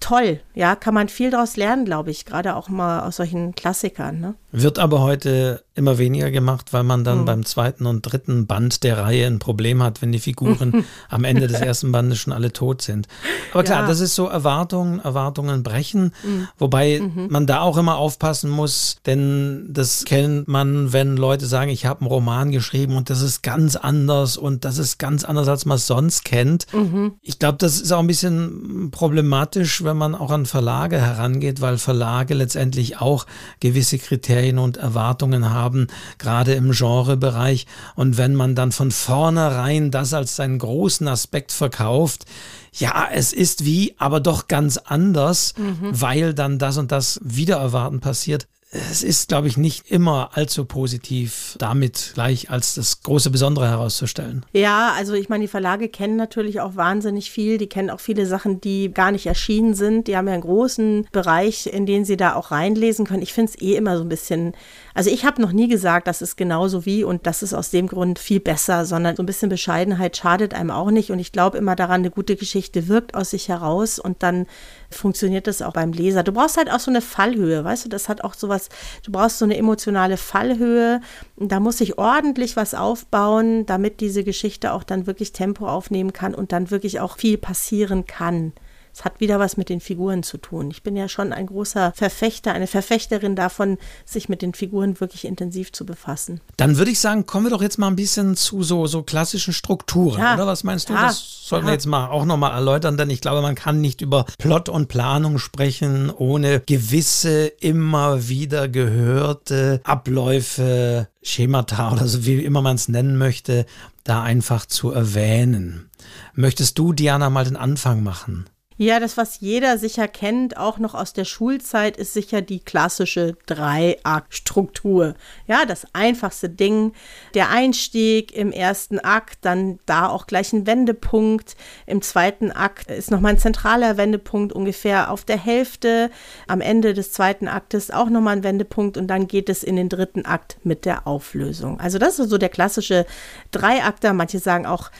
toll, 0.00 0.40
ja, 0.54 0.76
kann 0.76 0.94
man 0.94 1.08
viel 1.08 1.30
daraus 1.30 1.56
lernen, 1.56 1.84
glaube 1.84 2.10
ich, 2.10 2.24
gerade 2.24 2.56
auch 2.56 2.68
mal 2.68 3.00
aus 3.00 3.16
solchen 3.16 3.54
Klassikern. 3.54 4.20
Ne? 4.20 4.34
Wird 4.52 4.78
aber 4.78 5.00
heute 5.00 5.64
immer 5.78 5.96
weniger 5.96 6.30
gemacht, 6.30 6.72
weil 6.72 6.82
man 6.82 7.04
dann 7.04 7.20
mhm. 7.20 7.24
beim 7.24 7.44
zweiten 7.44 7.86
und 7.86 8.02
dritten 8.02 8.46
Band 8.46 8.82
der 8.82 8.98
Reihe 8.98 9.26
ein 9.26 9.38
Problem 9.38 9.82
hat, 9.82 10.02
wenn 10.02 10.12
die 10.12 10.18
Figuren 10.18 10.84
am 11.08 11.24
Ende 11.24 11.46
des 11.46 11.60
ersten 11.60 11.92
Bandes 11.92 12.18
schon 12.18 12.32
alle 12.32 12.52
tot 12.52 12.82
sind. 12.82 13.08
Aber 13.52 13.62
klar, 13.62 13.82
ja. 13.82 13.86
das 13.86 14.00
ist 14.00 14.14
so 14.14 14.26
Erwartungen, 14.26 15.00
Erwartungen 15.00 15.62
brechen, 15.62 16.12
mhm. 16.22 16.48
wobei 16.58 17.00
mhm. 17.00 17.28
man 17.30 17.46
da 17.46 17.60
auch 17.60 17.78
immer 17.78 17.96
aufpassen 17.96 18.50
muss, 18.50 18.98
denn 19.06 19.68
das 19.70 20.04
kennt 20.04 20.48
man, 20.48 20.92
wenn 20.92 21.16
Leute 21.16 21.46
sagen, 21.46 21.70
ich 21.70 21.86
habe 21.86 22.00
einen 22.00 22.10
Roman 22.10 22.50
geschrieben 22.50 22.96
und 22.96 23.08
das 23.08 23.22
ist 23.22 23.42
ganz 23.42 23.76
anders 23.76 24.36
und 24.36 24.64
das 24.64 24.78
ist 24.78 24.98
ganz 24.98 25.24
anders, 25.24 25.48
als 25.48 25.64
man 25.64 25.76
es 25.76 25.86
sonst 25.86 26.24
kennt. 26.24 26.66
Mhm. 26.74 27.12
Ich 27.22 27.38
glaube, 27.38 27.58
das 27.58 27.80
ist 27.80 27.92
auch 27.92 28.00
ein 28.00 28.06
bisschen 28.06 28.90
problematisch, 28.90 29.84
wenn 29.84 29.96
man 29.96 30.14
auch 30.14 30.30
an 30.30 30.46
Verlage 30.46 31.00
herangeht, 31.00 31.60
weil 31.60 31.78
Verlage 31.78 32.34
letztendlich 32.34 33.00
auch 33.00 33.26
gewisse 33.60 33.98
Kriterien 33.98 34.58
und 34.58 34.76
Erwartungen 34.76 35.50
haben 35.50 35.67
haben, 35.68 35.86
gerade 36.16 36.54
im 36.54 36.70
Genrebereich. 36.70 37.66
Und 37.94 38.16
wenn 38.16 38.34
man 38.34 38.54
dann 38.54 38.72
von 38.72 38.90
vornherein 38.90 39.90
das 39.90 40.14
als 40.14 40.36
seinen 40.36 40.58
großen 40.58 41.06
Aspekt 41.06 41.52
verkauft, 41.52 42.24
ja, 42.72 43.08
es 43.12 43.32
ist 43.32 43.64
wie, 43.64 43.94
aber 43.98 44.20
doch 44.20 44.48
ganz 44.48 44.78
anders, 44.78 45.52
mhm. 45.58 46.00
weil 46.00 46.34
dann 46.34 46.58
das 46.58 46.78
und 46.78 46.90
das 46.90 47.20
wieder 47.22 47.56
erwarten 47.56 48.00
passiert 48.00 48.46
es 48.70 49.02
ist, 49.02 49.28
glaube 49.28 49.48
ich, 49.48 49.56
nicht 49.56 49.90
immer 49.90 50.30
allzu 50.34 50.66
positiv, 50.66 51.56
damit 51.58 52.10
gleich 52.12 52.50
als 52.50 52.74
das 52.74 53.02
große 53.02 53.30
Besondere 53.30 53.66
herauszustellen. 53.66 54.44
Ja, 54.52 54.92
also 54.94 55.14
ich 55.14 55.30
meine, 55.30 55.44
die 55.44 55.48
Verlage 55.48 55.88
kennen 55.88 56.16
natürlich 56.16 56.60
auch 56.60 56.76
wahnsinnig 56.76 57.30
viel. 57.30 57.56
Die 57.56 57.68
kennen 57.68 57.88
auch 57.88 58.00
viele 58.00 58.26
Sachen, 58.26 58.60
die 58.60 58.92
gar 58.92 59.10
nicht 59.10 59.24
erschienen 59.24 59.72
sind. 59.72 60.06
Die 60.06 60.18
haben 60.18 60.26
ja 60.26 60.34
einen 60.34 60.42
großen 60.42 61.08
Bereich, 61.12 61.66
in 61.66 61.86
den 61.86 62.04
sie 62.04 62.18
da 62.18 62.34
auch 62.34 62.50
reinlesen 62.50 63.06
können. 63.06 63.22
Ich 63.22 63.32
finde 63.32 63.52
es 63.54 63.62
eh 63.62 63.74
immer 63.74 63.96
so 63.96 64.04
ein 64.04 64.10
bisschen, 64.10 64.52
also 64.92 65.08
ich 65.08 65.24
habe 65.24 65.40
noch 65.40 65.52
nie 65.52 65.68
gesagt, 65.68 66.06
das 66.06 66.20
ist 66.20 66.36
genauso 66.36 66.84
wie 66.84 67.04
und 67.04 67.26
das 67.26 67.42
ist 67.42 67.54
aus 67.54 67.70
dem 67.70 67.86
Grund 67.86 68.18
viel 68.18 68.40
besser, 68.40 68.84
sondern 68.84 69.16
so 69.16 69.22
ein 69.22 69.26
bisschen 69.26 69.48
Bescheidenheit 69.48 70.18
schadet 70.18 70.52
einem 70.52 70.70
auch 70.70 70.90
nicht. 70.90 71.10
Und 71.10 71.20
ich 71.20 71.32
glaube 71.32 71.56
immer 71.56 71.74
daran, 71.74 72.02
eine 72.02 72.10
gute 72.10 72.36
Geschichte 72.36 72.86
wirkt 72.86 73.14
aus 73.14 73.30
sich 73.30 73.48
heraus 73.48 73.98
und 73.98 74.22
dann 74.22 74.46
funktioniert 74.90 75.46
das 75.46 75.62
auch 75.62 75.72
beim 75.74 75.92
Leser. 75.92 76.22
Du 76.22 76.32
brauchst 76.32 76.56
halt 76.56 76.70
auch 76.70 76.80
so 76.80 76.90
eine 76.90 77.00
Fallhöhe, 77.00 77.64
weißt 77.64 77.84
du, 77.84 77.88
das 77.88 78.08
hat 78.08 78.22
auch 78.22 78.34
sowas, 78.34 78.68
du 79.04 79.12
brauchst 79.12 79.38
so 79.38 79.44
eine 79.44 79.56
emotionale 79.56 80.16
Fallhöhe. 80.16 81.00
Da 81.36 81.60
muss 81.60 81.78
sich 81.78 81.98
ordentlich 81.98 82.56
was 82.56 82.74
aufbauen, 82.74 83.66
damit 83.66 84.00
diese 84.00 84.24
Geschichte 84.24 84.72
auch 84.72 84.84
dann 84.84 85.06
wirklich 85.06 85.32
Tempo 85.32 85.68
aufnehmen 85.68 86.12
kann 86.12 86.34
und 86.34 86.52
dann 86.52 86.70
wirklich 86.70 87.00
auch 87.00 87.18
viel 87.18 87.38
passieren 87.38 88.06
kann. 88.06 88.52
Es 88.92 89.04
hat 89.04 89.20
wieder 89.20 89.38
was 89.38 89.56
mit 89.56 89.68
den 89.68 89.80
Figuren 89.80 90.22
zu 90.22 90.38
tun. 90.38 90.70
Ich 90.70 90.82
bin 90.82 90.96
ja 90.96 91.08
schon 91.08 91.32
ein 91.32 91.46
großer 91.46 91.92
Verfechter, 91.94 92.52
eine 92.52 92.66
Verfechterin 92.66 93.36
davon, 93.36 93.78
sich 94.04 94.28
mit 94.28 94.42
den 94.42 94.54
Figuren 94.54 95.00
wirklich 95.00 95.24
intensiv 95.24 95.72
zu 95.72 95.86
befassen. 95.86 96.40
Dann 96.56 96.78
würde 96.78 96.90
ich 96.90 97.00
sagen, 97.00 97.26
kommen 97.26 97.46
wir 97.46 97.50
doch 97.50 97.62
jetzt 97.62 97.78
mal 97.78 97.88
ein 97.88 97.96
bisschen 97.96 98.36
zu 98.36 98.62
so, 98.62 98.86
so 98.86 99.02
klassischen 99.02 99.52
Strukturen, 99.52 100.20
ja. 100.20 100.34
oder? 100.34 100.46
Was 100.46 100.64
meinst 100.64 100.88
du? 100.88 100.94
Ja. 100.94 101.02
Das 101.06 101.46
sollten 101.48 101.66
ja. 101.66 101.70
wir 101.70 101.74
jetzt 101.74 101.86
mal 101.86 102.08
auch 102.08 102.24
nochmal 102.24 102.52
erläutern, 102.52 102.96
denn 102.96 103.10
ich 103.10 103.20
glaube, 103.20 103.42
man 103.42 103.54
kann 103.54 103.80
nicht 103.80 104.00
über 104.00 104.26
Plot 104.38 104.68
und 104.68 104.88
Planung 104.88 105.38
sprechen, 105.38 106.10
ohne 106.10 106.60
gewisse 106.60 107.46
immer 107.46 108.28
wieder 108.28 108.68
gehörte 108.68 109.80
Abläufe, 109.84 111.08
Schemata 111.22 111.92
oder 111.92 112.06
so, 112.06 112.24
wie 112.26 112.44
immer 112.44 112.62
man 112.62 112.76
es 112.76 112.88
nennen 112.88 113.16
möchte, 113.16 113.66
da 114.04 114.22
einfach 114.22 114.66
zu 114.66 114.90
erwähnen. 114.90 115.90
Möchtest 116.34 116.78
du, 116.78 116.92
Diana, 116.92 117.30
mal 117.30 117.44
den 117.44 117.56
Anfang 117.56 118.02
machen? 118.02 118.46
Ja, 118.80 119.00
das, 119.00 119.16
was 119.16 119.40
jeder 119.40 119.76
sicher 119.76 120.06
kennt, 120.06 120.56
auch 120.56 120.78
noch 120.78 120.94
aus 120.94 121.12
der 121.12 121.24
Schulzeit, 121.24 121.96
ist 121.96 122.14
sicher 122.14 122.42
die 122.42 122.60
klassische 122.60 123.36
Drei-Akt-Struktur. 123.46 125.14
Ja, 125.48 125.66
das 125.66 125.84
einfachste 125.94 126.48
Ding. 126.48 126.92
Der 127.34 127.50
Einstieg 127.50 128.32
im 128.32 128.52
ersten 128.52 129.00
Akt, 129.00 129.38
dann 129.40 129.80
da 129.86 130.08
auch 130.08 130.28
gleich 130.28 130.52
ein 130.52 130.68
Wendepunkt. 130.68 131.56
Im 131.86 132.02
zweiten 132.02 132.52
Akt 132.52 132.88
ist 132.88 133.10
nochmal 133.10 133.32
ein 133.32 133.40
zentraler 133.40 133.96
Wendepunkt, 133.96 134.52
ungefähr 134.52 135.10
auf 135.10 135.24
der 135.24 135.38
Hälfte. 135.38 136.08
Am 136.46 136.60
Ende 136.60 136.94
des 136.94 137.10
zweiten 137.10 137.48
Aktes 137.48 137.90
auch 137.90 138.08
nochmal 138.08 138.36
ein 138.36 138.44
Wendepunkt 138.44 138.96
und 138.96 139.08
dann 139.08 139.26
geht 139.26 139.48
es 139.48 139.64
in 139.64 139.74
den 139.74 139.88
dritten 139.88 140.24
Akt 140.24 140.56
mit 140.62 140.84
der 140.84 141.04
Auflösung. 141.08 141.80
Also 141.80 141.98
das 141.98 142.20
ist 142.20 142.30
so 142.30 142.38
der 142.38 142.48
klassische 142.48 143.06
Dreiakter. 143.50 144.12
Manche 144.12 144.38
sagen 144.38 144.66
auch 144.66 144.92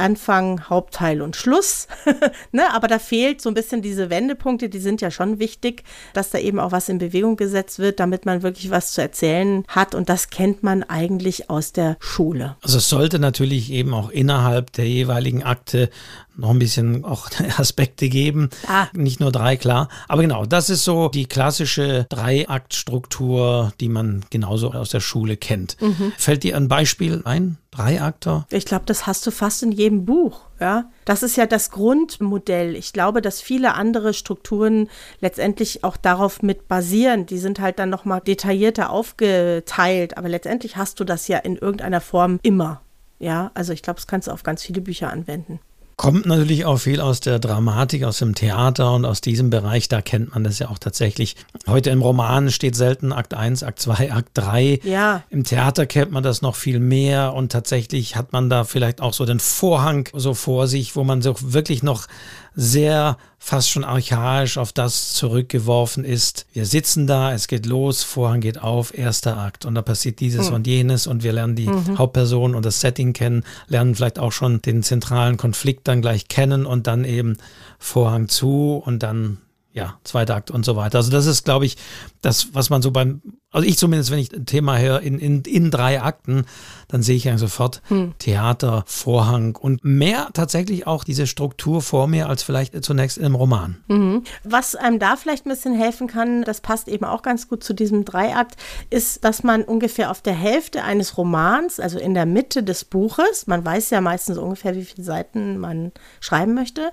Anfang, 0.00 0.68
Hauptteil 0.68 1.22
und 1.22 1.36
Schluss. 1.36 1.86
ne? 2.52 2.72
Aber 2.74 2.88
da 2.88 2.98
fehlt 2.98 3.40
so 3.40 3.50
ein 3.50 3.54
bisschen 3.54 3.82
diese 3.82 4.10
Wendepunkte, 4.10 4.68
die 4.68 4.80
sind 4.80 5.00
ja 5.00 5.10
schon 5.10 5.38
wichtig, 5.38 5.84
dass 6.14 6.30
da 6.30 6.38
eben 6.38 6.58
auch 6.58 6.72
was 6.72 6.88
in 6.88 6.98
Bewegung 6.98 7.36
gesetzt 7.36 7.78
wird, 7.78 8.00
damit 8.00 8.26
man 8.26 8.42
wirklich 8.42 8.70
was 8.70 8.92
zu 8.92 9.02
erzählen 9.02 9.64
hat. 9.68 9.94
Und 9.94 10.08
das 10.08 10.30
kennt 10.30 10.62
man 10.62 10.82
eigentlich 10.82 11.50
aus 11.50 11.72
der 11.72 11.96
Schule. 12.00 12.56
Also 12.62 12.78
es 12.78 12.88
sollte 12.88 13.18
natürlich 13.18 13.70
eben 13.70 13.94
auch 13.94 14.10
innerhalb 14.10 14.72
der 14.72 14.88
jeweiligen 14.88 15.42
Akte 15.42 15.90
noch 16.36 16.50
ein 16.50 16.58
bisschen 16.58 17.04
auch 17.04 17.28
Aspekte 17.58 18.08
geben. 18.08 18.50
Ah. 18.66 18.88
Nicht 18.92 19.20
nur 19.20 19.32
drei, 19.32 19.56
klar. 19.56 19.88
Aber 20.08 20.22
genau, 20.22 20.46
das 20.46 20.70
ist 20.70 20.84
so 20.84 21.08
die 21.08 21.26
klassische 21.26 22.06
Dreiaktstruktur, 22.08 23.72
die 23.80 23.88
man 23.88 24.24
genauso 24.30 24.72
aus 24.72 24.90
der 24.90 25.00
Schule 25.00 25.36
kennt. 25.36 25.76
Mhm. 25.80 26.12
Fällt 26.16 26.42
dir 26.42 26.56
ein 26.56 26.68
Beispiel 26.68 27.22
ein? 27.24 27.58
Dreiakter? 27.70 28.46
Ich 28.50 28.64
glaube, 28.64 28.84
das 28.86 29.06
hast 29.06 29.24
du 29.26 29.30
fast 29.30 29.62
in 29.62 29.70
jedem 29.70 30.04
Buch. 30.04 30.40
Ja, 30.58 30.90
das 31.04 31.22
ist 31.22 31.36
ja 31.36 31.46
das 31.46 31.70
Grundmodell. 31.70 32.74
Ich 32.74 32.92
glaube, 32.92 33.22
dass 33.22 33.40
viele 33.40 33.74
andere 33.74 34.12
Strukturen 34.12 34.90
letztendlich 35.20 35.84
auch 35.84 35.96
darauf 35.96 36.42
mit 36.42 36.66
basieren. 36.66 37.26
Die 37.26 37.38
sind 37.38 37.60
halt 37.60 37.78
dann 37.78 37.88
nochmal 37.88 38.20
detaillierter 38.20 38.90
aufgeteilt. 38.90 40.18
Aber 40.18 40.28
letztendlich 40.28 40.76
hast 40.76 40.98
du 40.98 41.04
das 41.04 41.28
ja 41.28 41.38
in 41.38 41.56
irgendeiner 41.56 42.00
Form 42.00 42.40
immer. 42.42 42.82
Ja, 43.20 43.52
also 43.54 43.72
ich 43.72 43.82
glaube, 43.82 43.98
das 43.98 44.06
kannst 44.06 44.28
du 44.28 44.32
auf 44.32 44.42
ganz 44.42 44.62
viele 44.64 44.80
Bücher 44.80 45.10
anwenden. 45.10 45.60
Kommt 46.00 46.24
natürlich 46.24 46.64
auch 46.64 46.78
viel 46.78 46.98
aus 46.98 47.20
der 47.20 47.38
Dramatik, 47.38 48.04
aus 48.04 48.20
dem 48.20 48.34
Theater 48.34 48.94
und 48.94 49.04
aus 49.04 49.20
diesem 49.20 49.50
Bereich. 49.50 49.86
Da 49.86 50.00
kennt 50.00 50.32
man 50.32 50.44
das 50.44 50.58
ja 50.58 50.70
auch 50.70 50.78
tatsächlich. 50.78 51.36
Heute 51.66 51.90
im 51.90 52.00
Roman 52.00 52.50
steht 52.50 52.74
selten 52.74 53.12
Akt 53.12 53.34
1, 53.34 53.62
Akt 53.62 53.80
2, 53.80 54.10
Akt 54.10 54.30
3. 54.32 54.80
Ja. 54.82 55.24
Im 55.28 55.44
Theater 55.44 55.84
kennt 55.84 56.10
man 56.10 56.22
das 56.22 56.40
noch 56.40 56.56
viel 56.56 56.80
mehr 56.80 57.34
und 57.34 57.52
tatsächlich 57.52 58.16
hat 58.16 58.32
man 58.32 58.48
da 58.48 58.64
vielleicht 58.64 59.02
auch 59.02 59.12
so 59.12 59.26
den 59.26 59.40
Vorhang 59.40 60.08
so 60.14 60.32
vor 60.32 60.68
sich, 60.68 60.96
wo 60.96 61.04
man 61.04 61.20
so 61.20 61.34
wirklich 61.38 61.82
noch 61.82 62.06
sehr 62.54 63.16
fast 63.38 63.70
schon 63.70 63.84
archaisch 63.84 64.58
auf 64.58 64.72
das 64.72 65.14
zurückgeworfen 65.14 66.04
ist. 66.04 66.46
Wir 66.52 66.66
sitzen 66.66 67.06
da, 67.06 67.32
es 67.32 67.48
geht 67.48 67.66
los, 67.66 68.02
Vorhang 68.02 68.40
geht 68.40 68.60
auf, 68.60 68.96
erster 68.96 69.38
Akt 69.38 69.64
und 69.64 69.74
da 69.74 69.82
passiert 69.82 70.20
dieses 70.20 70.50
mhm. 70.50 70.56
und 70.56 70.66
jenes 70.66 71.06
und 71.06 71.22
wir 71.22 71.32
lernen 71.32 71.56
die 71.56 71.68
mhm. 71.68 71.98
Hauptperson 71.98 72.54
und 72.54 72.64
das 72.64 72.80
Setting 72.80 73.12
kennen, 73.12 73.44
lernen 73.68 73.94
vielleicht 73.94 74.18
auch 74.18 74.32
schon 74.32 74.60
den 74.60 74.82
zentralen 74.82 75.36
Konflikt 75.36 75.88
dann 75.88 76.02
gleich 76.02 76.28
kennen 76.28 76.66
und 76.66 76.86
dann 76.86 77.04
eben 77.04 77.38
Vorhang 77.78 78.28
zu 78.28 78.82
und 78.84 79.02
dann 79.02 79.38
ja, 79.72 79.98
zweiter 80.02 80.34
Akt 80.34 80.50
und 80.50 80.64
so 80.64 80.74
weiter. 80.74 80.98
Also 80.98 81.12
das 81.12 81.26
ist, 81.26 81.44
glaube 81.44 81.64
ich, 81.64 81.76
das, 82.22 82.54
was 82.54 82.70
man 82.70 82.82
so 82.82 82.90
beim, 82.90 83.22
also 83.52 83.66
ich 83.66 83.78
zumindest, 83.78 84.10
wenn 84.10 84.18
ich 84.18 84.32
ein 84.32 84.44
Thema 84.44 84.78
höre, 84.78 85.00
in, 85.00 85.20
in, 85.20 85.42
in 85.42 85.70
drei 85.70 86.02
Akten, 86.02 86.44
dann 86.88 87.02
sehe 87.02 87.14
ich 87.14 87.24
ja 87.24 87.38
sofort 87.38 87.80
hm. 87.86 88.14
Theater, 88.18 88.82
Vorhang 88.86 89.54
und 89.54 89.84
mehr 89.84 90.30
tatsächlich 90.32 90.88
auch 90.88 91.04
diese 91.04 91.28
Struktur 91.28 91.82
vor 91.82 92.08
mir 92.08 92.28
als 92.28 92.42
vielleicht 92.42 92.82
zunächst 92.84 93.16
im 93.16 93.36
Roman. 93.36 93.76
Mhm. 93.86 94.24
Was 94.42 94.74
einem 94.74 94.98
da 94.98 95.14
vielleicht 95.14 95.46
ein 95.46 95.50
bisschen 95.50 95.76
helfen 95.76 96.08
kann, 96.08 96.42
das 96.42 96.60
passt 96.60 96.88
eben 96.88 97.04
auch 97.04 97.22
ganz 97.22 97.48
gut 97.48 97.62
zu 97.62 97.72
diesem 97.72 98.04
Dreiakt, 98.04 98.56
ist, 98.90 99.24
dass 99.24 99.44
man 99.44 99.62
ungefähr 99.62 100.10
auf 100.10 100.20
der 100.20 100.34
Hälfte 100.34 100.82
eines 100.82 101.16
Romans, 101.16 101.78
also 101.78 102.00
in 102.00 102.14
der 102.14 102.26
Mitte 102.26 102.64
des 102.64 102.84
Buches, 102.84 103.46
man 103.46 103.64
weiß 103.64 103.90
ja 103.90 104.00
meistens 104.00 104.36
ungefähr, 104.36 104.74
wie 104.74 104.84
viele 104.84 105.04
Seiten 105.04 105.58
man 105.58 105.92
schreiben 106.18 106.54
möchte, 106.54 106.90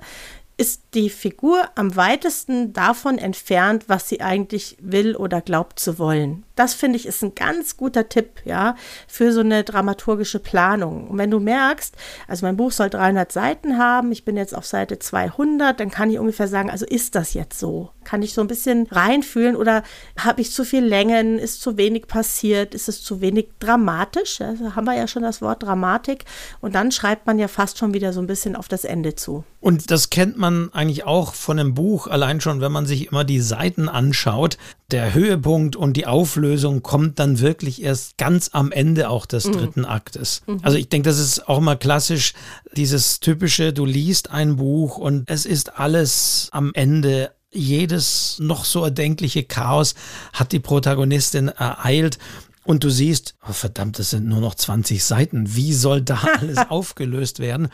ist 0.57 0.81
die 0.97 1.11
Figur 1.11 1.69
am 1.75 1.95
weitesten 1.95 2.73
davon 2.73 3.19
entfernt, 3.19 3.83
was 3.87 4.09
sie 4.09 4.21
eigentlich 4.21 4.77
will 4.81 5.15
oder 5.15 5.41
glaubt 5.41 5.79
zu 5.79 5.99
wollen. 5.99 6.43
Das 6.55 6.73
finde 6.73 6.97
ich 6.97 7.05
ist 7.05 7.23
ein 7.23 7.35
ganz 7.35 7.77
guter 7.77 8.09
Tipp, 8.09 8.41
ja, 8.43 8.75
für 9.07 9.31
so 9.31 9.41
eine 9.41 9.63
dramaturgische 9.63 10.39
Planung. 10.39 11.07
Und 11.07 11.19
wenn 11.19 11.29
du 11.29 11.39
merkst, 11.39 11.95
also 12.27 12.47
mein 12.47 12.57
Buch 12.57 12.71
soll 12.71 12.89
300 12.89 13.31
Seiten 13.31 13.77
haben, 13.77 14.11
ich 14.11 14.25
bin 14.25 14.35
jetzt 14.35 14.55
auf 14.55 14.65
Seite 14.65 14.97
200, 14.97 15.79
dann 15.79 15.91
kann 15.91 16.09
ich 16.09 16.17
ungefähr 16.17 16.47
sagen, 16.47 16.71
also 16.71 16.87
ist 16.87 17.13
das 17.13 17.35
jetzt 17.35 17.59
so? 17.59 17.91
Kann 18.03 18.23
ich 18.23 18.33
so 18.33 18.41
ein 18.41 18.47
bisschen 18.47 18.87
reinfühlen 18.89 19.55
oder 19.55 19.83
habe 20.17 20.41
ich 20.41 20.51
zu 20.51 20.63
viel 20.63 20.83
Längen? 20.83 21.37
Ist 21.37 21.61
zu 21.61 21.77
wenig 21.77 22.07
passiert? 22.07 22.73
Ist 22.73 22.89
es 22.89 23.03
zu 23.03 23.21
wenig 23.21 23.49
dramatisch? 23.59 24.39
Da 24.39 24.55
haben 24.75 24.85
wir 24.85 24.95
ja 24.95 25.07
schon 25.07 25.23
das 25.23 25.43
Wort 25.43 25.61
Dramatik. 25.61 26.25
Und 26.59 26.73
dann 26.73 26.91
schreibt 26.91 27.27
man 27.27 27.37
ja 27.37 27.47
fast 27.47 27.77
schon 27.77 27.93
wieder 27.93 28.13
so 28.13 28.21
ein 28.21 28.27
bisschen 28.27 28.55
auf 28.55 28.67
das 28.67 28.83
Ende 28.83 29.13
zu. 29.13 29.43
Und 29.59 29.91
das 29.91 30.09
kennt 30.09 30.37
man 30.37 30.73
eigentlich 30.73 30.86
auch 31.03 31.33
von 31.33 31.59
einem 31.59 31.73
Buch, 31.73 32.07
allein 32.07 32.41
schon, 32.41 32.61
wenn 32.61 32.71
man 32.71 32.85
sich 32.85 33.07
immer 33.07 33.23
die 33.23 33.41
Seiten 33.41 33.89
anschaut. 33.89 34.57
Der 34.91 35.13
Höhepunkt 35.13 35.75
und 35.75 35.93
die 35.93 36.05
Auflösung 36.05 36.81
kommt 36.81 37.19
dann 37.19 37.39
wirklich 37.39 37.81
erst 37.81 38.17
ganz 38.17 38.49
am 38.53 38.71
Ende 38.71 39.09
auch 39.09 39.25
des 39.25 39.45
mhm. 39.45 39.51
dritten 39.53 39.85
Aktes. 39.85 40.41
Mhm. 40.47 40.59
Also 40.61 40.77
ich 40.77 40.89
denke, 40.89 41.09
das 41.09 41.19
ist 41.19 41.47
auch 41.47 41.59
mal 41.59 41.77
klassisch, 41.77 42.33
dieses 42.73 43.19
typische, 43.19 43.73
du 43.73 43.85
liest 43.85 44.31
ein 44.31 44.55
Buch 44.55 44.97
und 44.97 45.29
es 45.29 45.45
ist 45.45 45.77
alles 45.77 46.49
am 46.51 46.71
Ende 46.73 47.31
jedes 47.51 48.37
noch 48.39 48.65
so 48.65 48.83
erdenkliche 48.83 49.43
Chaos 49.43 49.95
hat 50.33 50.51
die 50.51 50.59
Protagonistin 50.59 51.47
ereilt 51.47 52.19
und 52.67 52.83
du 52.83 52.89
siehst, 52.89 53.35
oh 53.47 53.53
verdammt, 53.53 53.97
das 53.97 54.09
sind 54.09 54.27
nur 54.27 54.41
noch 54.41 54.53
20 54.53 55.01
Seiten. 55.01 55.55
Wie 55.55 55.73
soll 55.73 56.01
da 56.01 56.15
alles 56.39 56.57
aufgelöst 56.57 57.39
werden? 57.39 57.69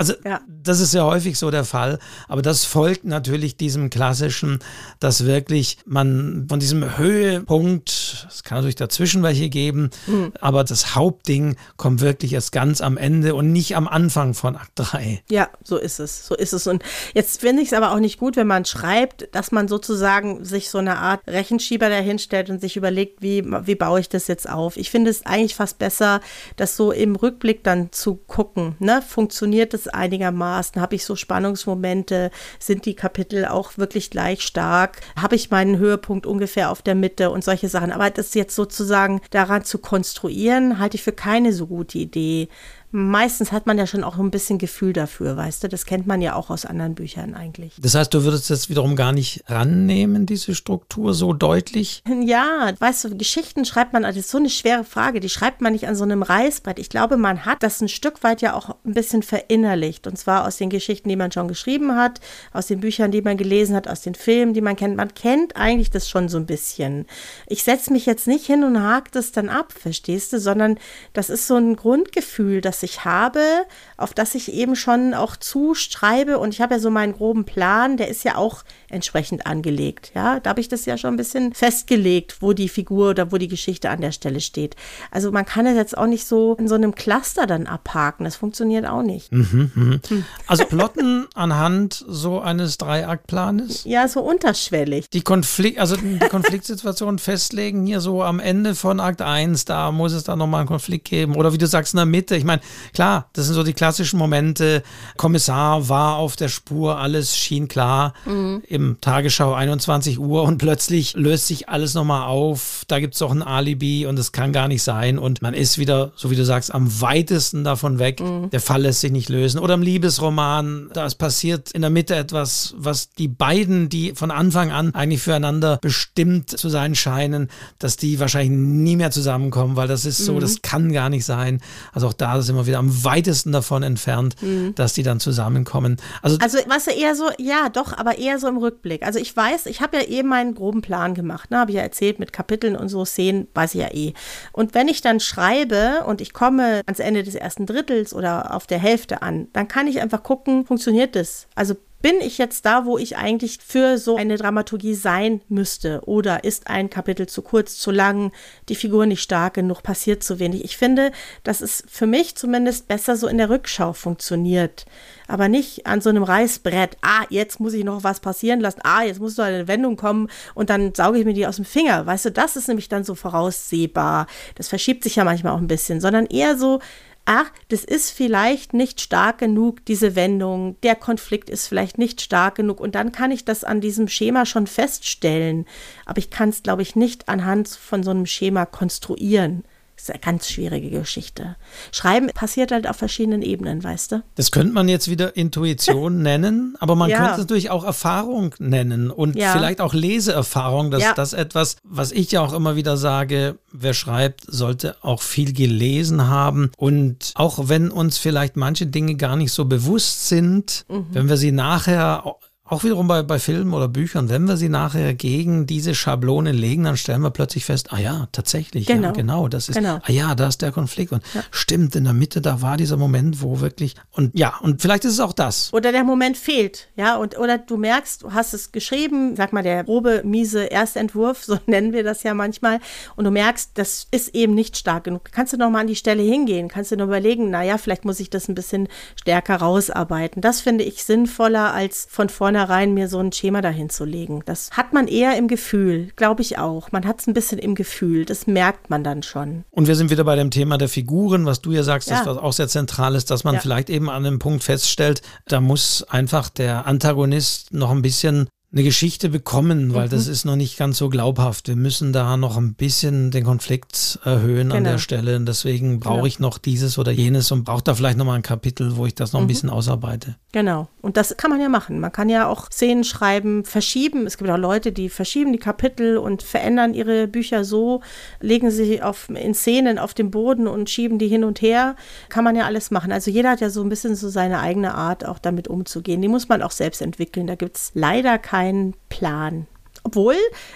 Also 0.00 0.14
ja. 0.24 0.40
das 0.46 0.78
ist 0.78 0.94
ja 0.94 1.04
häufig 1.04 1.36
so 1.36 1.50
der 1.50 1.64
Fall, 1.64 1.98
aber 2.28 2.40
das 2.40 2.64
folgt 2.64 3.04
natürlich 3.04 3.56
diesem 3.56 3.90
klassischen, 3.90 4.60
dass 5.00 5.26
wirklich 5.26 5.78
man 5.86 6.46
von 6.48 6.60
diesem 6.60 6.96
Höhepunkt, 6.96 8.28
es 8.30 8.44
kann 8.44 8.58
natürlich 8.58 8.76
dazwischen 8.76 9.24
welche 9.24 9.48
geben, 9.48 9.90
mhm. 10.06 10.32
aber 10.40 10.62
das 10.62 10.94
Hauptding 10.94 11.56
kommt 11.76 12.00
wirklich 12.00 12.32
erst 12.32 12.52
ganz 12.52 12.80
am 12.80 12.96
Ende 12.96 13.34
und 13.34 13.50
nicht 13.50 13.74
am 13.74 13.88
Anfang 13.88 14.34
von 14.34 14.54
Akt 14.54 14.70
3. 14.76 15.24
Ja, 15.30 15.48
so 15.64 15.76
ist 15.76 15.98
es, 15.98 16.24
so 16.24 16.36
ist 16.36 16.52
es. 16.52 16.68
Und 16.68 16.84
jetzt 17.14 17.40
finde 17.40 17.62
ich 17.62 17.68
es 17.68 17.74
aber 17.74 17.90
auch 17.90 17.98
nicht 17.98 18.20
gut, 18.20 18.36
wenn 18.36 18.46
man 18.46 18.64
schreibt, 18.66 19.28
dass 19.34 19.50
man 19.50 19.66
sozusagen 19.66 20.44
sich 20.44 20.70
so 20.70 20.78
eine 20.78 20.98
Art 20.98 21.22
Rechenschieber 21.26 21.88
dahinstellt 21.88 22.50
und 22.50 22.60
sich 22.60 22.76
überlegt, 22.76 23.20
wie, 23.20 23.44
wie 23.44 23.74
baue 23.74 23.98
ich 23.98 24.08
das 24.08 24.28
jetzt 24.28 24.48
auf. 24.48 24.76
Ich 24.76 24.92
finde 24.92 25.10
es 25.10 25.26
eigentlich 25.26 25.56
fast 25.56 25.80
besser, 25.80 26.20
das 26.54 26.76
so 26.76 26.92
im 26.92 27.16
Rückblick 27.16 27.64
dann 27.64 27.90
zu 27.90 28.14
gucken. 28.14 28.76
Ne? 28.78 29.02
Funktioniert 29.02 29.74
das 29.74 29.87
einigermaßen? 29.88 30.80
Habe 30.80 30.94
ich 30.94 31.04
so 31.04 31.16
Spannungsmomente? 31.16 32.30
Sind 32.58 32.86
die 32.86 32.94
Kapitel 32.94 33.44
auch 33.44 33.78
wirklich 33.78 34.10
gleich 34.10 34.42
stark? 34.42 35.00
Habe 35.20 35.36
ich 35.36 35.50
meinen 35.50 35.78
Höhepunkt 35.78 36.26
ungefähr 36.26 36.70
auf 36.70 36.82
der 36.82 36.94
Mitte 36.94 37.30
und 37.30 37.44
solche 37.44 37.68
Sachen? 37.68 37.92
Aber 37.92 38.10
das 38.10 38.34
jetzt 38.34 38.54
sozusagen 38.54 39.20
daran 39.30 39.64
zu 39.64 39.78
konstruieren, 39.78 40.78
halte 40.78 40.96
ich 40.96 41.02
für 41.02 41.12
keine 41.12 41.52
so 41.52 41.66
gute 41.66 41.98
Idee 41.98 42.48
meistens 42.90 43.52
hat 43.52 43.66
man 43.66 43.78
ja 43.78 43.86
schon 43.86 44.04
auch 44.04 44.18
ein 44.18 44.30
bisschen 44.30 44.58
Gefühl 44.58 44.92
dafür, 44.92 45.36
weißt 45.36 45.64
du? 45.64 45.68
Das 45.68 45.84
kennt 45.84 46.06
man 46.06 46.20
ja 46.20 46.34
auch 46.34 46.50
aus 46.50 46.64
anderen 46.64 46.94
Büchern 46.94 47.34
eigentlich. 47.34 47.74
Das 47.80 47.94
heißt, 47.94 48.12
du 48.14 48.24
würdest 48.24 48.50
das 48.50 48.68
wiederum 48.68 48.96
gar 48.96 49.12
nicht 49.12 49.44
rannehmen, 49.46 50.26
diese 50.26 50.54
Struktur 50.54 51.14
so 51.14 51.32
deutlich? 51.32 52.02
Ja, 52.28 52.72
weißt 52.78 53.04
du, 53.04 53.16
Geschichten 53.16 53.64
schreibt 53.64 53.92
man, 53.92 54.02
das 54.02 54.16
ist 54.16 54.28
so 54.28 54.38
eine 54.38 54.50
schwere 54.50 54.84
Frage, 54.84 55.20
die 55.20 55.30
schreibt 55.30 55.62
man 55.62 55.72
nicht 55.72 55.86
an 55.86 55.94
so 55.94 56.04
einem 56.04 56.22
Reißbrett. 56.22 56.78
Ich 56.78 56.90
glaube, 56.90 57.16
man 57.16 57.46
hat 57.46 57.62
das 57.62 57.80
ein 57.80 57.88
Stück 57.88 58.22
weit 58.22 58.42
ja 58.42 58.54
auch 58.54 58.76
ein 58.84 58.92
bisschen 58.92 59.22
verinnerlicht. 59.22 60.06
Und 60.06 60.18
zwar 60.18 60.46
aus 60.46 60.56
den 60.56 60.68
Geschichten, 60.68 61.08
die 61.08 61.16
man 61.16 61.32
schon 61.32 61.48
geschrieben 61.48 61.94
hat, 61.94 62.20
aus 62.52 62.66
den 62.66 62.80
Büchern, 62.80 63.12
die 63.12 63.22
man 63.22 63.36
gelesen 63.36 63.74
hat, 63.76 63.88
aus 63.88 64.02
den 64.02 64.14
Filmen, 64.14 64.52
die 64.52 64.60
man 64.60 64.76
kennt. 64.76 64.96
Man 64.96 65.14
kennt 65.14 65.56
eigentlich 65.56 65.90
das 65.90 66.08
schon 66.10 66.28
so 66.28 66.38
ein 66.38 66.46
bisschen. 66.46 67.06
Ich 67.46 67.62
setze 67.62 67.92
mich 67.92 68.04
jetzt 68.04 68.26
nicht 68.26 68.44
hin 68.44 68.64
und 68.64 68.82
hake 68.82 69.10
das 69.12 69.32
dann 69.32 69.48
ab, 69.48 69.72
verstehst 69.72 70.32
du, 70.32 70.40
sondern 70.40 70.76
das 71.12 71.30
ist 71.30 71.46
so 71.46 71.56
ein 71.56 71.76
Grundgefühl, 71.76 72.60
das 72.60 72.77
das 72.78 72.82
ich 72.84 73.04
habe, 73.04 73.66
auf 73.96 74.14
das 74.14 74.34
ich 74.36 74.52
eben 74.52 74.76
schon 74.76 75.14
auch 75.14 75.36
zuschreibe. 75.36 76.38
Und 76.38 76.54
ich 76.54 76.60
habe 76.60 76.74
ja 76.74 76.80
so 76.80 76.90
meinen 76.90 77.12
groben 77.12 77.44
Plan, 77.44 77.96
der 77.96 78.08
ist 78.08 78.24
ja 78.24 78.36
auch 78.36 78.62
entsprechend 78.90 79.46
angelegt. 79.46 80.12
Ja, 80.14 80.40
da 80.40 80.50
habe 80.50 80.60
ich 80.60 80.68
das 80.68 80.86
ja 80.86 80.96
schon 80.96 81.14
ein 81.14 81.16
bisschen 81.16 81.52
festgelegt, 81.52 82.36
wo 82.40 82.52
die 82.52 82.68
Figur 82.68 83.10
oder 83.10 83.32
wo 83.32 83.36
die 83.36 83.48
Geschichte 83.48 83.90
an 83.90 84.00
der 84.00 84.12
Stelle 84.12 84.40
steht. 84.40 84.76
Also 85.10 85.30
man 85.32 85.44
kann 85.44 85.66
es 85.66 85.76
jetzt 85.76 85.96
auch 85.96 86.06
nicht 86.06 86.26
so 86.26 86.54
in 86.58 86.68
so 86.68 86.74
einem 86.74 86.94
Cluster 86.94 87.46
dann 87.46 87.66
abhaken. 87.66 88.24
Das 88.24 88.36
funktioniert 88.36 88.86
auch 88.86 89.02
nicht. 89.02 89.32
Mhm, 89.32 89.70
mh. 89.74 90.00
hm. 90.08 90.24
Also 90.46 90.64
plotten 90.64 91.26
anhand 91.34 92.04
so 92.08 92.40
eines 92.40 92.78
Dreiaktplanes? 92.78 93.84
Ja, 93.84 94.08
so 94.08 94.20
unterschwellig. 94.20 95.10
Die 95.10 95.22
Konflikt, 95.22 95.78
also 95.78 95.96
die 95.96 96.18
Konfliktsituation 96.18 97.18
festlegen 97.18 97.86
hier 97.86 98.00
so 98.00 98.22
am 98.22 98.40
Ende 98.40 98.74
von 98.74 99.00
Akt 99.00 99.22
1, 99.22 99.64
da 99.64 99.92
muss 99.92 100.12
es 100.12 100.24
dann 100.24 100.38
nochmal 100.38 100.60
einen 100.60 100.68
Konflikt 100.68 101.08
geben. 101.08 101.36
Oder 101.36 101.52
wie 101.52 101.58
du 101.58 101.66
sagst, 101.66 101.94
in 101.94 101.98
der 101.98 102.06
Mitte. 102.06 102.36
Ich 102.36 102.44
meine, 102.44 102.62
klar, 102.94 103.28
das 103.32 103.46
sind 103.46 103.54
so 103.54 103.62
die 103.62 103.72
klassischen 103.74 104.18
Momente. 104.18 104.82
Kommissar 105.16 105.88
war 105.88 106.16
auf 106.16 106.36
der 106.36 106.48
Spur, 106.48 106.98
alles 106.98 107.36
schien 107.36 107.68
klar. 107.68 108.14
Mhm. 108.24 108.62
Im 108.66 108.77
Tagesschau 109.00 109.54
21 109.54 110.18
Uhr 110.18 110.42
und 110.42 110.58
plötzlich 110.58 111.14
löst 111.14 111.46
sich 111.46 111.68
alles 111.68 111.94
nochmal 111.94 112.28
auf. 112.28 112.84
Da 112.88 113.00
gibt 113.00 113.14
es 113.14 113.20
doch 113.20 113.30
ein 113.30 113.42
Alibi 113.42 114.06
und 114.06 114.18
es 114.18 114.32
kann 114.32 114.52
gar 114.52 114.68
nicht 114.68 114.82
sein. 114.82 115.18
Und 115.18 115.42
man 115.42 115.54
ist 115.54 115.78
wieder, 115.78 116.12
so 116.16 116.30
wie 116.30 116.36
du 116.36 116.44
sagst, 116.44 116.74
am 116.74 117.00
weitesten 117.00 117.64
davon 117.64 117.98
weg. 117.98 118.20
Mhm. 118.20 118.50
Der 118.50 118.60
Fall 118.60 118.82
lässt 118.82 119.00
sich 119.00 119.12
nicht 119.12 119.28
lösen. 119.28 119.58
Oder 119.58 119.74
im 119.74 119.82
Liebesroman, 119.82 120.90
da 120.92 121.06
ist 121.06 121.16
passiert 121.16 121.72
in 121.72 121.80
der 121.80 121.90
Mitte 121.90 122.14
etwas, 122.14 122.74
was 122.76 123.10
die 123.10 123.28
beiden, 123.28 123.88
die 123.88 124.12
von 124.14 124.30
Anfang 124.30 124.70
an 124.70 124.94
eigentlich 124.94 125.22
füreinander 125.22 125.78
bestimmt 125.80 126.50
zu 126.50 126.68
sein 126.68 126.94
scheinen, 126.94 127.48
dass 127.78 127.96
die 127.96 128.20
wahrscheinlich 128.20 128.58
nie 128.58 128.96
mehr 128.96 129.10
zusammenkommen, 129.10 129.76
weil 129.76 129.88
das 129.88 130.04
ist 130.04 130.18
so, 130.18 130.34
mhm. 130.34 130.40
das 130.40 130.62
kann 130.62 130.92
gar 130.92 131.08
nicht 131.08 131.24
sein. 131.24 131.60
Also 131.92 132.08
auch 132.08 132.12
da 132.12 132.40
sind 132.42 132.56
wir 132.56 132.66
wieder 132.66 132.78
am 132.78 133.04
weitesten 133.04 133.52
davon 133.52 133.82
entfernt, 133.82 134.36
mhm. 134.42 134.74
dass 134.74 134.92
die 134.92 135.02
dann 135.02 135.20
zusammenkommen. 135.20 135.96
Also, 136.22 136.38
also 136.40 136.58
was 136.68 136.86
eher 136.86 137.14
so, 137.14 137.24
ja, 137.38 137.68
doch, 137.68 137.96
aber 137.96 138.18
eher 138.18 138.38
so 138.38 138.48
im 138.48 138.58
Rückblick. 138.68 139.04
Also 139.04 139.18
ich 139.18 139.34
weiß, 139.34 139.66
ich 139.66 139.80
habe 139.80 139.96
ja 139.96 140.04
eben 140.04 140.28
meinen 140.28 140.54
groben 140.54 140.82
Plan 140.82 141.14
gemacht, 141.14 141.50
ne, 141.50 141.58
habe 141.58 141.70
ich 141.70 141.76
ja 141.76 141.82
erzählt 141.82 142.18
mit 142.18 142.32
Kapiteln 142.32 142.76
und 142.76 142.88
so 142.88 143.04
Szenen, 143.04 143.48
weiß 143.54 143.74
ich 143.74 143.80
ja 143.80 143.88
eh. 143.92 144.12
Und 144.52 144.74
wenn 144.74 144.88
ich 144.88 145.00
dann 145.00 145.20
schreibe 145.20 146.04
und 146.06 146.20
ich 146.20 146.32
komme 146.32 146.82
ans 146.86 147.00
Ende 147.00 147.22
des 147.22 147.34
ersten 147.34 147.66
Drittels 147.66 148.12
oder 148.14 148.54
auf 148.54 148.66
der 148.66 148.78
Hälfte 148.78 149.22
an, 149.22 149.48
dann 149.52 149.68
kann 149.68 149.86
ich 149.86 150.00
einfach 150.00 150.22
gucken, 150.22 150.66
funktioniert 150.66 151.16
das? 151.16 151.48
Also 151.54 151.74
bin 152.00 152.20
ich 152.20 152.38
jetzt 152.38 152.64
da, 152.64 152.84
wo 152.84 152.96
ich 152.96 153.16
eigentlich 153.16 153.58
für 153.64 153.98
so 153.98 154.16
eine 154.16 154.36
Dramaturgie 154.36 154.94
sein 154.94 155.40
müsste? 155.48 156.00
Oder 156.06 156.44
ist 156.44 156.68
ein 156.68 156.90
Kapitel 156.90 157.26
zu 157.26 157.42
kurz, 157.42 157.76
zu 157.76 157.90
lang, 157.90 158.32
die 158.68 158.76
Figur 158.76 159.06
nicht 159.06 159.22
stark 159.22 159.54
genug, 159.54 159.82
passiert 159.82 160.22
zu 160.22 160.38
wenig? 160.38 160.64
Ich 160.64 160.76
finde, 160.76 161.10
dass 161.42 161.60
es 161.60 161.82
für 161.88 162.06
mich 162.06 162.36
zumindest 162.36 162.86
besser 162.86 163.16
so 163.16 163.26
in 163.26 163.38
der 163.38 163.50
Rückschau 163.50 163.92
funktioniert. 163.94 164.86
Aber 165.28 165.48
nicht 165.48 165.86
an 165.86 166.00
so 166.00 166.08
einem 166.10 166.24
Reißbrett. 166.24 166.96
Ah, 167.02 167.24
jetzt 167.28 167.60
muss 167.60 167.74
ich 167.74 167.84
noch 167.84 168.02
was 168.02 168.18
passieren 168.18 168.60
lassen. 168.60 168.80
Ah, 168.82 169.02
jetzt 169.04 169.20
muss 169.20 169.36
noch 169.36 169.44
eine 169.44 169.68
Wendung 169.68 169.96
kommen 169.96 170.28
und 170.54 170.70
dann 170.70 170.94
sauge 170.94 171.18
ich 171.18 171.24
mir 171.24 171.34
die 171.34 171.46
aus 171.46 171.56
dem 171.56 171.64
Finger. 171.64 172.06
Weißt 172.06 172.24
du, 172.24 172.32
das 172.32 172.56
ist 172.56 172.66
nämlich 172.66 172.88
dann 172.88 173.04
so 173.04 173.14
voraussehbar. 173.14 174.26
Das 174.56 174.68
verschiebt 174.68 175.04
sich 175.04 175.16
ja 175.16 175.24
manchmal 175.24 175.52
auch 175.52 175.60
ein 175.60 175.68
bisschen, 175.68 176.00
sondern 176.00 176.26
eher 176.26 176.56
so, 176.56 176.80
ach, 177.28 177.52
das 177.68 177.84
ist 177.84 178.10
vielleicht 178.10 178.72
nicht 178.72 179.02
stark 179.02 179.36
genug, 179.38 179.84
diese 179.84 180.16
Wendung, 180.16 180.80
der 180.82 180.96
Konflikt 180.96 181.50
ist 181.50 181.66
vielleicht 181.66 181.98
nicht 181.98 182.22
stark 182.22 182.54
genug 182.54 182.80
und 182.80 182.94
dann 182.94 183.12
kann 183.12 183.30
ich 183.30 183.44
das 183.44 183.64
an 183.64 183.82
diesem 183.82 184.08
Schema 184.08 184.46
schon 184.46 184.66
feststellen. 184.66 185.66
Aber 186.06 186.18
ich 186.18 186.30
kann 186.30 186.48
es, 186.48 186.62
glaube 186.62 186.80
ich, 186.80 186.96
nicht 186.96 187.28
anhand 187.28 187.68
von 187.68 188.02
so 188.02 188.10
einem 188.10 188.24
Schema 188.24 188.64
konstruieren. 188.64 189.64
Das 189.98 190.04
ist 190.04 190.10
eine 190.10 190.20
ganz 190.20 190.48
schwierige 190.48 190.90
Geschichte. 190.90 191.56
Schreiben 191.90 192.28
passiert 192.28 192.70
halt 192.70 192.88
auf 192.88 192.94
verschiedenen 192.94 193.42
Ebenen, 193.42 193.82
weißt 193.82 194.12
du? 194.12 194.22
Das 194.36 194.52
könnte 194.52 194.72
man 194.72 194.88
jetzt 194.88 195.10
wieder 195.10 195.34
Intuition 195.36 196.22
nennen, 196.22 196.76
aber 196.78 196.94
man 196.94 197.10
ja. 197.10 197.16
könnte 197.16 197.32
es 197.32 197.38
natürlich 197.38 197.70
auch 197.70 197.82
Erfahrung 197.82 198.54
nennen 198.60 199.10
und 199.10 199.34
ja. 199.34 199.50
vielleicht 199.50 199.80
auch 199.80 199.94
Leseerfahrung. 199.94 200.92
Das, 200.92 201.02
ja. 201.02 201.14
das 201.14 201.32
etwas, 201.32 201.78
was 201.82 202.12
ich 202.12 202.30
ja 202.30 202.42
auch 202.42 202.52
immer 202.52 202.76
wieder 202.76 202.96
sage, 202.96 203.58
wer 203.72 203.92
schreibt, 203.92 204.44
sollte 204.46 204.94
auch 205.02 205.20
viel 205.20 205.52
gelesen 205.52 206.28
haben. 206.28 206.70
Und 206.76 207.32
auch 207.34 207.68
wenn 207.68 207.90
uns 207.90 208.18
vielleicht 208.18 208.56
manche 208.56 208.86
Dinge 208.86 209.16
gar 209.16 209.34
nicht 209.34 209.50
so 209.50 209.64
bewusst 209.64 210.28
sind, 210.28 210.84
mhm. 210.88 211.06
wenn 211.10 211.28
wir 211.28 211.36
sie 211.36 211.50
nachher 211.50 212.36
auch 212.68 212.84
wiederum 212.84 213.08
bei, 213.08 213.22
bei 213.22 213.38
Filmen 213.38 213.72
oder 213.72 213.88
Büchern, 213.88 214.28
wenn 214.28 214.46
wir 214.46 214.56
sie 214.56 214.68
nachher 214.68 215.14
gegen 215.14 215.66
diese 215.66 215.94
Schablone 215.94 216.52
legen, 216.52 216.84
dann 216.84 216.96
stellen 216.96 217.22
wir 217.22 217.30
plötzlich 217.30 217.64
fest, 217.64 217.92
ah 217.92 217.98
ja, 217.98 218.28
tatsächlich, 218.32 218.86
genau, 218.86 219.08
ja, 219.08 219.12
genau 219.12 219.48
das 219.48 219.68
ist, 219.68 219.76
genau. 219.76 220.00
ah 220.02 220.12
ja, 220.12 220.34
da 220.34 220.48
ist 220.48 220.60
der 220.60 220.70
Konflikt 220.70 221.12
und 221.12 221.22
ja. 221.34 221.42
stimmt, 221.50 221.96
in 221.96 222.04
der 222.04 222.12
Mitte, 222.12 222.40
da 222.40 222.60
war 222.60 222.76
dieser 222.76 222.96
Moment, 222.98 223.42
wo 223.42 223.60
wirklich, 223.60 223.94
und 224.12 224.38
ja, 224.38 224.54
und 224.60 224.82
vielleicht 224.82 225.04
ist 225.06 225.14
es 225.14 225.20
auch 225.20 225.32
das. 225.32 225.72
Oder 225.72 225.92
der 225.92 226.04
Moment 226.04 226.36
fehlt, 226.36 226.88
ja, 226.94 227.16
und 227.16 227.38
oder 227.38 227.56
du 227.56 227.78
merkst, 227.78 228.22
du 228.22 228.32
hast 228.32 228.52
es 228.52 228.70
geschrieben, 228.70 229.34
sag 229.34 229.52
mal, 229.52 229.62
der 229.62 229.84
grobe, 229.84 230.22
miese 230.24 230.64
Erstentwurf, 230.64 231.44
so 231.46 231.58
nennen 231.66 231.92
wir 231.92 232.04
das 232.04 232.22
ja 232.22 232.34
manchmal, 232.34 232.80
und 233.16 233.24
du 233.24 233.30
merkst, 233.30 233.70
das 233.74 234.06
ist 234.10 234.34
eben 234.34 234.54
nicht 234.54 234.76
stark 234.76 235.04
genug. 235.04 235.30
Kannst 235.32 235.52
du 235.52 235.56
noch 235.56 235.70
mal 235.70 235.80
an 235.80 235.86
die 235.86 235.96
Stelle 235.96 236.22
hingehen, 236.22 236.68
kannst 236.68 236.92
du 236.92 236.96
nur 236.96 237.06
überlegen, 237.06 237.50
naja, 237.50 237.78
vielleicht 237.78 238.04
muss 238.04 238.20
ich 238.20 238.28
das 238.28 238.48
ein 238.48 238.54
bisschen 238.54 238.88
stärker 239.16 239.56
rausarbeiten. 239.56 240.42
Das 240.42 240.60
finde 240.60 240.84
ich 240.84 241.04
sinnvoller, 241.04 241.72
als 241.72 242.06
von 242.10 242.28
vorne 242.28 242.57
vornherein 242.58 242.94
mir 242.94 243.08
so 243.08 243.18
ein 243.18 243.32
Schema 243.32 243.62
dahin 243.62 243.88
zu 243.88 244.04
legen. 244.04 244.42
Das 244.44 244.70
hat 244.72 244.92
man 244.92 245.06
eher 245.06 245.36
im 245.36 245.48
Gefühl, 245.48 246.08
glaube 246.16 246.42
ich 246.42 246.58
auch. 246.58 246.90
Man 246.92 247.06
hat 247.06 247.20
es 247.20 247.26
ein 247.26 247.34
bisschen 247.34 247.58
im 247.58 247.74
Gefühl, 247.74 248.24
das 248.24 248.46
merkt 248.46 248.90
man 248.90 249.04
dann 249.04 249.22
schon. 249.22 249.64
Und 249.70 249.86
wir 249.86 249.94
sind 249.94 250.10
wieder 250.10 250.24
bei 250.24 250.34
dem 250.34 250.50
Thema 250.50 250.76
der 250.76 250.88
Figuren, 250.88 251.46
was 251.46 251.60
du 251.60 251.70
ja 251.70 251.82
sagst, 251.82 252.10
ja. 252.10 252.24
das 252.24 252.36
auch 252.36 252.52
sehr 252.52 252.68
zentral 252.68 253.14
ist, 253.14 253.30
dass 253.30 253.44
man 253.44 253.54
ja. 253.54 253.60
vielleicht 253.60 253.90
eben 253.90 254.10
an 254.10 254.26
einem 254.26 254.38
Punkt 254.38 254.64
feststellt, 254.64 255.22
da 255.46 255.60
muss 255.60 256.02
einfach 256.02 256.48
der 256.48 256.86
Antagonist 256.86 257.72
noch 257.72 257.90
ein 257.90 258.02
bisschen 258.02 258.48
eine 258.70 258.82
Geschichte 258.82 259.30
bekommen, 259.30 259.94
weil 259.94 260.06
mhm. 260.06 260.10
das 260.10 260.26
ist 260.26 260.44
noch 260.44 260.56
nicht 260.56 260.76
ganz 260.76 260.98
so 260.98 261.08
glaubhaft. 261.08 261.68
Wir 261.68 261.76
müssen 261.76 262.12
da 262.12 262.36
noch 262.36 262.58
ein 262.58 262.74
bisschen 262.74 263.30
den 263.30 263.44
Konflikt 263.44 264.18
erhöhen 264.24 264.68
genau. 264.68 264.74
an 264.76 264.84
der 264.84 264.92
genau. 264.92 265.02
Stelle. 265.02 265.36
Und 265.36 265.46
deswegen 265.46 266.00
brauche 266.00 266.16
genau. 266.16 266.26
ich 266.26 266.38
noch 266.38 266.58
dieses 266.58 266.98
oder 266.98 267.10
jenes 267.10 267.50
und 267.50 267.64
brauche 267.64 267.82
da 267.82 267.94
vielleicht 267.94 268.18
noch 268.18 268.26
mal 268.26 268.34
ein 268.34 268.42
Kapitel, 268.42 268.96
wo 268.96 269.06
ich 269.06 269.14
das 269.14 269.32
noch 269.32 269.40
ein 269.40 269.44
mhm. 269.44 269.48
bisschen 269.48 269.70
ausarbeite. 269.70 270.36
Genau. 270.52 270.88
Und 271.00 271.16
das 271.16 271.34
kann 271.38 271.50
man 271.50 271.62
ja 271.62 271.70
machen. 271.70 271.98
Man 271.98 272.12
kann 272.12 272.28
ja 272.28 272.46
auch 272.46 272.70
Szenen 272.70 273.04
schreiben, 273.04 273.64
verschieben. 273.64 274.26
Es 274.26 274.36
gibt 274.36 274.50
auch 274.50 274.58
Leute, 274.58 274.92
die 274.92 275.08
verschieben 275.08 275.54
die 275.54 275.58
Kapitel 275.58 276.18
und 276.18 276.42
verändern 276.42 276.92
ihre 276.92 277.26
Bücher 277.26 277.64
so, 277.64 278.02
legen 278.40 278.70
sie 278.70 279.00
auf, 279.00 279.30
in 279.30 279.54
Szenen 279.54 279.98
auf 279.98 280.12
dem 280.12 280.30
Boden 280.30 280.68
und 280.68 280.90
schieben 280.90 281.18
die 281.18 281.28
hin 281.28 281.44
und 281.44 281.62
her. 281.62 281.96
Kann 282.28 282.44
man 282.44 282.54
ja 282.54 282.66
alles 282.66 282.90
machen. 282.90 283.12
Also 283.12 283.30
jeder 283.30 283.52
hat 283.52 283.62
ja 283.62 283.70
so 283.70 283.80
ein 283.80 283.88
bisschen 283.88 284.14
so 284.14 284.28
seine 284.28 284.58
eigene 284.60 284.94
Art, 284.94 285.24
auch 285.24 285.38
damit 285.38 285.68
umzugehen. 285.68 286.20
Die 286.20 286.28
muss 286.28 286.50
man 286.50 286.60
auch 286.60 286.72
selbst 286.72 287.00
entwickeln. 287.00 287.46
Da 287.46 287.54
gibt 287.54 287.78
es 287.78 287.92
leider 287.94 288.36
keine 288.36 288.57
keinen 288.58 288.94
Plan. 289.08 289.68
Obwohl, 290.02 290.34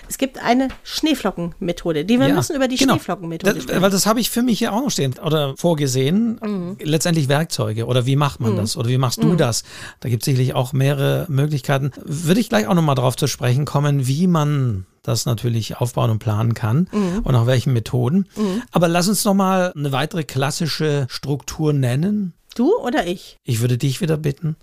es 0.09 0.19
gibt 0.19 0.39
eine 0.39 0.69
Schneeflockenmethode, 0.85 2.05
die 2.05 2.21
wir 2.21 2.29
ja, 2.29 2.35
müssen 2.35 2.55
über 2.55 2.69
die 2.69 2.77
genau. 2.77 2.95
Schneeflockenmethode 2.95 3.61
sprechen. 3.61 3.83
Weil 3.83 3.91
das 3.91 4.07
habe 4.07 4.21
ich 4.21 4.31
für 4.31 4.43
mich 4.43 4.59
hier 4.59 4.73
auch 4.73 4.83
noch 4.83 4.91
stehen 4.91 5.15
oder 5.25 5.57
vorgesehen. 5.57 6.39
Mhm. 6.43 6.77
Letztendlich 6.81 7.29
Werkzeuge 7.29 7.87
oder 7.87 8.05
wie 8.05 8.15
macht 8.15 8.41
man 8.41 8.53
mhm. 8.53 8.57
das 8.59 8.77
oder 8.77 8.89
wie 8.89 8.99
machst 8.99 9.23
du 9.23 9.29
mhm. 9.29 9.37
das? 9.37 9.65
Da 10.01 10.11
gibt 10.11 10.23
es 10.23 10.27
sicherlich 10.27 10.55
auch 10.55 10.73
mehrere 10.73 11.27
Möglichkeiten. 11.29 11.93
Würde 12.05 12.41
ich 12.41 12.51
gleich 12.51 12.67
auch 12.67 12.75
nochmal 12.75 12.95
darauf 12.95 13.17
zu 13.17 13.27
sprechen 13.27 13.65
kommen, 13.65 14.07
wie 14.07 14.27
man 14.27 14.87
das 15.03 15.27
natürlich 15.27 15.79
aufbauen 15.79 16.11
und 16.11 16.19
planen 16.21 16.55
kann 16.55 16.89
mhm. 16.93 17.21
und 17.25 17.33
nach 17.33 17.47
welchen 17.47 17.73
Methoden. 17.73 18.29
Mhm. 18.37 18.63
Aber 18.71 18.87
lass 18.87 19.09
uns 19.09 19.25
noch 19.25 19.35
mal 19.35 19.73
eine 19.75 19.93
weitere 19.93 20.25
klassische 20.25 21.07
Struktur 21.09 21.73
nennen. 21.73 22.35
Du 22.55 22.77
oder 22.77 23.07
ich? 23.07 23.39
Ich 23.45 23.61
würde 23.61 23.79
dich 23.79 24.01
wieder 24.01 24.17
bitten. 24.17 24.57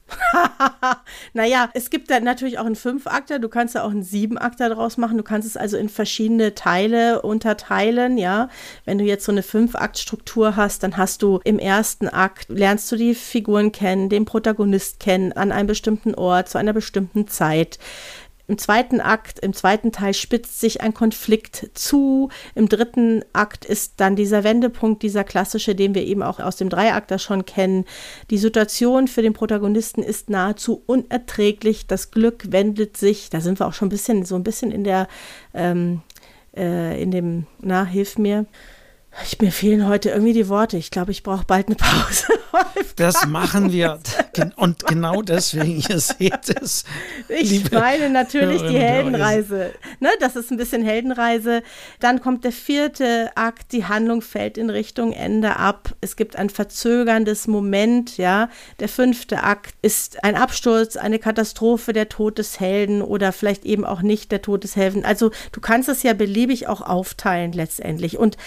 naja, 1.34 1.70
es 1.74 1.90
gibt 1.90 2.12
da 2.12 2.20
natürlich 2.20 2.60
auch 2.60 2.66
einen 2.66 2.76
Fünfakter, 2.76 3.40
du 3.40 3.50
kannst 3.50 3.76
da 3.76 3.84
auch 3.84 3.92
einen 3.92 4.04
Siebenakter 4.04 4.70
draus 4.70 4.98
machen. 4.98 5.18
Du 5.18 5.24
kannst 5.24 5.48
es 5.48 5.58
also 5.58 5.78
in 5.78 5.90
verschiedene 5.90 6.54
Teile 6.54 7.22
unterteilen, 7.22 8.18
ja. 8.18 8.50
Wenn 8.86 8.98
du 8.98 9.04
jetzt 9.04 9.26
so 9.26 9.32
eine 9.32 9.44
Fünf-Akt-Struktur 9.44 10.56
hast, 10.56 10.84
dann 10.84 10.98
hast 10.98 11.22
du 11.24 11.40
im 11.44 11.58
ersten 11.58 12.08
Akt, 12.08 12.48
lernst 12.50 12.92
du 12.92 12.96
die 12.96 13.16
Figuren 13.16 13.72
kennen, 13.72 14.10
den 14.10 14.26
Protagonist 14.26 15.00
kennen, 15.00 15.34
an 15.34 15.52
einem 15.52 15.68
bestimmten 15.68 16.14
Ort, 16.16 16.50
zu 16.50 16.58
einer 16.58 16.74
bestimmten 16.74 17.28
Zeit. 17.28 17.80
Im 18.50 18.58
zweiten 18.58 19.00
Akt, 19.00 19.38
im 19.42 19.54
zweiten 19.54 19.92
Teil 19.92 20.16
spitzt 20.16 20.60
sich 20.60 20.82
ein 20.82 20.96
Konflikt 20.96 21.70
zu. 21.76 22.30
Im 22.56 22.68
dritten 22.68 23.24
Akt 23.32 23.64
ist 23.64 23.94
dann 23.98 24.16
dieser 24.16 24.44
Wendepunkt, 24.44 25.04
dieser 25.04 25.24
klassische, 25.24 25.76
den 25.76 25.94
wir 25.94 26.04
eben 26.04 26.24
auch 26.24 26.40
aus 26.40 26.56
dem 26.56 26.70
Dreiakter 26.70 27.20
schon 27.20 27.46
kennen. 27.46 27.86
Die 28.32 28.40
Situation 28.40 29.08
für 29.08 29.22
den 29.22 29.34
Protagonisten 29.34 30.02
ist 30.02 30.32
nahezu 30.32 30.82
unerträglich. 30.88 31.86
Das 31.86 32.10
Glück 32.10 32.52
wendet 32.52 32.98
sich. 32.98 33.30
Da 33.30 33.40
sind 33.40 33.60
wir 33.60 33.68
auch 33.68 33.74
schon 33.74 33.90
ein 33.90 33.92
bisschen, 33.92 34.26
so 34.26 34.34
ein 34.34 34.44
bisschen 34.44 34.72
in 34.72 34.84
der, 34.84 35.08
ähm, 35.54 36.02
äh, 36.58 37.00
in 37.00 37.12
dem, 37.12 37.46
na, 37.62 37.86
hilf 37.86 38.18
mir. 38.18 38.48
Ich, 39.24 39.42
mir 39.42 39.52
fehlen 39.52 39.88
heute 39.88 40.10
irgendwie 40.12 40.34
die 40.34 40.48
Worte. 40.48 40.78
Ich 40.78 40.92
glaube, 40.92 41.12
ich 41.12 41.24
brauche 41.24 41.44
bald 41.44 41.68
eine 41.68 41.76
Pause. 41.76 42.28
das 42.96 43.26
machen 43.26 43.72
wir. 43.72 44.00
Und 44.56 44.86
genau 44.86 45.22
deswegen, 45.22 45.84
ihr 45.90 46.00
seht 46.00 46.50
es. 46.62 46.86
Ich 47.28 47.72
meine 47.72 48.10
natürlich 48.10 48.62
die 48.62 48.78
Heldenreise. 48.78 49.74
Ne, 50.00 50.10
das 50.20 50.36
ist 50.36 50.52
ein 50.52 50.58
bisschen 50.58 50.84
Heldenreise. 50.84 51.64
Dann 52.00 52.22
kommt 52.22 52.46
der 52.46 52.52
vierte 52.52 53.32
Akt. 53.36 53.72
Die 53.72 53.86
Handlung 53.86 54.22
fällt 54.22 54.58
in 54.58 54.70
Richtung 54.70 55.12
Ende 55.12 55.58
ab. 55.58 55.96
Es 56.02 56.16
gibt 56.16 56.36
ein 56.36 56.50
verzögerndes 56.50 57.48
Moment. 57.48 58.18
Ja, 58.18 58.50
der 58.80 58.90
fünfte 58.90 59.44
Akt 59.44 59.74
ist 59.82 60.24
ein 60.24 60.36
Absturz, 60.36 60.96
eine 60.96 61.20
Katastrophe, 61.20 61.94
der 61.94 62.10
Tod 62.10 62.38
des 62.38 62.60
Helden 62.60 63.02
oder 63.02 63.34
vielleicht 63.34 63.66
eben 63.66 63.86
auch 63.86 64.02
nicht 64.02 64.32
der 64.32 64.42
Tod 64.42 64.64
des 64.64 64.76
Helden. 64.76 65.04
Also 65.04 65.32
du 65.52 65.60
kannst 65.60 65.90
es 65.90 66.04
ja 66.04 66.14
beliebig 66.14 66.68
auch 66.68 66.82
aufteilen 66.82 67.52
letztendlich. 67.52 68.18
Und 68.18 68.38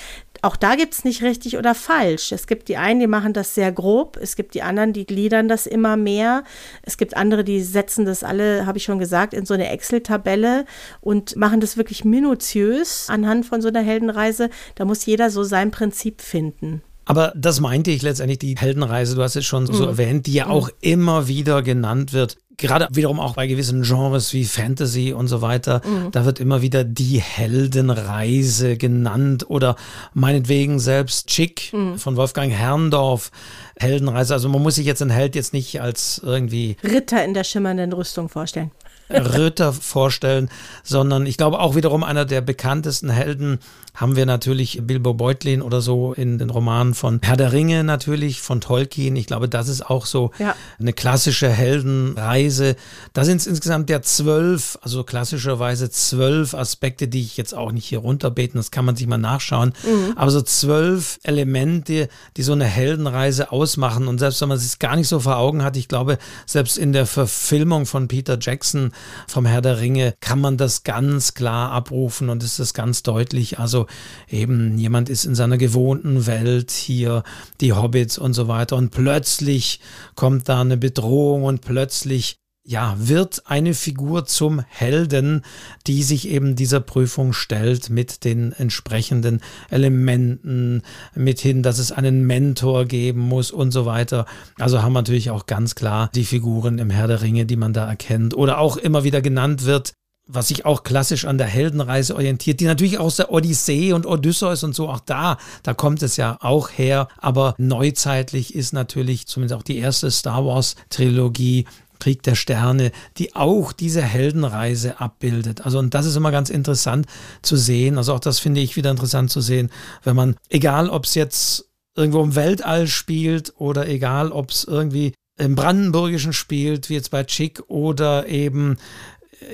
auch 0.43 0.57
da 0.57 0.75
gibt 0.75 0.93
es 0.93 1.05
nicht 1.05 1.23
richtig 1.23 1.57
oder 1.57 1.75
falsch. 1.75 2.33
Es 2.33 2.49
gibt 2.49 2.69
die 2.69 2.77
einen, 2.77 2.99
die 2.99 3.07
machen 3.07 3.33
das 3.33 3.55
sehr 3.55 3.71
grob, 3.71 4.19
es 4.21 4.35
gibt 4.35 4.55
die 4.55 4.63
anderen, 4.63 4.93
die 4.93 5.07
gliedern 5.07 5.47
das 5.49 5.67
immer 5.67 5.97
mehr. 5.97 6.43
Es 6.83 6.97
gibt 6.97 7.17
andere, 7.17 7.45
die 7.45 7.63
setzen 7.63 8.05
das 8.05 8.25
alle, 8.25 8.67
habe 8.67 8.79
ich 8.79 8.85
schon 8.85 8.99
gesagt, 8.99 9.35
in 9.35 9.47
so 9.47 9.55
eine 9.55 9.71
Excel-Tabelle 9.71 10.65
und 11.01 11.37
machen 11.37 11.61
das 11.61 11.77
wirklich 11.77 12.05
minutiös 12.05 13.07
anhand 13.09 13.47
von 13.47 13.63
so 13.63 13.69
einer 13.69 13.83
Heldenreise. 13.83 14.51
Da 14.75 14.85
muss 14.85 15.07
jeder 15.07 15.31
so 15.31 15.45
sein 15.45 15.71
Prinzip 15.71 16.21
finden. 16.21 16.83
Aber 17.05 17.33
das 17.37 17.61
meinte 17.61 17.91
ich 17.91 18.03
letztendlich, 18.03 18.39
die 18.39 18.57
Heldenreise, 18.57 19.15
du 19.15 19.23
hast 19.23 19.37
es 19.37 19.45
schon 19.45 19.67
so 19.67 19.83
mhm. 19.83 19.89
erwähnt, 19.89 20.27
die 20.27 20.35
ja 20.35 20.47
auch 20.49 20.69
mhm. 20.69 20.75
immer 20.81 21.29
wieder 21.29 21.63
genannt 21.63 22.13
wird 22.13 22.39
gerade 22.57 22.89
wiederum 22.93 23.21
auch 23.21 23.35
bei 23.35 23.47
gewissen 23.47 23.83
Genres 23.83 24.33
wie 24.33 24.45
Fantasy 24.45 25.13
und 25.13 25.29
so 25.29 25.43
weiter, 25.43 25.81
mhm. 25.85 26.11
da 26.11 26.25
wird 26.25 26.41
immer 26.41 26.63
wieder 26.63 26.85
die 26.85 27.21
Heldenreise 27.21 28.77
genannt 28.77 29.49
oder 29.49 29.77
meinetwegen 30.15 30.79
selbst 30.79 31.29
Chick 31.29 31.73
mhm. 31.73 31.99
von 31.99 32.17
Wolfgang 32.17 32.53
Herrndorf. 32.53 33.31
Heldenreise, 33.79 34.35
also 34.35 34.49
man 34.49 34.63
muss 34.63 34.77
sich 34.77 34.87
jetzt 34.87 35.03
einen 35.03 35.11
Held 35.11 35.35
jetzt 35.35 35.53
nicht 35.53 35.81
als 35.81 36.21
irgendwie 36.23 36.77
Ritter 36.85 37.25
in 37.25 37.35
der 37.35 37.45
schimmernden 37.45 37.93
Rüstung 37.93 38.29
vorstellen. 38.29 38.71
Ritter 39.11 39.73
vorstellen, 39.73 40.49
sondern 40.83 41.27
ich 41.27 41.37
glaube 41.37 41.61
auch 41.61 41.75
wiederum 41.75 42.05
einer 42.05 42.25
der 42.25 42.41
bekanntesten 42.41 43.11
Helden 43.11 43.59
haben 43.95 44.17
wir 44.17 44.25
natürlich 44.25 44.81
Bilbo 44.83 45.13
Beutlin 45.13 45.61
oder 45.61 45.83
so 45.83 46.15
in 46.15 46.39
den 46.39 46.49
Romanen 46.49 46.95
von 46.95 47.21
Herr 47.23 47.37
der 47.37 47.53
Ringe 47.53 47.85
natürlich, 47.85 48.41
von 48.41 48.63
Tolkien. 48.63 49.17
Ich 49.17 49.27
glaube, 49.27 49.51
das 49.51 49.69
ist 49.69 49.83
auch 49.83 50.07
so 50.07 50.31
ja. 50.39 50.55
eine 50.81 50.95
klassische 50.95 51.51
Heldenreise. 51.51 52.77
Da 53.13 53.25
sind 53.25 53.39
es 53.39 53.47
insgesamt 53.47 53.91
ja 53.91 54.01
zwölf, 54.01 54.79
also 54.81 55.05
klassischerweise 55.05 55.91
zwölf 55.91 56.55
Aspekte, 56.55 57.07
die 57.07 57.21
ich 57.21 57.37
jetzt 57.37 57.55
auch 57.55 57.71
nicht 57.71 57.85
hier 57.85 57.99
runterbeten, 57.99 58.59
das 58.59 58.71
kann 58.71 58.87
man 58.87 58.97
sich 58.97 59.07
mal 59.07 59.19
nachschauen. 59.19 59.75
Mhm. 59.83 60.15
Aber 60.17 60.31
so 60.31 60.41
zwölf 60.41 61.19
Elemente, 61.23 62.09
die 62.39 62.43
so 62.43 62.53
eine 62.53 62.65
Heldenreise 62.65 63.53
ausmachen. 63.53 64.09
Und 64.09 64.19
selbst 64.19 64.41
wenn 64.41 64.49
man 64.49 64.57
es 64.57 64.79
gar 64.79 64.97
nicht 64.97 65.09
so 65.09 65.21
vor 65.21 65.37
Augen 65.37 65.63
hat, 65.63 65.77
ich 65.77 65.89
glaube, 65.89 66.17
selbst 66.47 66.79
in 66.79 66.95
der 66.95 67.05
Verfilmung 67.05 67.85
von 67.85 68.09
Peter 68.09 68.39
Jackson 68.41 68.93
vom 69.27 69.47
Herr 69.47 69.63
der 69.63 69.81
Ringe 69.81 70.15
kann 70.21 70.41
man 70.41 70.57
das 70.57 70.83
ganz 70.85 71.35
klar 71.35 71.71
abrufen 71.73 72.29
und 72.29 72.43
ist 72.43 72.59
das 72.59 72.75
ganz 72.75 73.03
deutlich. 73.03 73.59
Also 73.59 73.87
eben 74.29 74.79
jemand 74.79 75.09
ist 75.09 75.25
in 75.25 75.35
seiner 75.35 75.59
gewohnten 75.59 76.27
Welt 76.27 76.71
hier, 76.71 77.23
die 77.61 77.73
Hobbits 77.73 78.19
und 78.19 78.35
so 78.35 78.49
weiter 78.49 78.77
und 78.77 78.91
plötzlich 78.91 79.81
kommt 80.15 80.49
da 80.49 80.61
eine 80.61 80.77
Bedrohung 80.77 81.45
und 81.45 81.61
plötzlich 81.61 82.42
ja, 82.65 82.95
wird 82.97 83.43
eine 83.47 83.75
Figur 83.75 84.25
zum 84.25 84.61
Helden, 84.69 85.45
die 85.87 86.03
sich 86.03 86.29
eben 86.29 86.55
dieser 86.55 86.81
Prüfung 86.81 87.33
stellt 87.33 87.91
mit 87.91 88.25
den 88.25 88.53
entsprechenden 88.53 89.41
Elementen, 89.69 90.83
mithin, 91.15 91.63
dass 91.65 91.79
es 91.79 91.91
einen 91.91 92.25
Mentor 92.27 92.85
geben 92.85 93.21
muss 93.21 93.51
und 93.51 93.73
so 93.73 93.85
weiter. 93.85 94.27
Also 94.59 94.83
haben 94.83 94.93
natürlich 94.93 95.31
auch 95.31 95.47
ganz 95.47 95.75
klar 95.75 96.09
die 96.15 96.25
Figuren 96.25 96.79
im 96.79 96.91
Herr 96.91 97.09
der 97.09 97.23
Ringe, 97.23 97.47
die 97.47 97.57
man 97.57 97.73
da 97.73 97.89
erkennt 97.89 98.35
oder 98.35 98.59
auch 98.59 98.77
immer 98.77 99.03
wieder 99.03 99.23
genannt 99.23 99.65
wird, 99.65 99.95
was 100.27 100.49
sich 100.49 100.65
auch 100.65 100.85
klassisch 100.85 101.25
an 101.25 101.37
der 101.37 101.49
Heldenreise 101.49 102.15
orientiert, 102.15 102.61
die 102.61 102.65
natürlich 102.65 102.99
aus 102.99 103.17
der 103.17 103.33
Odyssee 103.33 103.93
und 103.93 104.07
Odysseus 104.07 104.63
und 104.63 104.75
so 104.75 104.89
auch 104.89 105.01
da, 105.01 105.37
da 105.63 105.75
kommt 105.75 106.03
es 106.03 106.17
ja 106.17 106.39
auch 106.41 106.71
her, 106.71 107.09
aber 107.19 107.55
neuzeitlich 107.59 108.55
ist 108.55 108.73
natürlich 108.73 109.27
zumindest 109.27 109.59
auch 109.59 109.65
die 109.65 109.79
erste 109.79 110.11
Star 110.11 110.47
Wars 110.47 110.77
Trilogie 110.91 111.67
Krieg 112.03 112.25
der 112.25 112.35
Sterne, 112.35 112.91
die 113.17 113.37
auch 113.37 113.73
diese 113.73 114.03
Heldenreise 114.03 114.99
abbildet. 114.99 115.61
Also 115.65 115.79
und 115.79 115.95
das 115.95 116.05
ist 116.05 116.17
immer 116.17 116.33
ganz 116.33 116.51
interessant 116.51 117.07
zu 117.43 117.57
sehen. 117.57 117.97
Also 117.97 118.13
auch 118.13 118.19
das 118.19 118.41
finde 118.41 118.61
ich 118.61 118.75
wieder 118.75 118.91
interessant 118.91 119.31
zu 119.31 119.41
sehen, 119.41 119.71
wenn 120.03 120.17
man, 120.17 120.35
egal 120.49 120.89
ob 120.89 121.05
es 121.05 121.15
jetzt 121.15 121.71
irgendwo 121.97 122.25
im 122.25 122.35
Weltall 122.35 122.89
spielt 122.89 123.53
oder 123.57 123.89
egal 123.89 124.33
ob 124.33 124.51
es 124.51 124.65
irgendwie 124.65 125.15
im 125.39 125.55
Brandenburgischen 125.55 126.33
spielt, 126.33 126.89
wie 126.89 126.95
jetzt 126.95 127.13
bei 127.13 127.23
Chick, 127.23 127.63
oder 127.69 128.27
eben 128.27 128.79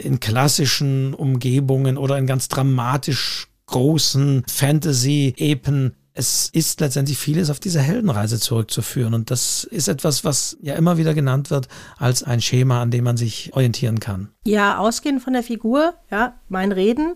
in 0.02 0.18
klassischen 0.18 1.12
Umgebungen 1.12 1.98
oder 1.98 2.16
in 2.16 2.26
ganz 2.26 2.48
dramatisch 2.48 3.48
großen 3.66 4.42
Fantasy-Epen 4.48 5.94
es 6.18 6.50
ist 6.52 6.80
letztendlich 6.80 7.16
vieles 7.16 7.48
auf 7.48 7.60
diese 7.60 7.80
Heldenreise 7.80 8.40
zurückzuführen. 8.40 9.14
Und 9.14 9.30
das 9.30 9.62
ist 9.62 9.86
etwas, 9.86 10.24
was 10.24 10.58
ja 10.60 10.74
immer 10.74 10.98
wieder 10.98 11.14
genannt 11.14 11.50
wird 11.50 11.68
als 11.96 12.24
ein 12.24 12.40
Schema, 12.40 12.82
an 12.82 12.90
dem 12.90 13.04
man 13.04 13.16
sich 13.16 13.54
orientieren 13.54 14.00
kann. 14.00 14.28
Ja, 14.44 14.78
ausgehend 14.78 15.22
von 15.22 15.34
der 15.34 15.42
Figur, 15.42 15.92
ja, 16.10 16.40
mein 16.48 16.72
Reden, 16.72 17.14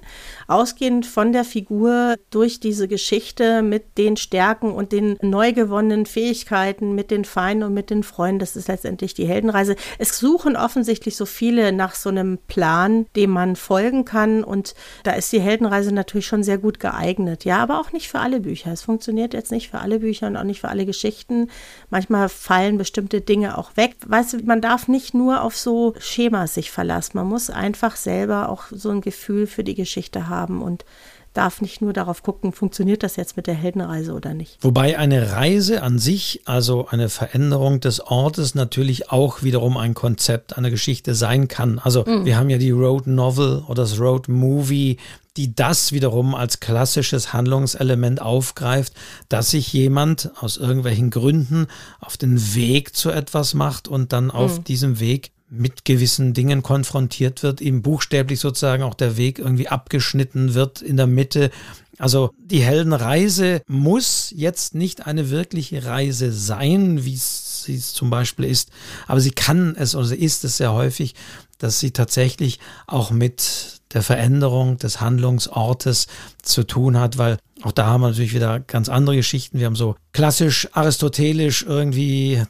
ausgehend 0.49 1.07
von 1.07 1.33
der 1.33 1.45
Figur 1.45 2.17
durch 2.31 2.61
diese 2.61 2.89
Geschichte 2.89 3.63
mit 3.63 3.97
den 3.97 4.19
Stärken 4.19 4.71
und 4.71 4.93
den 4.93 5.17
neu 5.23 5.53
gewonnenen 5.55 6.05
Fähigkeiten, 6.05 6.95
mit 6.95 7.11
den 7.11 7.25
Feinden 7.25 7.65
und 7.65 7.73
mit 7.73 7.89
den 7.89 8.03
Freunden, 8.03 8.39
das 8.39 8.55
ist 8.55 8.69
letztendlich 8.69 9.15
die 9.15 9.27
Heldenreise. 9.27 9.77
Es 9.99 10.19
suchen 10.19 10.57
offensichtlich 10.57 11.17
so 11.17 11.25
viele 11.25 11.73
nach 11.73 11.95
so 11.95 12.11
einem 12.11 12.39
Plan, 12.49 13.07
dem 13.17 13.31
man 13.31 13.57
folgen 13.57 14.05
kann. 14.05 14.45
Und 14.45 14.75
da 15.03 15.13
ist 15.13 15.33
die 15.33 15.41
Heldenreise 15.41 15.93
natürlich 15.93 16.27
schon 16.27 16.43
sehr 16.43 16.59
gut 16.59 16.81
geeignet. 16.81 17.47
Ja, 17.47 17.63
aber 17.63 17.81
auch 17.81 17.93
nicht 17.93 18.11
für 18.11 18.19
alle 18.19 18.41
Bücher. 18.41 18.73
Es 18.73 18.87
funktioniert 18.93 19.33
jetzt 19.33 19.51
nicht 19.53 19.71
für 19.71 19.79
alle 19.79 20.01
Bücher 20.01 20.27
und 20.27 20.37
auch 20.37 20.45
nicht 20.45 20.61
für 20.61 20.69
alle 20.69 20.85
Geschichten. 20.85 21.49
Manchmal 21.89 22.29
fallen 22.29 22.77
bestimmte 22.77 23.23
Dinge 23.23 23.57
auch 23.57 23.75
weg. 23.79 23.97
Weißt 24.07 24.35
du, 24.35 24.45
man 24.45 24.61
darf 24.61 24.87
nicht 24.87 25.15
nur 25.15 25.43
auf 25.43 25.57
so 25.57 25.95
Schemas 25.99 26.53
sich 26.53 26.71
verlassen. 26.71 27.17
Man 27.17 27.27
muss 27.27 27.49
einfach 27.49 27.97
selber 27.97 28.51
auch 28.51 28.65
so 28.71 28.91
ein 28.91 29.01
Gefühl 29.01 29.47
für 29.47 29.65
die 29.65 29.75
Geschichte 29.75 30.29
haben 30.29 30.61
und 30.61 30.85
darf 31.33 31.61
nicht 31.61 31.81
nur 31.81 31.93
darauf 31.93 32.23
gucken, 32.23 32.53
funktioniert 32.53 33.03
das 33.03 33.17
jetzt 33.17 33.37
mit 33.37 33.47
der 33.47 33.55
Heldenreise 33.55 34.13
oder 34.13 34.35
nicht. 34.35 34.59
Wobei 34.61 34.99
eine 34.99 35.33
Reise 35.33 35.83
an 35.83 35.99
sich, 35.99 36.43
also 36.45 36.87
eine 36.89 37.09
Veränderung 37.09 37.81
des 37.81 38.01
Ortes, 38.01 38.55
natürlich 38.55 39.11
auch 39.11 39.43
wiederum 39.43 39.77
ein 39.77 39.95
Konzept 39.95 40.57
einer 40.57 40.71
Geschichte 40.71 41.15
sein 41.15 41.49
kann. 41.49 41.79
Also 41.79 42.05
mhm. 42.05 42.25
wir 42.25 42.37
haben 42.37 42.51
ja 42.51 42.59
die 42.59 42.71
Road 42.71 43.07
Novel 43.07 43.65
oder 43.67 43.83
das 43.83 43.99
Road 43.99 44.29
Movie, 44.29 44.99
die 45.37 45.55
das 45.55 45.93
wiederum 45.93 46.35
als 46.35 46.61
klassisches 46.61 47.33
Handlungselement 47.33 48.21
aufgreift, 48.21 48.93
dass 49.29 49.51
sich 49.51 49.73
jemand 49.73 50.31
aus 50.39 50.59
irgendwelchen 50.59 51.11
Gründen 51.11 51.69
auf 52.01 52.17
den 52.17 52.55
Weg 52.55 52.95
zu 52.95 53.11
etwas 53.11 53.55
macht 53.55 53.89
und 53.89 54.13
dann 54.13 54.31
auf 54.31 54.59
mhm. 54.59 54.65
diesem 54.65 55.01
Weg 55.01 55.33
mit 55.55 55.85
gewissen 55.85 56.33
Dingen 56.33 56.63
konfrontiert 56.63 57.43
wird, 57.43 57.61
ihm 57.61 57.83
buchstäblich 57.83 58.41
sozusagen 58.41 58.83
auch 58.83 58.95
der 58.95 59.19
Weg 59.19 59.39
irgendwie 59.39 59.69
abgeschnitten 59.69 60.55
wird 60.55 60.81
in 60.81 60.97
der 60.97 61.07
Mitte. 61.07 61.51
Also 61.99 62.31
die 62.39 62.63
Heldenreise 62.63 63.61
muss 63.69 64.33
jetzt 64.35 64.75
nicht 64.75 65.07
eine 65.07 65.29
wirkliche 65.29 65.85
Reise 65.85 66.33
sein, 66.33 67.05
wie 67.05 67.17
sie 67.17 67.77
es 67.77 67.93
zum 67.93 68.09
Beispiel 68.09 68.47
ist, 68.47 68.71
aber 69.07 69.21
sie 69.21 69.31
kann 69.31 69.77
es 69.77 69.95
oder 69.95 70.07
sie 70.07 70.17
ist 70.17 70.43
es 70.45 70.57
sehr 70.57 70.73
häufig, 70.73 71.15
dass 71.59 71.81
sie 71.81 71.91
tatsächlich 71.91 72.59
auch 72.87 73.11
mit 73.11 73.83
der 73.93 74.03
Veränderung 74.03 74.79
des 74.79 75.03
Handlungsortes 75.03 76.07
zu 76.43 76.65
tun 76.65 76.99
hat, 76.99 77.19
weil 77.19 77.37
auch 77.61 77.73
da 77.73 77.87
haben 77.87 78.01
wir 78.01 78.09
natürlich 78.09 78.35
wieder 78.35 78.59
ganz 78.59 78.89
andere 78.89 79.17
Geschichten. 79.17 79.59
Wir 79.59 79.67
haben 79.67 79.77
so 79.77 79.97
klassisch 80.13 80.69
aristotelisch 80.73 81.63
irgendwie 81.63 82.43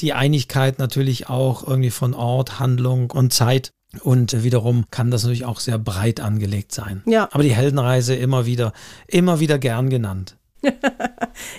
die 0.00 0.12
Einigkeit 0.12 0.78
natürlich 0.78 1.28
auch 1.28 1.66
irgendwie 1.66 1.90
von 1.90 2.14
Ort, 2.14 2.58
Handlung 2.58 3.10
und 3.10 3.32
Zeit. 3.32 3.72
Und 4.02 4.42
wiederum 4.42 4.84
kann 4.90 5.10
das 5.10 5.22
natürlich 5.22 5.46
auch 5.46 5.60
sehr 5.60 5.78
breit 5.78 6.20
angelegt 6.20 6.72
sein. 6.72 7.02
Ja. 7.06 7.28
Aber 7.32 7.42
die 7.42 7.54
Heldenreise 7.54 8.14
immer 8.14 8.44
wieder, 8.44 8.72
immer 9.06 9.40
wieder 9.40 9.58
gern 9.58 9.88
genannt. 9.88 10.36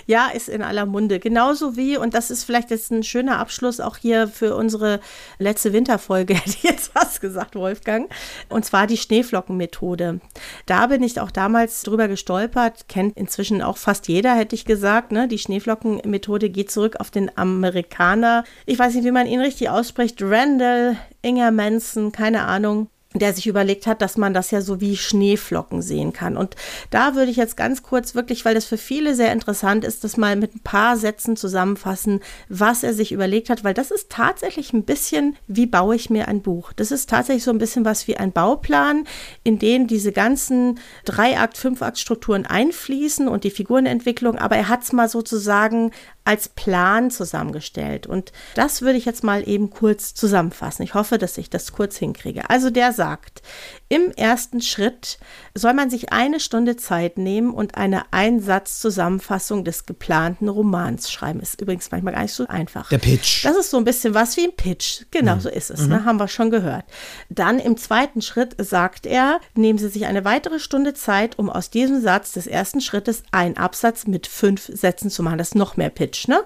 Ja, 0.06 0.28
ist 0.28 0.48
in 0.48 0.62
aller 0.62 0.86
Munde. 0.86 1.18
Genauso 1.18 1.76
wie, 1.76 1.96
und 1.96 2.14
das 2.14 2.30
ist 2.30 2.44
vielleicht 2.44 2.70
jetzt 2.70 2.90
ein 2.90 3.02
schöner 3.02 3.38
Abschluss 3.38 3.80
auch 3.80 3.96
hier 3.96 4.28
für 4.28 4.54
unsere 4.54 5.00
letzte 5.38 5.72
Winterfolge, 5.72 6.34
hätte 6.36 6.50
ich 6.50 6.62
jetzt 6.62 6.94
was 6.94 7.20
gesagt, 7.20 7.54
Wolfgang. 7.54 8.10
Und 8.48 8.64
zwar 8.64 8.86
die 8.86 8.96
Schneeflockenmethode. 8.96 10.20
Da 10.66 10.86
bin 10.86 11.02
ich 11.02 11.20
auch 11.20 11.30
damals 11.30 11.82
drüber 11.82 12.08
gestolpert, 12.08 12.88
kennt 12.88 13.16
inzwischen 13.16 13.62
auch 13.62 13.76
fast 13.76 14.08
jeder, 14.08 14.34
hätte 14.34 14.54
ich 14.54 14.64
gesagt. 14.64 15.12
Ne? 15.12 15.28
Die 15.28 15.38
Schneeflockenmethode 15.38 16.50
geht 16.50 16.70
zurück 16.70 16.96
auf 16.98 17.10
den 17.10 17.36
Amerikaner. 17.36 18.44
Ich 18.66 18.78
weiß 18.78 18.94
nicht, 18.94 19.04
wie 19.04 19.10
man 19.10 19.26
ihn 19.26 19.40
richtig 19.40 19.70
ausspricht. 19.70 20.22
Randall 20.22 20.96
Inger 21.22 21.50
Manson, 21.50 22.12
keine 22.12 22.42
Ahnung 22.42 22.88
der 23.18 23.34
sich 23.34 23.46
überlegt 23.46 23.86
hat, 23.86 24.02
dass 24.02 24.16
man 24.16 24.34
das 24.34 24.50
ja 24.50 24.60
so 24.60 24.80
wie 24.80 24.96
Schneeflocken 24.96 25.82
sehen 25.82 26.12
kann. 26.12 26.36
Und 26.36 26.56
da 26.90 27.14
würde 27.14 27.30
ich 27.30 27.36
jetzt 27.36 27.56
ganz 27.56 27.82
kurz 27.82 28.14
wirklich, 28.14 28.44
weil 28.44 28.54
das 28.54 28.64
für 28.64 28.78
viele 28.78 29.14
sehr 29.14 29.32
interessant 29.32 29.84
ist, 29.84 30.04
das 30.04 30.16
mal 30.16 30.36
mit 30.36 30.54
ein 30.54 30.60
paar 30.60 30.96
Sätzen 30.96 31.36
zusammenfassen, 31.36 32.20
was 32.48 32.82
er 32.82 32.94
sich 32.94 33.12
überlegt 33.12 33.50
hat, 33.50 33.64
weil 33.64 33.74
das 33.74 33.90
ist 33.90 34.10
tatsächlich 34.10 34.72
ein 34.72 34.84
bisschen, 34.84 35.36
wie 35.46 35.66
baue 35.66 35.96
ich 35.96 36.10
mir 36.10 36.28
ein 36.28 36.42
Buch. 36.42 36.72
Das 36.72 36.90
ist 36.90 37.08
tatsächlich 37.08 37.44
so 37.44 37.50
ein 37.50 37.58
bisschen 37.58 37.84
was 37.84 38.08
wie 38.08 38.16
ein 38.16 38.32
Bauplan, 38.32 39.04
in 39.44 39.58
den 39.58 39.86
diese 39.86 40.12
ganzen 40.12 40.78
Dreiakt, 41.04 41.56
Fünfakt-Strukturen 41.56 42.46
einfließen 42.46 43.28
und 43.28 43.44
die 43.44 43.50
Figurenentwicklung, 43.50 44.38
aber 44.38 44.56
er 44.56 44.68
hat 44.68 44.82
es 44.82 44.92
mal 44.92 45.08
sozusagen 45.08 45.92
als 46.28 46.50
Plan 46.50 47.10
zusammengestellt. 47.10 48.06
Und 48.06 48.32
das 48.54 48.82
würde 48.82 48.98
ich 48.98 49.06
jetzt 49.06 49.24
mal 49.24 49.48
eben 49.48 49.70
kurz 49.70 50.12
zusammenfassen. 50.12 50.82
Ich 50.82 50.92
hoffe, 50.92 51.16
dass 51.16 51.38
ich 51.38 51.48
das 51.48 51.72
kurz 51.72 51.96
hinkriege. 51.96 52.50
Also 52.50 52.68
der 52.68 52.92
sagt, 52.92 53.40
im 53.88 54.10
ersten 54.12 54.60
Schritt 54.60 55.18
soll 55.54 55.72
man 55.72 55.88
sich 55.88 56.12
eine 56.12 56.40
Stunde 56.40 56.76
Zeit 56.76 57.16
nehmen 57.16 57.52
und 57.52 57.76
eine 57.76 58.12
Einsatzzusammenfassung 58.12 59.64
des 59.64 59.86
geplanten 59.86 60.48
Romans 60.48 61.10
schreiben. 61.10 61.40
Ist 61.40 61.60
übrigens 61.60 61.90
manchmal 61.90 62.12
gar 62.12 62.22
nicht 62.22 62.34
so 62.34 62.46
einfach. 62.46 62.88
Der 62.90 62.98
Pitch. 62.98 63.44
Das 63.44 63.56
ist 63.56 63.70
so 63.70 63.78
ein 63.78 63.84
bisschen 63.84 64.14
was 64.14 64.36
wie 64.36 64.44
ein 64.44 64.54
Pitch. 64.54 65.04
Genau, 65.10 65.36
mhm. 65.36 65.40
so 65.40 65.48
ist 65.48 65.70
es. 65.70 65.82
Mhm. 65.82 65.88
Ne? 65.88 66.04
Haben 66.04 66.20
wir 66.20 66.28
schon 66.28 66.50
gehört. 66.50 66.84
Dann 67.30 67.58
im 67.58 67.76
zweiten 67.78 68.20
Schritt 68.20 68.54
sagt 68.58 69.06
er, 69.06 69.40
nehmen 69.54 69.78
Sie 69.78 69.88
sich 69.88 70.06
eine 70.06 70.24
weitere 70.24 70.58
Stunde 70.58 70.92
Zeit, 70.92 71.38
um 71.38 71.48
aus 71.48 71.70
diesem 71.70 72.02
Satz 72.02 72.32
des 72.32 72.46
ersten 72.46 72.80
Schrittes 72.80 73.22
einen 73.30 73.56
Absatz 73.56 74.06
mit 74.06 74.26
fünf 74.26 74.70
Sätzen 74.72 75.10
zu 75.10 75.22
machen. 75.22 75.38
Das 75.38 75.48
ist 75.48 75.54
noch 75.54 75.76
mehr 75.76 75.90
Pitch. 75.90 76.28
Ne? 76.28 76.40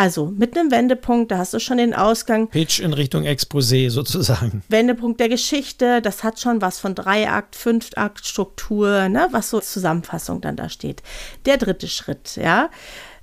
Also 0.00 0.32
mit 0.34 0.56
einem 0.56 0.70
Wendepunkt, 0.70 1.30
da 1.30 1.36
hast 1.36 1.52
du 1.52 1.58
schon 1.58 1.76
den 1.76 1.92
Ausgang. 1.92 2.48
Pitch 2.48 2.80
in 2.80 2.94
Richtung 2.94 3.24
Exposé 3.24 3.90
sozusagen. 3.90 4.62
Wendepunkt 4.70 5.20
der 5.20 5.28
Geschichte, 5.28 6.00
das 6.00 6.24
hat 6.24 6.40
schon 6.40 6.62
was 6.62 6.78
von 6.78 6.94
Dreiakt, 6.94 7.54
Fünftakt, 7.54 8.24
Struktur, 8.24 9.10
ne, 9.10 9.28
was 9.32 9.50
so 9.50 9.60
Zusammenfassung 9.60 10.40
dann 10.40 10.56
da 10.56 10.70
steht. 10.70 11.02
Der 11.44 11.58
dritte 11.58 11.86
Schritt, 11.86 12.36
ja. 12.36 12.70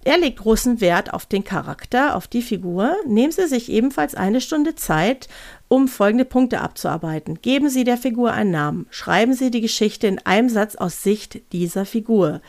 Er 0.03 0.19
legt 0.19 0.38
großen 0.38 0.80
Wert 0.80 1.15
auf 1.15 1.25
den 1.25 1.43
Charakter, 1.43 2.15
auf 2.15 2.28
die 2.28 2.43
Figur. 2.43 2.95
Nehmen 3.07 3.32
Sie 3.32 3.47
sich 3.47 3.71
ebenfalls 3.71 4.13
eine 4.13 4.39
Stunde 4.39 4.75
Zeit, 4.75 5.28
um 5.70 5.88
folgende 5.88 6.26
Punkte 6.26 6.61
abzuarbeiten. 6.61 7.41
Geben 7.41 7.70
Sie 7.70 7.84
der 7.84 7.97
Figur 7.97 8.32
einen 8.32 8.51
Namen. 8.51 8.88
Schreiben 8.89 9.34
Sie 9.34 9.51
die 9.51 9.61
Geschichte 9.61 10.07
in 10.07 10.20
einem 10.26 10.49
Satz 10.49 10.76
aus 10.76 11.03
Sicht 11.03 11.41
dieser 11.51 11.86
Figur. 11.86 12.41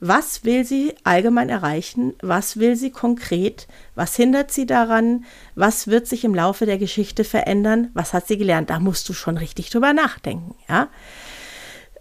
Was 0.00 0.44
will 0.44 0.64
sie 0.64 0.94
allgemein 1.04 1.48
erreichen? 1.48 2.12
Was 2.20 2.58
will 2.58 2.76
sie 2.76 2.90
konkret? 2.90 3.66
Was 3.94 4.14
hindert 4.14 4.52
sie 4.52 4.66
daran? 4.66 5.24
Was 5.54 5.86
wird 5.86 6.06
sich 6.06 6.24
im 6.24 6.34
Laufe 6.34 6.66
der 6.66 6.78
Geschichte 6.78 7.24
verändern? 7.24 7.90
Was 7.94 8.12
hat 8.12 8.28
sie 8.28 8.36
gelernt? 8.36 8.68
Da 8.68 8.78
musst 8.78 9.08
du 9.08 9.14
schon 9.14 9.38
richtig 9.38 9.70
drüber 9.70 9.94
nachdenken, 9.94 10.54
ja? 10.68 10.88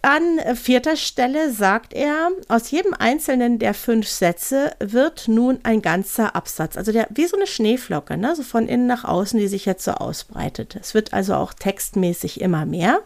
An 0.06 0.39
vierter 0.56 0.97
Stelle 0.97 1.51
sagt 1.51 1.91
er, 1.91 2.30
aus 2.47 2.70
jedem 2.70 2.93
einzelnen 2.93 3.58
der 3.58 3.74
fünf 3.74 4.08
Sätze 4.08 4.74
wird 4.80 5.28
nun 5.28 5.58
ein 5.64 5.82
ganzer 5.82 6.36
Absatz, 6.36 6.78
also 6.78 6.91
der, 6.91 7.08
wie 7.10 7.26
so 7.26 7.36
eine 7.36 7.47
Schneeflocke, 7.47 8.16
ne, 8.16 8.36
so 8.36 8.43
von 8.43 8.68
innen 8.68 8.86
nach 8.86 9.03
außen, 9.03 9.39
die 9.39 9.47
sich 9.47 9.66
jetzt 9.66 9.84
so 9.84 9.93
ausbreitet. 9.93 10.78
Es 10.80 10.93
wird 10.93 11.12
also 11.12 11.34
auch 11.34 11.53
textmäßig 11.53 12.39
immer 12.39 12.68
mehr. 12.68 12.99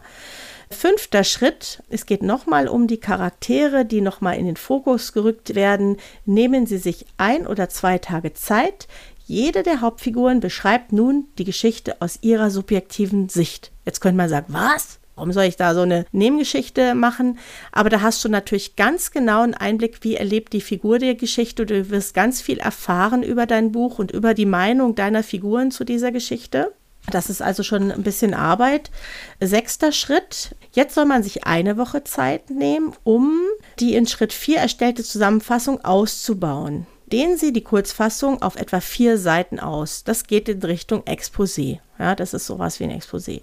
Fünfter 0.70 1.24
Schritt, 1.24 1.82
es 1.88 2.04
geht 2.04 2.22
nochmal 2.22 2.68
um 2.68 2.86
die 2.86 3.00
Charaktere, 3.00 3.86
die 3.86 4.02
nochmal 4.02 4.36
in 4.36 4.44
den 4.44 4.58
Fokus 4.58 5.14
gerückt 5.14 5.54
werden. 5.54 5.96
Nehmen 6.26 6.66
Sie 6.66 6.76
sich 6.76 7.06
ein 7.16 7.46
oder 7.46 7.70
zwei 7.70 7.96
Tage 7.96 8.34
Zeit. 8.34 8.88
Jede 9.24 9.62
der 9.62 9.80
Hauptfiguren 9.80 10.40
beschreibt 10.40 10.92
nun 10.92 11.28
die 11.38 11.44
Geschichte 11.44 12.02
aus 12.02 12.18
ihrer 12.20 12.50
subjektiven 12.50 13.30
Sicht. 13.30 13.72
Jetzt 13.86 14.00
könnte 14.00 14.18
man 14.18 14.28
sagen, 14.28 14.48
was? 14.48 14.99
Warum 15.20 15.32
soll 15.32 15.44
ich 15.44 15.56
da 15.56 15.74
so 15.74 15.82
eine 15.82 16.06
Nebengeschichte 16.12 16.94
machen? 16.94 17.38
Aber 17.72 17.90
da 17.90 18.00
hast 18.00 18.24
du 18.24 18.30
natürlich 18.30 18.74
ganz 18.74 19.10
genau 19.10 19.42
einen 19.42 19.52
Einblick, 19.52 19.98
wie 20.00 20.16
erlebt 20.16 20.54
die 20.54 20.62
Figur 20.62 20.98
der 20.98 21.14
Geschichte. 21.14 21.66
Du 21.66 21.90
wirst 21.90 22.14
ganz 22.14 22.40
viel 22.40 22.56
erfahren 22.56 23.22
über 23.22 23.44
dein 23.44 23.70
Buch 23.70 23.98
und 23.98 24.12
über 24.12 24.32
die 24.32 24.46
Meinung 24.46 24.94
deiner 24.94 25.22
Figuren 25.22 25.72
zu 25.72 25.84
dieser 25.84 26.10
Geschichte. 26.10 26.72
Das 27.10 27.28
ist 27.28 27.42
also 27.42 27.62
schon 27.62 27.92
ein 27.92 28.02
bisschen 28.02 28.32
Arbeit. 28.32 28.90
Sechster 29.40 29.92
Schritt. 29.92 30.56
Jetzt 30.72 30.94
soll 30.94 31.04
man 31.04 31.22
sich 31.22 31.44
eine 31.44 31.76
Woche 31.76 32.02
Zeit 32.02 32.48
nehmen, 32.48 32.94
um 33.04 33.42
die 33.78 33.96
in 33.96 34.06
Schritt 34.06 34.32
4 34.32 34.56
erstellte 34.56 35.04
Zusammenfassung 35.04 35.84
auszubauen. 35.84 36.86
Dehnen 37.12 37.36
Sie 37.36 37.52
die 37.52 37.64
Kurzfassung 37.64 38.40
auf 38.40 38.56
etwa 38.56 38.80
vier 38.80 39.18
Seiten 39.18 39.60
aus. 39.60 40.02
Das 40.02 40.26
geht 40.26 40.48
in 40.48 40.62
Richtung 40.62 41.02
Exposé. 41.02 41.80
Ja, 41.98 42.14
das 42.14 42.32
ist 42.32 42.46
sowas 42.46 42.80
wie 42.80 42.84
ein 42.84 42.98
Exposé. 42.98 43.42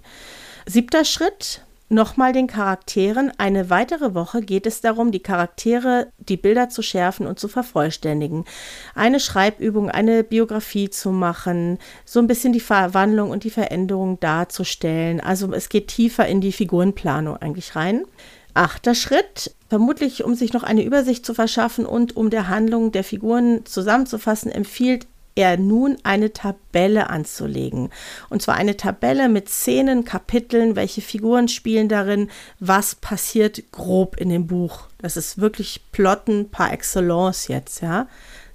Siebter 0.66 1.06
Schritt 1.06 1.62
nochmal 1.88 2.32
den 2.32 2.46
Charakteren. 2.46 3.32
Eine 3.38 3.70
weitere 3.70 4.14
Woche 4.14 4.40
geht 4.40 4.66
es 4.66 4.80
darum, 4.80 5.10
die 5.10 5.22
Charaktere, 5.22 6.08
die 6.18 6.36
Bilder 6.36 6.68
zu 6.68 6.82
schärfen 6.82 7.26
und 7.26 7.38
zu 7.38 7.48
vervollständigen. 7.48 8.44
Eine 8.94 9.20
Schreibübung, 9.20 9.90
eine 9.90 10.24
Biografie 10.24 10.90
zu 10.90 11.10
machen, 11.10 11.78
so 12.04 12.20
ein 12.20 12.26
bisschen 12.26 12.52
die 12.52 12.60
Verwandlung 12.60 13.30
und 13.30 13.44
die 13.44 13.50
Veränderung 13.50 14.20
darzustellen. 14.20 15.20
Also 15.20 15.52
es 15.52 15.68
geht 15.68 15.88
tiefer 15.88 16.26
in 16.26 16.40
die 16.40 16.52
Figurenplanung 16.52 17.36
eigentlich 17.36 17.76
rein. 17.76 18.04
Achter 18.54 18.94
Schritt, 18.94 19.54
vermutlich 19.68 20.24
um 20.24 20.34
sich 20.34 20.52
noch 20.52 20.64
eine 20.64 20.82
Übersicht 20.82 21.24
zu 21.24 21.32
verschaffen 21.32 21.86
und 21.86 22.16
um 22.16 22.28
der 22.28 22.48
Handlung 22.48 22.90
der 22.90 23.04
Figuren 23.04 23.64
zusammenzufassen, 23.66 24.50
empfiehlt 24.50 25.06
er 25.38 25.56
nun 25.56 25.98
eine 26.02 26.32
Tabelle 26.32 27.10
anzulegen. 27.10 27.90
Und 28.28 28.42
zwar 28.42 28.56
eine 28.56 28.76
Tabelle 28.76 29.28
mit 29.28 29.48
Szenen, 29.48 30.04
Kapiteln, 30.04 30.74
welche 30.74 31.00
Figuren 31.00 31.46
spielen 31.46 31.88
darin, 31.88 32.28
was 32.58 32.96
passiert 32.96 33.70
grob 33.70 34.16
in 34.16 34.30
dem 34.30 34.48
Buch. 34.48 34.88
Das 34.98 35.16
ist 35.16 35.40
wirklich 35.40 35.80
Plotten 35.92 36.50
par 36.50 36.72
excellence 36.72 37.46
jetzt, 37.46 37.82
ja. 37.82 38.08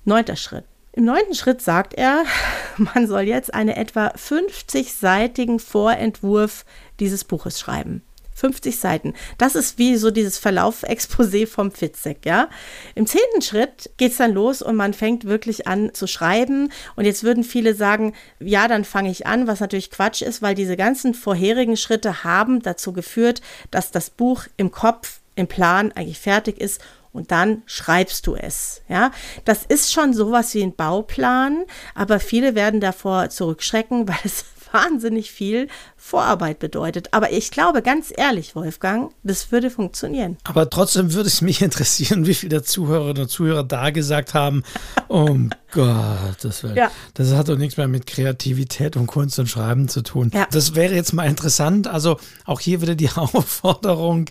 Neunter 0.04 0.36
Schritt. 0.36 0.66
Im 0.92 1.06
neunten 1.06 1.36
Schritt 1.36 1.62
sagt 1.62 1.94
er, 1.94 2.26
man 2.78 3.08
soll 3.08 3.22
jetzt 3.22 3.54
einen 3.54 3.70
etwa 3.70 4.08
50-seitigen 4.08 5.60
Vorentwurf 5.60 6.66
dieses 7.00 7.24
Buches 7.24 7.62
schreiben. 7.62 8.04
50 8.34 8.80
Seiten. 8.80 9.14
Das 9.38 9.56
ist 9.56 9.78
wie 9.78 9.98
so 9.98 10.12
dieses 10.12 10.38
Verlauf-Exposé 10.38 11.48
vom 11.48 11.72
Fitzek, 11.72 12.26
ja. 12.26 12.50
Im 12.96 13.06
zehnten 13.06 13.42
Schritt 13.42 13.92
geht 13.98 14.12
es 14.12 14.18
dann 14.18 14.34
los 14.34 14.62
und 14.62 14.76
man 14.76 14.94
fängt 14.94 15.26
wirklich 15.26 15.68
an 15.68 15.94
zu 15.94 16.08
schreiben. 16.08 16.72
Und 16.96 17.06
jetzt 17.06 17.24
würden 17.24 17.44
viele 17.44 17.76
sagen, 17.76 18.14
ja, 18.40 18.68
dann 18.68 18.86
fange 18.86 19.12
ich 19.12 19.28
an, 19.28 19.48
was 19.48 19.60
natürlich 19.60 19.92
Quatsch 19.92 20.22
ist, 20.22 20.42
weil 20.42 20.56
diese 20.56 20.78
ganzen 20.78 21.14
vorherigen 21.14 21.78
Schritte 21.78 22.24
haben 22.24 22.62
dazu 22.62 22.94
geführt, 22.94 23.42
dass 23.72 23.92
das 23.92 24.10
Buch 24.10 24.46
im 24.58 24.72
Kopf, 24.72 25.20
im 25.36 25.48
Plan 25.48 25.92
eigentlich 25.92 26.20
fertig 26.20 26.60
ist 26.60 26.82
und 27.14 27.32
dann 27.32 27.62
schreibst 27.66 28.28
du 28.28 28.36
es. 28.36 28.82
Ja, 28.90 29.12
das 29.46 29.66
ist 29.66 29.94
schon 29.94 30.14
sowas 30.14 30.54
wie 30.56 30.64
ein 30.64 30.76
Bauplan, 30.76 31.64
aber 31.96 32.20
viele 32.20 32.56
werden 32.56 32.82
davor 32.82 33.30
zurückschrecken, 33.30 34.08
weil 34.08 34.20
es 34.24 34.46
wahnsinnig 34.74 35.32
viel 35.32 35.68
Vorarbeit 35.96 36.60
bedeutet. 36.60 37.10
Aber 37.12 37.32
ich 37.32 37.52
glaube, 37.52 37.82
ganz 37.82 38.12
ehrlich, 38.16 38.56
Wolfgang, 38.56 39.14
das 39.24 39.52
würde 39.52 39.70
funktionieren. 39.70 40.38
Aber 40.44 40.70
trotzdem 40.70 41.14
würde 41.14 41.28
es 41.28 41.42
mich 41.42 41.62
interessieren, 41.64 42.26
wie 42.26 42.34
viele 42.34 42.50
der 42.50 42.64
Zuhörerinnen 42.64 43.24
und 43.24 43.30
Zuhörer 43.30 43.64
da 43.64 43.92
gesagt 43.92 44.34
haben, 44.34 44.64
um 45.08 45.52
Gottes 45.72 46.64
Willen. 46.64 46.76
Ja. 46.76 46.92
Das 47.14 47.34
hat 47.34 47.50
doch 47.50 47.58
nichts 47.58 47.78
mehr 47.78 47.88
mit 47.88 48.06
Kreativität 48.06 48.96
und 48.96 49.08
Kunst 49.08 49.40
und 49.40 49.48
Schreiben 49.48 49.88
zu 49.88 50.02
tun. 50.02 50.32
Ja. 50.34 50.48
Das 50.52 50.76
wäre 50.76 50.94
jetzt 50.94 51.14
mal 51.14 51.28
interessant. 51.28 51.88
Also 51.88 52.18
auch 52.46 52.60
hier 52.60 52.82
wieder 52.82 52.96
die 52.96 53.10
Aufforderung, 53.16 54.30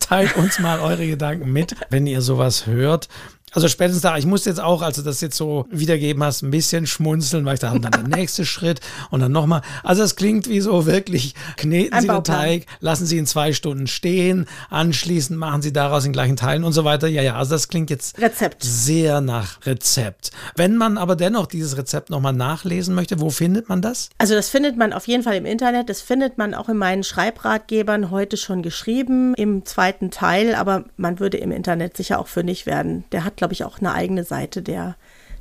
teilt 0.00 0.36
uns 0.36 0.58
mal 0.58 0.80
eure 0.80 1.06
Gedanken 1.06 1.52
mit, 1.52 1.74
wenn 1.90 2.06
ihr 2.06 2.22
sowas 2.22 2.66
hört. 2.66 3.08
Also 3.52 3.68
spätestens 3.68 4.02
da, 4.02 4.16
ich 4.16 4.26
muss 4.26 4.44
jetzt 4.46 4.60
auch, 4.60 4.80
als 4.82 4.96
du 4.96 5.02
das 5.02 5.20
jetzt 5.20 5.36
so 5.36 5.66
wiedergeben 5.70 6.22
hast, 6.22 6.42
ein 6.42 6.50
bisschen 6.50 6.86
schmunzeln, 6.86 7.44
weil 7.44 7.54
ich 7.54 7.60
dachte, 7.60 7.80
dann 7.80 7.92
der 7.92 8.02
nächste 8.18 8.46
Schritt 8.46 8.80
und 9.10 9.20
dann 9.20 9.32
nochmal. 9.32 9.60
Also 9.84 10.02
es 10.02 10.16
klingt 10.16 10.48
wie 10.48 10.60
so 10.60 10.86
wirklich, 10.86 11.34
kneten 11.56 12.00
Sie 12.00 12.06
den 12.06 12.24
Teig, 12.24 12.66
lassen 12.80 13.04
Sie 13.04 13.18
ihn 13.18 13.26
zwei 13.26 13.52
Stunden 13.52 13.86
stehen, 13.86 14.46
anschließend 14.70 15.38
machen 15.38 15.60
Sie 15.60 15.72
daraus 15.72 16.06
in 16.06 16.12
gleichen 16.12 16.36
Teilen 16.36 16.64
und 16.64 16.72
so 16.72 16.84
weiter. 16.84 17.08
Ja, 17.08 17.22
ja, 17.22 17.36
also 17.36 17.52
das 17.52 17.68
klingt 17.68 17.90
jetzt 17.90 18.18
Rezept. 18.18 18.62
sehr 18.62 19.20
nach 19.20 19.64
Rezept. 19.66 20.30
Wenn 20.56 20.76
man 20.76 20.96
aber 20.96 21.14
dennoch 21.14 21.46
dieses 21.46 21.76
Rezept 21.76 22.08
nochmal 22.08 22.32
nachlesen 22.32 22.94
möchte, 22.94 23.20
wo 23.20 23.28
findet 23.28 23.68
man 23.68 23.82
das? 23.82 24.08
Also 24.16 24.34
das 24.34 24.48
findet 24.48 24.78
man 24.78 24.94
auf 24.94 25.06
jeden 25.06 25.22
Fall 25.22 25.36
im 25.36 25.44
Internet, 25.44 25.90
das 25.90 26.00
findet 26.00 26.38
man 26.38 26.54
auch 26.54 26.70
in 26.70 26.78
meinen 26.78 27.04
Schreibratgebern 27.04 28.10
heute 28.10 28.38
schon 28.38 28.62
geschrieben, 28.62 29.34
im 29.34 29.66
zweiten 29.66 30.10
Teil, 30.10 30.54
aber 30.54 30.84
man 30.96 31.20
würde 31.20 31.36
im 31.36 31.52
Internet 31.52 31.98
sicher 31.98 32.18
auch 32.18 32.28
fündig 32.28 32.64
werden. 32.64 33.04
Der 33.12 33.24
hat 33.24 33.36
glaube 33.42 33.54
ich, 33.54 33.64
auch 33.64 33.80
eine 33.80 33.92
eigene 33.92 34.22
Seite 34.22 34.62
der 34.62 34.94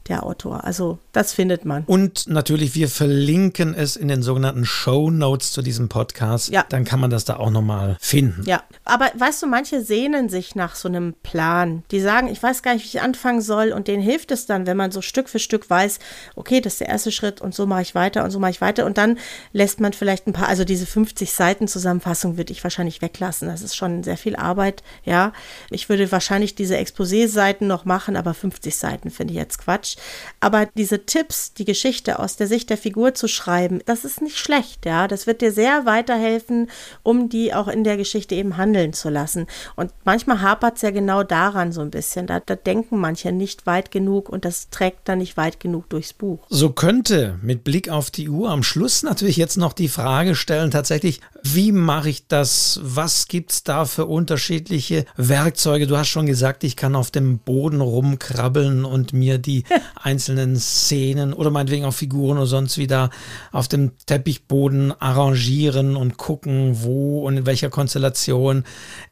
der 0.08 0.24
Autor. 0.26 0.64
Also 0.64 1.00
das 1.12 1.34
findet 1.34 1.66
man. 1.66 1.84
Und 1.86 2.28
natürlich, 2.28 2.76
wir 2.76 2.90
verlinken 2.90 3.74
es 3.74 3.96
in 3.96 4.08
den 4.08 4.24
sogenannten 4.24 4.66
Show 4.66 5.10
Notes 5.10 5.52
zu 5.52 5.62
diesem 5.62 5.90
Podcast. 5.90 6.50
Ja. 6.50 6.66
Dann 6.70 6.86
kann 6.86 7.00
man 7.00 7.10
das 7.10 7.26
da 7.26 7.38
auch 7.38 7.52
nochmal 7.52 7.98
finden. 8.00 8.44
Ja, 8.46 8.64
aber 8.84 9.12
weißt 9.16 9.44
du, 9.44 9.48
manche 9.48 9.82
sehnen 9.82 10.30
sich 10.30 10.56
nach 10.56 10.76
so 10.76 10.88
einem 10.88 11.14
Plan. 11.24 11.84
Die 11.92 12.00
sagen, 12.00 12.28
ich 12.28 12.42
weiß 12.42 12.64
gar 12.64 12.74
nicht, 12.74 12.84
wie 12.84 12.98
ich 12.98 13.02
anfangen 13.02 13.42
soll. 13.42 13.72
Und 13.72 13.88
denen 13.88 14.02
hilft 14.02 14.32
es 14.32 14.46
dann, 14.46 14.66
wenn 14.66 14.78
man 14.78 14.92
so 14.92 15.02
Stück 15.02 15.30
für 15.30 15.40
Stück 15.40 15.70
weiß, 15.70 16.00
okay, 16.36 16.62
das 16.62 16.74
ist 16.74 16.82
der 16.82 16.90
erste 16.90 17.12
Schritt 17.12 17.42
und 17.42 17.54
so 17.54 17.66
mache 17.66 17.82
ich 17.82 17.96
weiter 17.96 18.24
und 18.24 18.32
so 18.32 18.40
mache 18.40 18.52
ich 18.52 18.62
weiter. 18.62 18.86
Und 18.86 18.98
dann 18.98 19.18
lässt 19.54 19.80
man 19.80 19.94
vielleicht 19.94 20.28
ein 20.28 20.34
paar, 20.34 20.48
also 20.48 20.64
diese 20.64 20.86
50 20.86 21.32
Seiten 21.32 21.68
Zusammenfassung 21.68 22.38
würde 22.38 22.52
ich 22.52 22.64
wahrscheinlich 22.64 23.02
weglassen. 23.02 23.48
Das 23.48 23.62
ist 23.62 23.76
schon 23.76 24.04
sehr 24.04 24.18
viel 24.18 24.36
Arbeit. 24.36 24.84
Ja, 25.04 25.34
ich 25.70 25.90
würde 25.90 26.12
wahrscheinlich 26.12 26.56
diese 26.56 26.78
Exposé-Seiten 26.78 27.68
noch 27.68 27.86
machen, 27.86 28.16
aber 28.16 28.34
50 28.34 28.76
Seiten 28.76 29.10
finde 29.10 29.34
ich 29.34 29.40
jetzt 29.40 29.60
Quatsch. 29.60 29.91
Aber 30.40 30.68
diese 30.76 31.06
Tipps, 31.06 31.54
die 31.54 31.66
Geschichte 31.66 32.20
aus 32.20 32.36
der 32.36 32.48
Sicht 32.48 32.70
der 32.70 32.78
Figur 32.78 33.14
zu 33.14 33.28
schreiben, 33.28 33.80
das 33.86 34.06
ist 34.06 34.22
nicht 34.22 34.38
schlecht, 34.38 34.86
ja. 34.86 35.08
Das 35.08 35.28
wird 35.28 35.42
dir 35.42 35.52
sehr 35.52 35.86
weiterhelfen, 35.86 36.70
um 37.04 37.30
die 37.30 37.54
auch 37.54 37.68
in 37.68 37.84
der 37.84 37.98
Geschichte 37.98 38.36
eben 38.36 38.58
handeln 38.58 38.94
zu 38.94 39.10
lassen. 39.10 39.48
Und 39.76 39.92
manchmal 40.04 40.42
hapert 40.42 40.78
es 40.78 40.82
ja 40.82 40.92
genau 40.92 41.24
daran 41.24 41.72
so 41.72 41.82
ein 41.82 41.92
bisschen. 41.92 42.28
Da, 42.28 42.40
da 42.40 42.56
denken 42.56 42.98
manche 42.98 43.32
nicht 43.32 43.66
weit 43.66 43.92
genug 43.92 44.30
und 44.30 44.46
das 44.46 44.70
trägt 44.70 45.08
dann 45.08 45.20
nicht 45.20 45.38
weit 45.38 45.60
genug 45.60 45.90
durchs 45.90 46.14
Buch. 46.14 46.40
So 46.50 46.70
könnte 46.70 47.40
mit 47.42 47.64
Blick 47.64 47.90
auf 47.90 48.12
die 48.12 48.30
Uhr 48.30 48.50
am 48.50 48.64
Schluss 48.64 49.04
natürlich 49.04 49.38
jetzt 49.38 49.58
noch 49.58 49.74
die 49.74 49.88
Frage 49.88 50.36
stellen, 50.36 50.72
tatsächlich, 50.72 51.22
wie 51.44 51.72
mache 51.72 52.10
ich 52.10 52.28
das? 52.28 52.80
Was 52.84 53.28
gibt 53.28 53.52
es 53.52 53.64
da 53.64 53.86
für 53.86 54.06
unterschiedliche 54.06 55.06
Werkzeuge? 55.18 55.88
Du 55.88 55.98
hast 55.98 56.10
schon 56.10 56.26
gesagt, 56.26 56.64
ich 56.64 56.76
kann 56.76 56.96
auf 56.96 57.12
dem 57.12 57.40
Boden 57.40 57.82
rumkrabbeln 57.82 58.86
und 58.86 59.14
mir 59.14 59.38
die 59.38 59.64
einzelnen 59.96 60.58
Szenen 60.58 61.34
oder 61.34 61.50
meinetwegen 61.52 61.86
auch 61.86 61.94
Figuren 61.94 62.38
oder 62.38 62.48
sonst 62.48 62.78
wieder 62.78 63.10
auf 63.52 63.68
dem 63.68 63.92
Teppichboden 64.06 64.94
arrangieren 65.00 65.96
und 65.96 66.18
gucken, 66.18 66.84
wo 66.84 67.26
und 67.26 67.38
in 67.38 67.46
welcher 67.46 67.70
Konstellation. 67.70 68.64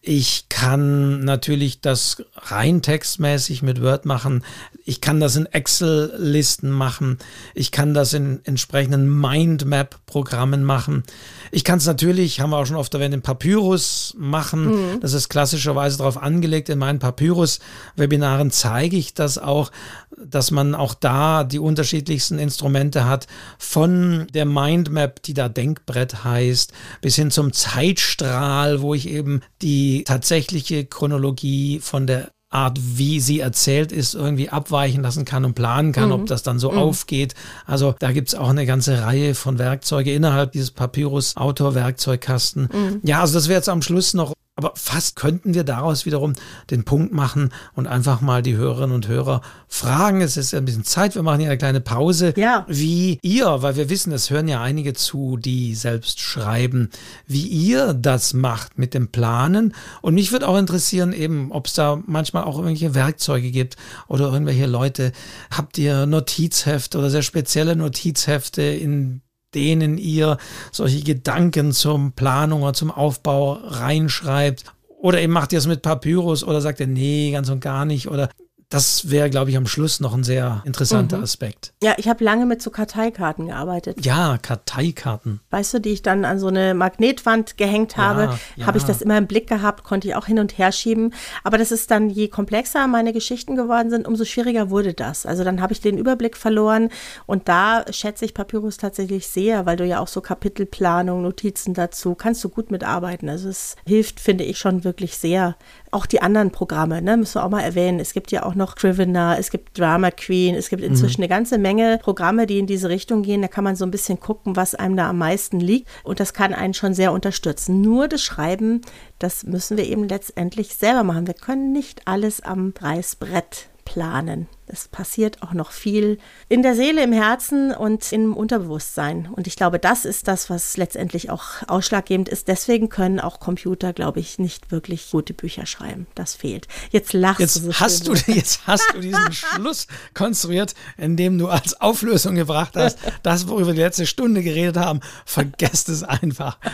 Ich 0.02 0.46
kann 0.50 1.24
natürlich 1.24 1.82
das 1.82 2.24
rein 2.36 2.82
textmäßig 2.82 3.62
mit 3.62 3.82
Word 3.82 4.06
machen. 4.06 4.44
Ich 4.86 5.02
kann 5.02 5.20
das 5.20 5.36
in 5.36 5.46
Excel-Listen 5.46 6.72
machen. 6.72 7.18
Ich 7.54 7.72
kann 7.72 7.94
das 7.94 8.14
in 8.14 8.40
entsprechenden 8.44 9.20
Mindmap-Programmen 9.20 10.64
machen. 10.64 11.04
Ich 11.52 11.64
kann 11.64 11.78
es 11.78 11.86
natürlich, 11.86 12.42
haben 12.42 12.52
wir 12.52 12.58
auch 12.58 12.66
schon 12.66 12.76
oft 12.76 12.94
erwähnt, 12.94 13.14
in 13.14 13.22
Papyrus 13.22 14.16
machen. 14.18 14.66
Mhm. 14.66 15.00
Das 15.02 15.14
ist 15.14 15.30
klassischerweise 15.30 15.98
darauf 15.98 16.22
angelegt. 16.22 16.70
In 16.70 16.80
meinen 16.80 17.00
Papyrus-Webinaren 17.00 18.52
zeige 18.52 18.98
ich 18.98 19.14
das 19.14 19.38
auch, 19.38 19.72
dass 20.18 20.52
man 20.52 20.59
auch 20.76 20.94
da 20.94 21.44
die 21.44 21.60
unterschiedlichsten 21.60 22.40
Instrumente 22.40 23.06
hat, 23.06 23.28
von 23.58 24.28
der 24.34 24.46
Mindmap, 24.46 25.22
die 25.24 25.34
da 25.34 25.50
Denkbrett 25.50 26.24
heißt, 26.24 26.74
bis 27.02 27.16
hin 27.16 27.32
zum 27.32 27.54
Zeitstrahl, 27.54 28.82
wo 28.82 28.94
ich 28.94 29.10
eben 29.10 29.42
die 29.62 30.04
tatsächliche 30.04 30.86
Chronologie 30.86 31.80
von 31.80 32.08
der 32.08 32.30
Art, 32.52 32.80
wie 32.82 33.20
sie 33.20 33.42
erzählt 33.42 33.92
ist, 33.92 34.16
irgendwie 34.16 34.50
abweichen 34.50 35.04
lassen 35.04 35.24
kann 35.24 35.46
und 35.46 35.54
planen 35.54 35.92
kann, 35.92 36.08
mhm. 36.08 36.14
ob 36.14 36.26
das 36.26 36.42
dann 36.42 36.58
so 36.58 36.72
mhm. 36.72 36.80
aufgeht. 36.80 37.36
Also 37.68 37.94
da 38.00 38.12
gibt 38.12 38.30
es 38.30 38.36
auch 38.36 38.50
eine 38.50 38.66
ganze 38.66 39.04
Reihe 39.04 39.36
von 39.36 39.60
Werkzeuge 39.60 40.12
innerhalb 40.12 40.54
dieses 40.54 40.72
Papyrus-Autor-Werkzeugkasten. 40.72 42.70
Mhm. 42.74 43.02
Ja, 43.04 43.22
also 43.22 43.36
das 43.36 43.50
wäre 43.50 43.60
jetzt 43.60 43.70
am 43.70 43.84
Schluss 43.84 44.16
noch 44.16 44.34
aber 44.60 44.74
fast 44.76 45.16
könnten 45.16 45.54
wir 45.54 45.64
daraus 45.64 46.06
wiederum 46.06 46.34
den 46.70 46.84
Punkt 46.84 47.14
machen 47.14 47.54
und 47.76 47.88
einfach 47.88 48.20
mal 48.20 48.42
die 48.42 48.58
Hörerinnen 48.58 48.94
und 48.94 49.08
Hörer 49.08 49.40
fragen. 49.70 50.20
Es 50.20 50.36
ist 50.36 50.54
ein 50.54 50.66
bisschen 50.66 50.84
Zeit, 50.84 51.16
wir 51.16 51.24
machen 51.24 51.40
hier 51.40 51.48
eine 51.48 51.58
kleine 51.58 51.80
Pause. 51.80 52.34
Ja. 52.36 52.66
Wie 52.68 53.20
ihr, 53.22 53.62
weil 53.62 53.78
wir 53.78 53.90
wissen, 53.90 54.12
es 54.12 54.30
hören 54.30 54.50
ja 54.50 54.62
einige 54.62 54.94
zu, 54.94 55.38
die 55.38 55.76
selbst 55.76 56.20
schreiben, 56.20 56.90
wie 57.26 57.48
ihr 57.48 57.94
das 57.94 58.34
macht 58.34 58.78
mit 58.78 58.94
dem 58.94 59.08
Planen. 59.08 59.74
Und 60.02 60.16
mich 60.16 60.34
würde 60.34 60.50
auch 60.50 60.58
interessieren, 60.58 61.14
eben, 61.14 61.54
ob 61.54 61.68
es 61.68 61.74
da 61.74 62.02
manchmal 62.06 62.44
auch 62.44 62.58
irgendwelche 62.58 62.96
Werkzeuge 62.96 63.52
gibt 63.52 63.78
oder 64.10 64.30
irgendwelche 64.30 64.66
Leute. 64.66 65.14
Habt 65.52 65.78
ihr 65.78 66.06
Notizhefte 66.06 66.98
oder 66.98 67.10
sehr 67.10 67.22
spezielle 67.22 67.78
Notizhefte, 67.78 68.62
in 68.64 69.22
denen 69.54 69.98
ihr 69.98 70.38
solche 70.72 71.04
Gedanken 71.04 71.72
zum 71.72 72.14
Planung 72.14 72.64
oder 72.64 72.74
zum 72.74 72.92
Aufbau 72.92 73.54
reinschreibt. 73.54 74.66
Oder 75.02 75.22
eben 75.22 75.34
macht 75.34 75.54
ihr 75.54 75.60
es 75.60 75.68
mit 75.68 75.82
Papyrus 75.82 76.44
oder 76.44 76.62
sagt 76.62 76.80
ihr, 76.82 76.88
nee, 76.88 77.32
ganz 77.32 77.50
und 77.50 77.62
gar 77.62 77.86
nicht. 77.86 78.10
Oder 78.10 78.30
das 78.70 79.10
wäre, 79.10 79.32
glaube 79.32 79.50
ich, 79.50 79.58
am 79.58 79.66
Schluss 79.66 80.00
noch 80.00 80.14
ein 80.14 80.24
sehr 80.24 80.62
interessanter 80.64 81.18
mhm. 81.18 81.24
Aspekt. 81.24 81.74
Ja, 81.82 81.96
ich 81.98 82.08
habe 82.08 82.24
lange 82.24 82.46
mit 82.46 82.62
so 82.62 82.70
Karteikarten 82.70 83.48
gearbeitet. 83.48 84.06
Ja, 84.06 84.38
Karteikarten. 84.38 85.40
Weißt 85.50 85.74
du, 85.74 85.80
die 85.80 85.90
ich 85.90 86.04
dann 86.04 86.24
an 86.24 86.38
so 86.38 86.48
eine 86.48 86.76
Magnetwand 86.76 87.58
gehängt 87.58 87.98
habe, 87.98 88.22
ja, 88.22 88.40
ja. 88.58 88.66
habe 88.68 88.78
ich 88.78 88.84
das 88.84 89.02
immer 89.02 89.18
im 89.18 89.26
Blick 89.26 89.48
gehabt, 89.48 89.84
konnte 89.84 90.08
ich 90.08 90.14
auch 90.14 90.28
hin 90.28 90.38
und 90.38 90.60
her 90.60 90.72
schieben. 90.72 91.16
Aber 91.44 91.58
das 91.58 91.72
ist 91.72 91.90
dann, 91.90 92.12
je 92.12 92.28
komplexer 92.28 92.86
meine 92.86 93.12
Geschichten 93.12 93.56
geworden 93.56 93.90
sind, 93.90 94.08
umso 94.08 94.24
schwieriger 94.24 94.70
wurde 94.70 94.94
das. 94.94 95.26
Also 95.26 95.44
dann 95.44 95.62
habe 95.62 95.74
ich 95.74 95.82
den 95.82 95.98
Überblick 95.98 96.38
verloren 96.38 96.90
und 97.26 97.50
da 97.50 97.84
schätze 97.92 98.24
ich 98.26 98.36
Papyrus 98.36 98.78
tatsächlich 98.78 99.28
sehr, 99.28 99.66
weil 99.66 99.78
du 99.78 99.86
ja 99.86 100.00
auch 100.00 100.08
so 100.08 100.22
Kapitelplanung, 100.22 101.24
Notizen 101.24 101.74
dazu, 101.74 102.14
kannst 102.14 102.44
du 102.44 102.50
gut 102.50 102.70
mitarbeiten. 102.70 103.30
Also 103.30 103.50
es 103.50 103.76
hilft, 103.88 104.20
finde 104.20 104.44
ich, 104.44 104.60
schon 104.60 104.84
wirklich 104.84 105.18
sehr. 105.18 105.56
Auch 105.92 106.06
die 106.06 106.22
anderen 106.22 106.52
Programme, 106.52 107.02
ne, 107.02 107.18
müssen 107.18 107.36
wir 107.36 107.46
auch 107.46 107.50
mal 107.50 107.62
erwähnen. 107.62 108.00
Es 108.00 108.14
gibt 108.14 108.32
ja 108.32 108.44
auch 108.44 108.56
noch 108.56 108.76
Drivener, 108.76 109.38
es 109.40 109.50
gibt 109.50 109.78
Drama 109.78 110.12
Queen, 110.12 110.56
es 110.56 110.70
gibt 110.70 110.84
inzwischen 110.84 111.22
mhm. 111.22 111.26
eine 111.26 111.30
ganze 111.30 111.58
Menge 111.58 112.00
Programme, 112.02 112.46
die 112.46 112.60
in 112.60 112.68
diese 112.68 112.90
Richtung 112.90 113.24
gehen. 113.24 113.42
Da 113.42 113.48
kann 113.48 113.64
man 113.64 113.76
so 113.76 113.86
ein 113.86 113.92
bisschen 113.92 114.20
gucken, 114.20 114.56
was 114.56 114.76
einem 114.76 114.96
da 114.96 115.10
am 115.10 115.18
meisten 115.18 115.60
liegt. 115.60 115.88
Und 116.04 116.20
das 116.20 116.34
kann 116.34 116.54
einen 116.54 116.74
schon 116.74 116.94
sehr 116.94 117.12
unterstützen. 117.12 117.82
Nur 117.82 118.08
das 118.08 118.22
Schreiben, 118.22 118.82
das 119.18 119.44
müssen 119.44 119.78
wir 119.78 119.86
eben 119.86 120.08
letztendlich 120.08 120.76
selber 120.76 121.04
machen. 121.04 121.28
Wir 121.28 121.34
können 121.34 121.72
nicht 121.72 122.08
alles 122.08 122.42
am 122.42 122.74
Reißbrett 122.80 123.68
planen. 123.86 124.48
Es 124.72 124.88
passiert 124.88 125.42
auch 125.42 125.54
noch 125.54 125.72
viel 125.72 126.20
in 126.48 126.62
der 126.62 126.76
Seele, 126.76 127.04
im 127.04 127.12
Herzen 127.12 127.72
und 127.72 128.12
im 128.12 128.36
Unterbewusstsein. 128.36 129.30
Und 129.32 129.48
ich 129.48 129.56
glaube, 129.56 129.80
das 129.80 130.06
ist 130.06 130.28
das, 130.28 130.50
was 130.50 130.78
letztendlich 130.78 131.30
auch 131.30 131.44
ausschlaggebend 131.68 132.30
ist. 132.30 132.48
Deswegen 132.48 132.90
können 132.90 133.20
auch 133.20 133.40
Computer, 133.40 133.94
glaube 133.94 134.20
ich, 134.20 134.40
nicht 134.40 134.72
wirklich 134.72 135.10
gute 135.12 135.34
Bücher 135.34 135.66
schreiben. 135.66 136.08
Das 136.16 136.36
fehlt. 136.36 136.68
Jetzt 136.92 137.14
lachst 137.14 137.40
jetzt 137.40 137.58
du 137.58 137.72
so 137.72 137.74
hast 137.74 138.08
du 138.08 138.14
Jetzt 138.28 138.68
hast 138.68 138.94
du 138.94 139.00
diesen 139.00 139.32
Schluss 139.34 139.88
konstruiert, 140.14 140.76
indem 140.98 141.38
du 141.38 141.48
als 141.48 141.80
Auflösung 141.82 142.36
gebracht 142.36 142.76
hast, 142.76 143.00
das, 143.24 143.48
worüber 143.48 143.68
wir 143.68 143.74
die 143.74 143.82
letzte 143.82 144.06
Stunde 144.06 144.44
geredet 144.44 144.78
haben, 144.78 145.00
vergesst 145.26 145.90
es 145.90 146.04
einfach. 146.04 146.58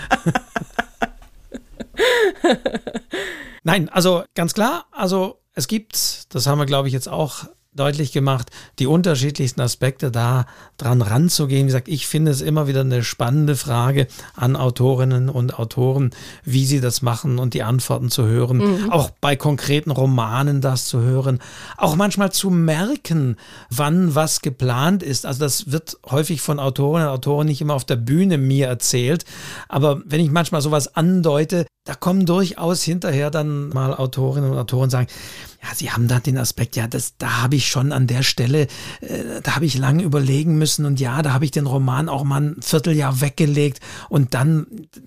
Nein, 3.63 3.89
also 3.89 4.23
ganz 4.35 4.53
klar, 4.53 4.85
also 4.91 5.41
es 5.53 5.67
gibt, 5.67 6.33
das 6.33 6.47
haben 6.47 6.59
wir 6.59 6.65
glaube 6.65 6.87
ich 6.87 6.93
jetzt 6.93 7.09
auch 7.09 7.45
deutlich 7.75 8.11
gemacht, 8.11 8.51
die 8.79 8.87
unterschiedlichsten 8.87 9.61
Aspekte 9.61 10.11
da 10.11 10.45
dran 10.77 11.01
ranzugehen. 11.01 11.63
Wie 11.63 11.67
gesagt, 11.67 11.87
ich 11.87 12.07
finde 12.07 12.31
es 12.31 12.41
immer 12.41 12.67
wieder 12.67 12.81
eine 12.81 13.03
spannende 13.03 13.55
Frage 13.55 14.07
an 14.35 14.55
Autorinnen 14.55 15.29
und 15.29 15.59
Autoren, 15.59 16.11
wie 16.43 16.65
sie 16.65 16.81
das 16.81 17.01
machen 17.01 17.37
und 17.37 17.53
die 17.53 17.63
Antworten 17.63 18.09
zu 18.09 18.25
hören. 18.25 18.57
Mhm. 18.57 18.91
Auch 18.91 19.09
bei 19.21 19.35
konkreten 19.35 19.91
Romanen 19.91 20.61
das 20.61 20.85
zu 20.85 21.01
hören. 21.01 21.39
Auch 21.77 21.95
manchmal 21.95 22.31
zu 22.31 22.49
merken, 22.49 23.35
wann 23.69 24.15
was 24.15 24.41
geplant 24.41 25.03
ist. 25.03 25.25
Also 25.25 25.41
das 25.41 25.71
wird 25.71 25.97
häufig 26.09 26.41
von 26.41 26.59
Autorinnen 26.59 27.07
und 27.07 27.13
Autoren 27.13 27.47
nicht 27.47 27.61
immer 27.61 27.73
auf 27.73 27.85
der 27.85 27.97
Bühne 27.97 28.37
mir 28.37 28.67
erzählt. 28.67 29.25
Aber 29.67 30.01
wenn 30.05 30.21
ich 30.21 30.31
manchmal 30.31 30.61
sowas 30.61 30.95
andeute, 30.95 31.65
da 31.85 31.93
kommen 31.93 32.25
durchaus 32.25 32.83
hinterher 32.83 33.29
dann 33.29 33.69
mal 33.69 33.93
Autorinnen 33.93 34.51
und 34.51 34.57
Autoren 34.57 34.89
sagen, 34.89 35.07
ja, 35.61 35.69
sie 35.75 35.91
haben 35.91 36.07
da 36.07 36.19
den 36.19 36.37
Aspekt, 36.37 36.75
ja, 36.75 36.87
das, 36.87 37.17
da 37.17 37.43
habe 37.43 37.55
ich 37.55 37.67
schon 37.67 37.91
an 37.91 38.07
der 38.07 38.23
Stelle, 38.23 38.63
äh, 39.01 39.41
da 39.43 39.55
habe 39.55 39.65
ich 39.65 39.77
lange 39.77 40.03
überlegen 40.03 40.57
müssen 40.57 40.85
und 40.85 40.99
ja, 40.99 41.21
da 41.21 41.33
habe 41.33 41.45
ich 41.45 41.51
den 41.51 41.67
Roman 41.67 42.09
auch 42.09 42.23
mal 42.23 42.41
ein 42.41 42.55
Vierteljahr 42.59 43.21
weggelegt 43.21 43.79
und 44.09 44.33
dann, 44.33 44.65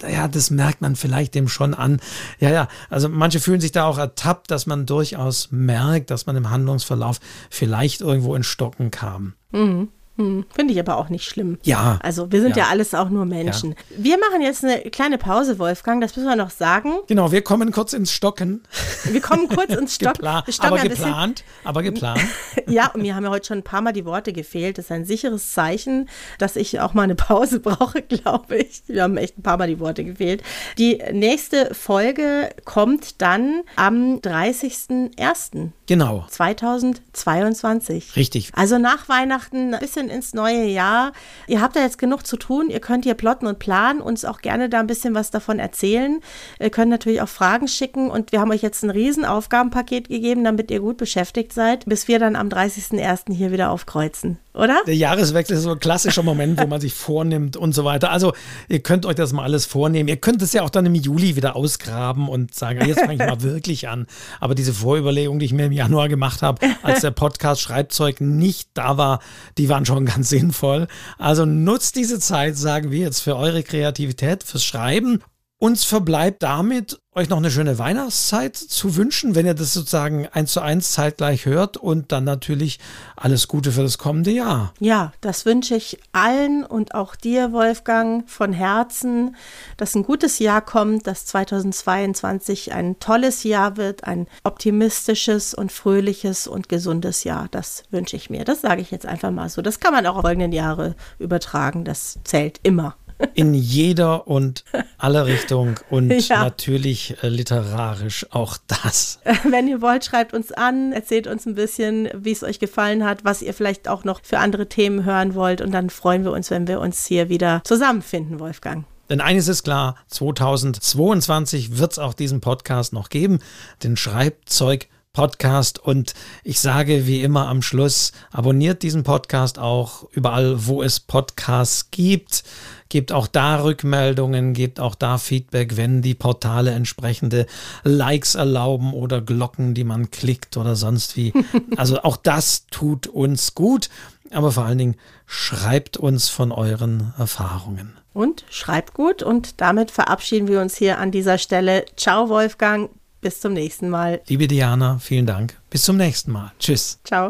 ja, 0.09 0.29
das 0.29 0.51
merkt 0.51 0.81
man 0.81 0.95
vielleicht 0.95 1.35
dem 1.35 1.49
schon 1.49 1.75
an. 1.75 2.01
Ja, 2.39 2.51
ja, 2.51 2.69
also 2.91 3.09
manche 3.09 3.41
fühlen 3.41 3.61
sich 3.61 3.73
da 3.73 3.85
auch 3.85 3.99
ertappt, 3.99 4.51
dass 4.51 4.67
man 4.67 4.87
durchaus 4.87 5.51
merkt, 5.51 6.11
dass 6.11 6.27
man 6.27 6.37
im 6.37 6.49
Handlungsverlauf 6.49 7.19
vielleicht 7.51 8.03
irgendwo 8.03 8.37
in 8.37 8.45
Stocken 8.45 8.93
kam. 8.93 9.35
Mhm. 9.51 9.89
Hm, 10.19 10.45
Finde 10.53 10.75
ich 10.75 10.81
aber 10.81 10.97
auch 10.97 11.11
nicht 11.11 11.25
schlimm. 11.25 11.59
Ja. 11.63 12.01
Also 12.03 12.33
wir 12.33 12.41
sind 12.41 12.57
ja, 12.57 12.65
ja 12.65 12.71
alles 12.71 12.93
auch 12.93 13.09
nur 13.09 13.25
Menschen. 13.25 13.71
Ja. 13.71 13.77
Wir 13.99 14.19
machen 14.19 14.43
jetzt 14.43 14.65
eine 14.65 14.81
kleine 14.91 15.17
Pause, 15.17 15.61
Wolfgang, 15.61 16.03
das 16.03 16.17
müssen 16.17 16.29
wir 16.29 16.35
noch 16.35 16.51
sagen. 16.51 16.99
Genau, 17.07 17.31
wir 17.31 17.43
kommen 17.43 17.71
kurz 17.71 17.93
ins 17.93 18.13
Stocken. 18.13 18.63
Wir 19.05 19.21
kommen 19.21 19.49
kurz 19.49 19.73
ins 19.73 19.95
Stocken. 19.97 20.15
Gepla 20.15 20.45
aber 20.59 20.79
geplant, 20.79 21.45
aber 21.63 21.85
geplant. 21.85 22.21
ja, 22.67 22.89
und 22.89 23.03
mir 23.03 23.15
haben 23.15 23.23
ja 23.23 23.31
heute 23.31 23.47
schon 23.47 23.59
ein 23.59 23.63
paar 23.63 23.81
Mal 23.81 23.93
die 23.93 24.05
Worte 24.05 24.33
gefehlt. 24.33 24.79
Das 24.79 24.87
ist 24.87 24.93
ein 24.93 25.05
sicheres 25.05 25.53
Zeichen, 25.53 26.09
dass 26.39 26.57
ich 26.57 26.81
auch 26.81 26.95
mal 26.95 27.03
eine 27.03 27.15
Pause 27.15 27.61
brauche, 27.69 28.03
glaube 28.03 28.57
ich. 28.57 28.83
Wir 28.89 29.05
haben 29.05 29.17
echt 29.19 29.39
ein 29.39 29.43
paar 29.43 29.57
Mal 29.57 29.69
die 29.69 29.79
Worte 29.79 30.03
gefehlt. 30.03 30.43
Die 30.79 31.01
nächste 31.13 31.75
Folge 31.77 32.51
kommt 32.65 33.21
dann 33.23 33.63
am 33.77 34.17
30.01. 34.17 35.71
Genau. 35.87 36.27
2022. 36.29 38.17
Richtig. 38.17 38.51
Also 38.55 38.79
nach 38.79 39.09
Weihnachten 39.09 39.75
ein 39.75 39.81
bisschen 39.81 40.08
ins 40.11 40.35
neue 40.35 40.65
Jahr. 40.65 41.13
Ihr 41.47 41.61
habt 41.61 41.77
da 41.77 41.81
jetzt 41.81 41.99
genug 41.99 42.27
zu 42.27 42.37
tun. 42.37 42.71
Ihr 42.71 42.81
könnt 42.81 43.05
hier 43.05 43.15
plotten 43.15 43.47
und 43.47 43.59
planen, 43.59 44.01
uns 44.01 44.25
auch 44.25 44.41
gerne 44.41 44.69
da 44.69 44.81
ein 44.81 44.87
bisschen 44.87 45.15
was 45.15 45.31
davon 45.31 45.59
erzählen. 45.59 46.21
Ihr 46.59 46.71
könnt 46.71 46.91
natürlich 46.91 47.23
auch 47.23 47.29
Fragen 47.29 47.69
schicken 47.69 48.11
und 48.11 48.33
wir 48.33 48.41
haben 48.41 48.51
euch 48.51 48.63
jetzt 48.63 48.83
ein 48.83 48.91
riesen 48.91 49.25
Aufgabenpaket 49.25 50.09
gegeben, 50.09 50.45
damit 50.45 50.71
ihr 50.71 50.81
gut 50.81 50.97
beschäftigt 50.97 51.53
seid, 51.53 51.85
bis 51.87 52.09
wir 52.09 52.19
dann 52.19 52.37
am 52.37 52.49
30.01. 52.49 53.35
hier 53.35 53.53
wieder 53.53 53.71
aufkreuzen 53.71 54.39
oder? 54.59 54.83
Der 54.87 54.97
Jahreswechsel 54.97 55.57
ist 55.57 55.63
so 55.63 55.71
ein 55.71 55.79
klassischer 55.79 56.23
Moment, 56.23 56.61
wo 56.61 56.67
man 56.67 56.81
sich 56.83 56.93
vornimmt 56.93 57.57
und 57.57 57.75
so 57.75 57.85
weiter. 57.85 58.11
Also 58.11 58.33
ihr 58.69 58.81
könnt 58.81 59.07
euch 59.07 59.15
das 59.15 59.33
mal 59.33 59.45
alles 59.45 59.67
vornehmen. 59.67 60.09
Ihr 60.09 60.17
könnt 60.17 60.43
es 60.43 60.53
ja 60.53 60.63
auch 60.63 60.71
dann 60.71 60.85
im 60.85 60.95
Juli 60.95 61.37
wieder 61.37 61.57
ausgraben 61.57 62.29
und 62.29 62.55
sagen, 62.55 62.85
jetzt 62.85 63.01
fange 63.01 63.15
ich 63.15 63.19
mal 63.21 63.41
wirklich 63.43 63.89
an. 63.89 64.07
Aber 64.41 64.55
diese 64.55 64.75
Vorüberlegung, 64.75 65.39
die 65.39 65.47
ich 65.47 65.53
mir 65.53 65.67
im 65.67 65.73
Januar 65.73 66.09
gemacht 66.09 66.43
habe, 66.43 66.67
als 66.83 67.01
der 67.03 67.13
Podcast 67.13 67.61
Schreibzeug 67.61 68.21
nicht 68.21 68.71
da 68.75 68.99
war, 68.99 69.21
die 69.57 69.69
waren 69.69 69.87
schon 69.87 70.05
ganz 70.07 70.29
sinnvoll. 70.29 70.89
Also 71.19 71.45
nutzt 71.47 71.97
diese 71.97 72.19
Zeit, 72.19 72.57
sagen 72.57 72.91
wir 72.91 72.99
jetzt, 72.99 73.21
für 73.21 73.37
eure 73.37 73.63
Kreativität, 73.63 74.43
fürs 74.43 74.65
Schreiben 74.65 75.23
uns 75.59 75.85
verbleibt 75.85 76.43
damit, 76.45 77.01
euch 77.15 77.29
noch 77.29 77.39
eine 77.39 77.51
schöne 77.51 77.81
Weihnachtszeit 77.81 78.57
zu 78.57 78.95
wünschen, 78.95 79.35
wenn 79.35 79.45
ihr 79.45 79.55
das 79.55 79.75
sozusagen 79.75 80.29
eins 80.29 80.53
zu 80.53 80.61
eins 80.61 80.93
zeitgleich 80.93 81.47
hört 81.47 81.77
und 81.77 82.13
dann 82.13 82.23
natürlich 82.23 82.79
alles 83.17 83.49
Gute 83.49 83.73
für 83.73 83.83
das 83.83 83.99
kommende 83.99 84.31
Jahr. 84.31 84.73
Ja, 84.79 85.13
das 85.21 85.47
wünsche 85.47 85.75
ich 85.75 85.99
allen 86.13 86.65
und 86.65 86.95
auch 86.95 87.17
dir, 87.17 87.53
Wolfgang, 87.53 88.31
von 88.31 88.53
Herzen, 88.53 89.35
dass 89.77 89.97
ein 89.97 90.05
gutes 90.05 90.39
Jahr 90.39 90.61
kommt, 90.61 91.09
dass 91.09 91.27
2022 91.27 92.73
ein 92.73 93.01
tolles 93.01 93.43
Jahr 93.43 93.77
wird, 93.77 94.05
ein 94.05 94.29
optimistisches 94.45 95.55
und 95.55 95.73
fröhliches 95.73 96.47
und 96.47 96.69
gesundes 96.69 97.25
Jahr. 97.25 97.49
Das 97.51 97.83
wünsche 97.91 98.15
ich 98.15 98.31
mir. 98.31 98.45
Das 98.45 98.61
sage 98.61 98.81
ich 98.81 98.93
jetzt 98.93 99.07
einfach 99.07 99.33
mal 99.33 99.49
so. 99.49 99.61
Das 99.61 99.81
kann 99.81 99.93
man 99.93 100.07
auch 100.07 100.17
auf 100.17 100.23
folgenden 100.23 100.53
Jahre 100.53 100.95
übertragen. 101.19 101.85
Das 101.85 102.19
zählt 102.23 102.61
immer 102.63 102.95
in 103.35 103.55
jeder 103.55 104.27
und 104.29 104.65
alle 104.97 105.27
Richtung 105.27 105.79
und 105.91 106.11
ja. 106.29 106.43
natürlich 106.43 107.17
äh, 107.23 107.29
literarisch 107.29 108.27
auch 108.31 108.57
das. 108.67 109.21
Wenn 109.45 109.69
ihr 109.69 109.83
wollt, 109.83 110.05
schreibt 110.05 110.35
uns 110.35 110.53
an, 110.53 110.93
erzählt 110.93 111.27
uns 111.27 111.47
ein 111.47 111.55
bisschen, 111.55 112.09
wie 112.15 112.33
es 112.33 112.43
euch 112.43 112.59
gefallen 112.59 113.05
hat, 113.05 113.25
was 113.25 113.43
ihr 113.43 113.55
vielleicht 113.55 113.89
auch 113.89 114.05
noch 114.05 114.21
für 114.23 114.39
andere 114.39 114.69
Themen 114.69 115.05
hören 115.05 115.35
wollt 115.35 115.61
und 115.61 115.73
dann 115.73 115.91
freuen 115.91 116.25
wir 116.25 116.33
uns, 116.33 116.51
wenn 116.51 116.67
wir 116.69 116.81
uns 116.81 117.07
hier 117.07 117.29
wieder 117.29 117.63
zusammenfinden, 117.65 118.41
Wolfgang. 118.41 118.85
Denn 119.09 119.21
eines 119.21 119.49
ist 119.49 119.63
klar, 119.63 119.97
2022 120.09 121.79
wird 121.79 121.93
es 121.93 121.99
auch 121.99 122.13
diesen 122.13 122.41
Podcast 122.41 122.93
noch 122.93 123.09
geben, 123.09 123.39
den 123.83 123.97
Schreibzeug 123.97 124.87
Podcast. 125.19 125.81
Und 125.81 126.15
ich 126.45 126.61
sage 126.61 127.09
wie 127.09 127.23
immer 127.23 127.49
am 127.49 127.61
Schluss, 127.61 128.13
abonniert 128.31 128.85
diesen 128.85 129.03
Podcast 129.03 129.59
auch 129.59 130.05
überall, 130.13 130.69
wo 130.69 130.81
es 130.81 131.01
Podcasts 131.01 131.91
gibt. 131.91 132.45
Gebt 132.89 133.11
auch 133.11 133.27
da 133.27 133.65
Rückmeldungen, 133.65 134.55
gebt 134.55 134.79
auch 134.79 134.95
da 134.95 135.19
Feedback, 135.19 135.77
wenn 135.77 136.03
die 136.03 136.15
Portale 136.15 136.71
entsprechende 136.71 137.47
Likes 137.83 138.37
erlauben 138.37 138.95
oder 138.95 139.21
Glocken, 139.21 139.75
die 139.75 139.83
man 139.83 140.13
klickt 140.13 140.57
oder 140.57 140.77
sonst 140.77 141.17
wie. 141.17 141.33
Also 141.77 142.01
auch 142.03 142.17
das 142.17 142.67
tut 142.71 143.09
uns 143.09 143.57
gut, 143.57 143.91
aber 144.31 144.53
vor 144.53 144.67
allen 144.67 144.79
Dingen 144.79 144.97
schreibt 145.27 145.97
uns 145.97 146.29
von 146.29 146.53
euren 146.53 147.13
Erfahrungen. 147.19 147.97
Und 148.15 148.45
schreibt 148.51 148.95
gut 148.95 149.25
und 149.25 149.61
damit 149.61 149.91
verabschieden 149.91 150.47
wir 150.47 150.61
uns 150.61 150.77
hier 150.77 150.99
an 150.99 151.11
dieser 151.11 151.39
Stelle. 151.39 151.87
Ciao 151.97 152.29
Wolfgang, 152.29 152.91
bis 153.21 153.41
zum 153.41 153.53
nächsten 153.53 153.89
Mal. 153.89 154.21
Liebe 154.29 154.47
Diana, 154.47 154.99
vielen 154.99 155.27
Dank. 155.27 155.59
Bis 155.71 155.85
zum 155.85 155.97
nächsten 155.97 156.33
Mal. 156.33 156.53
Tschüss. 156.59 157.01
Ciao. 157.05 157.27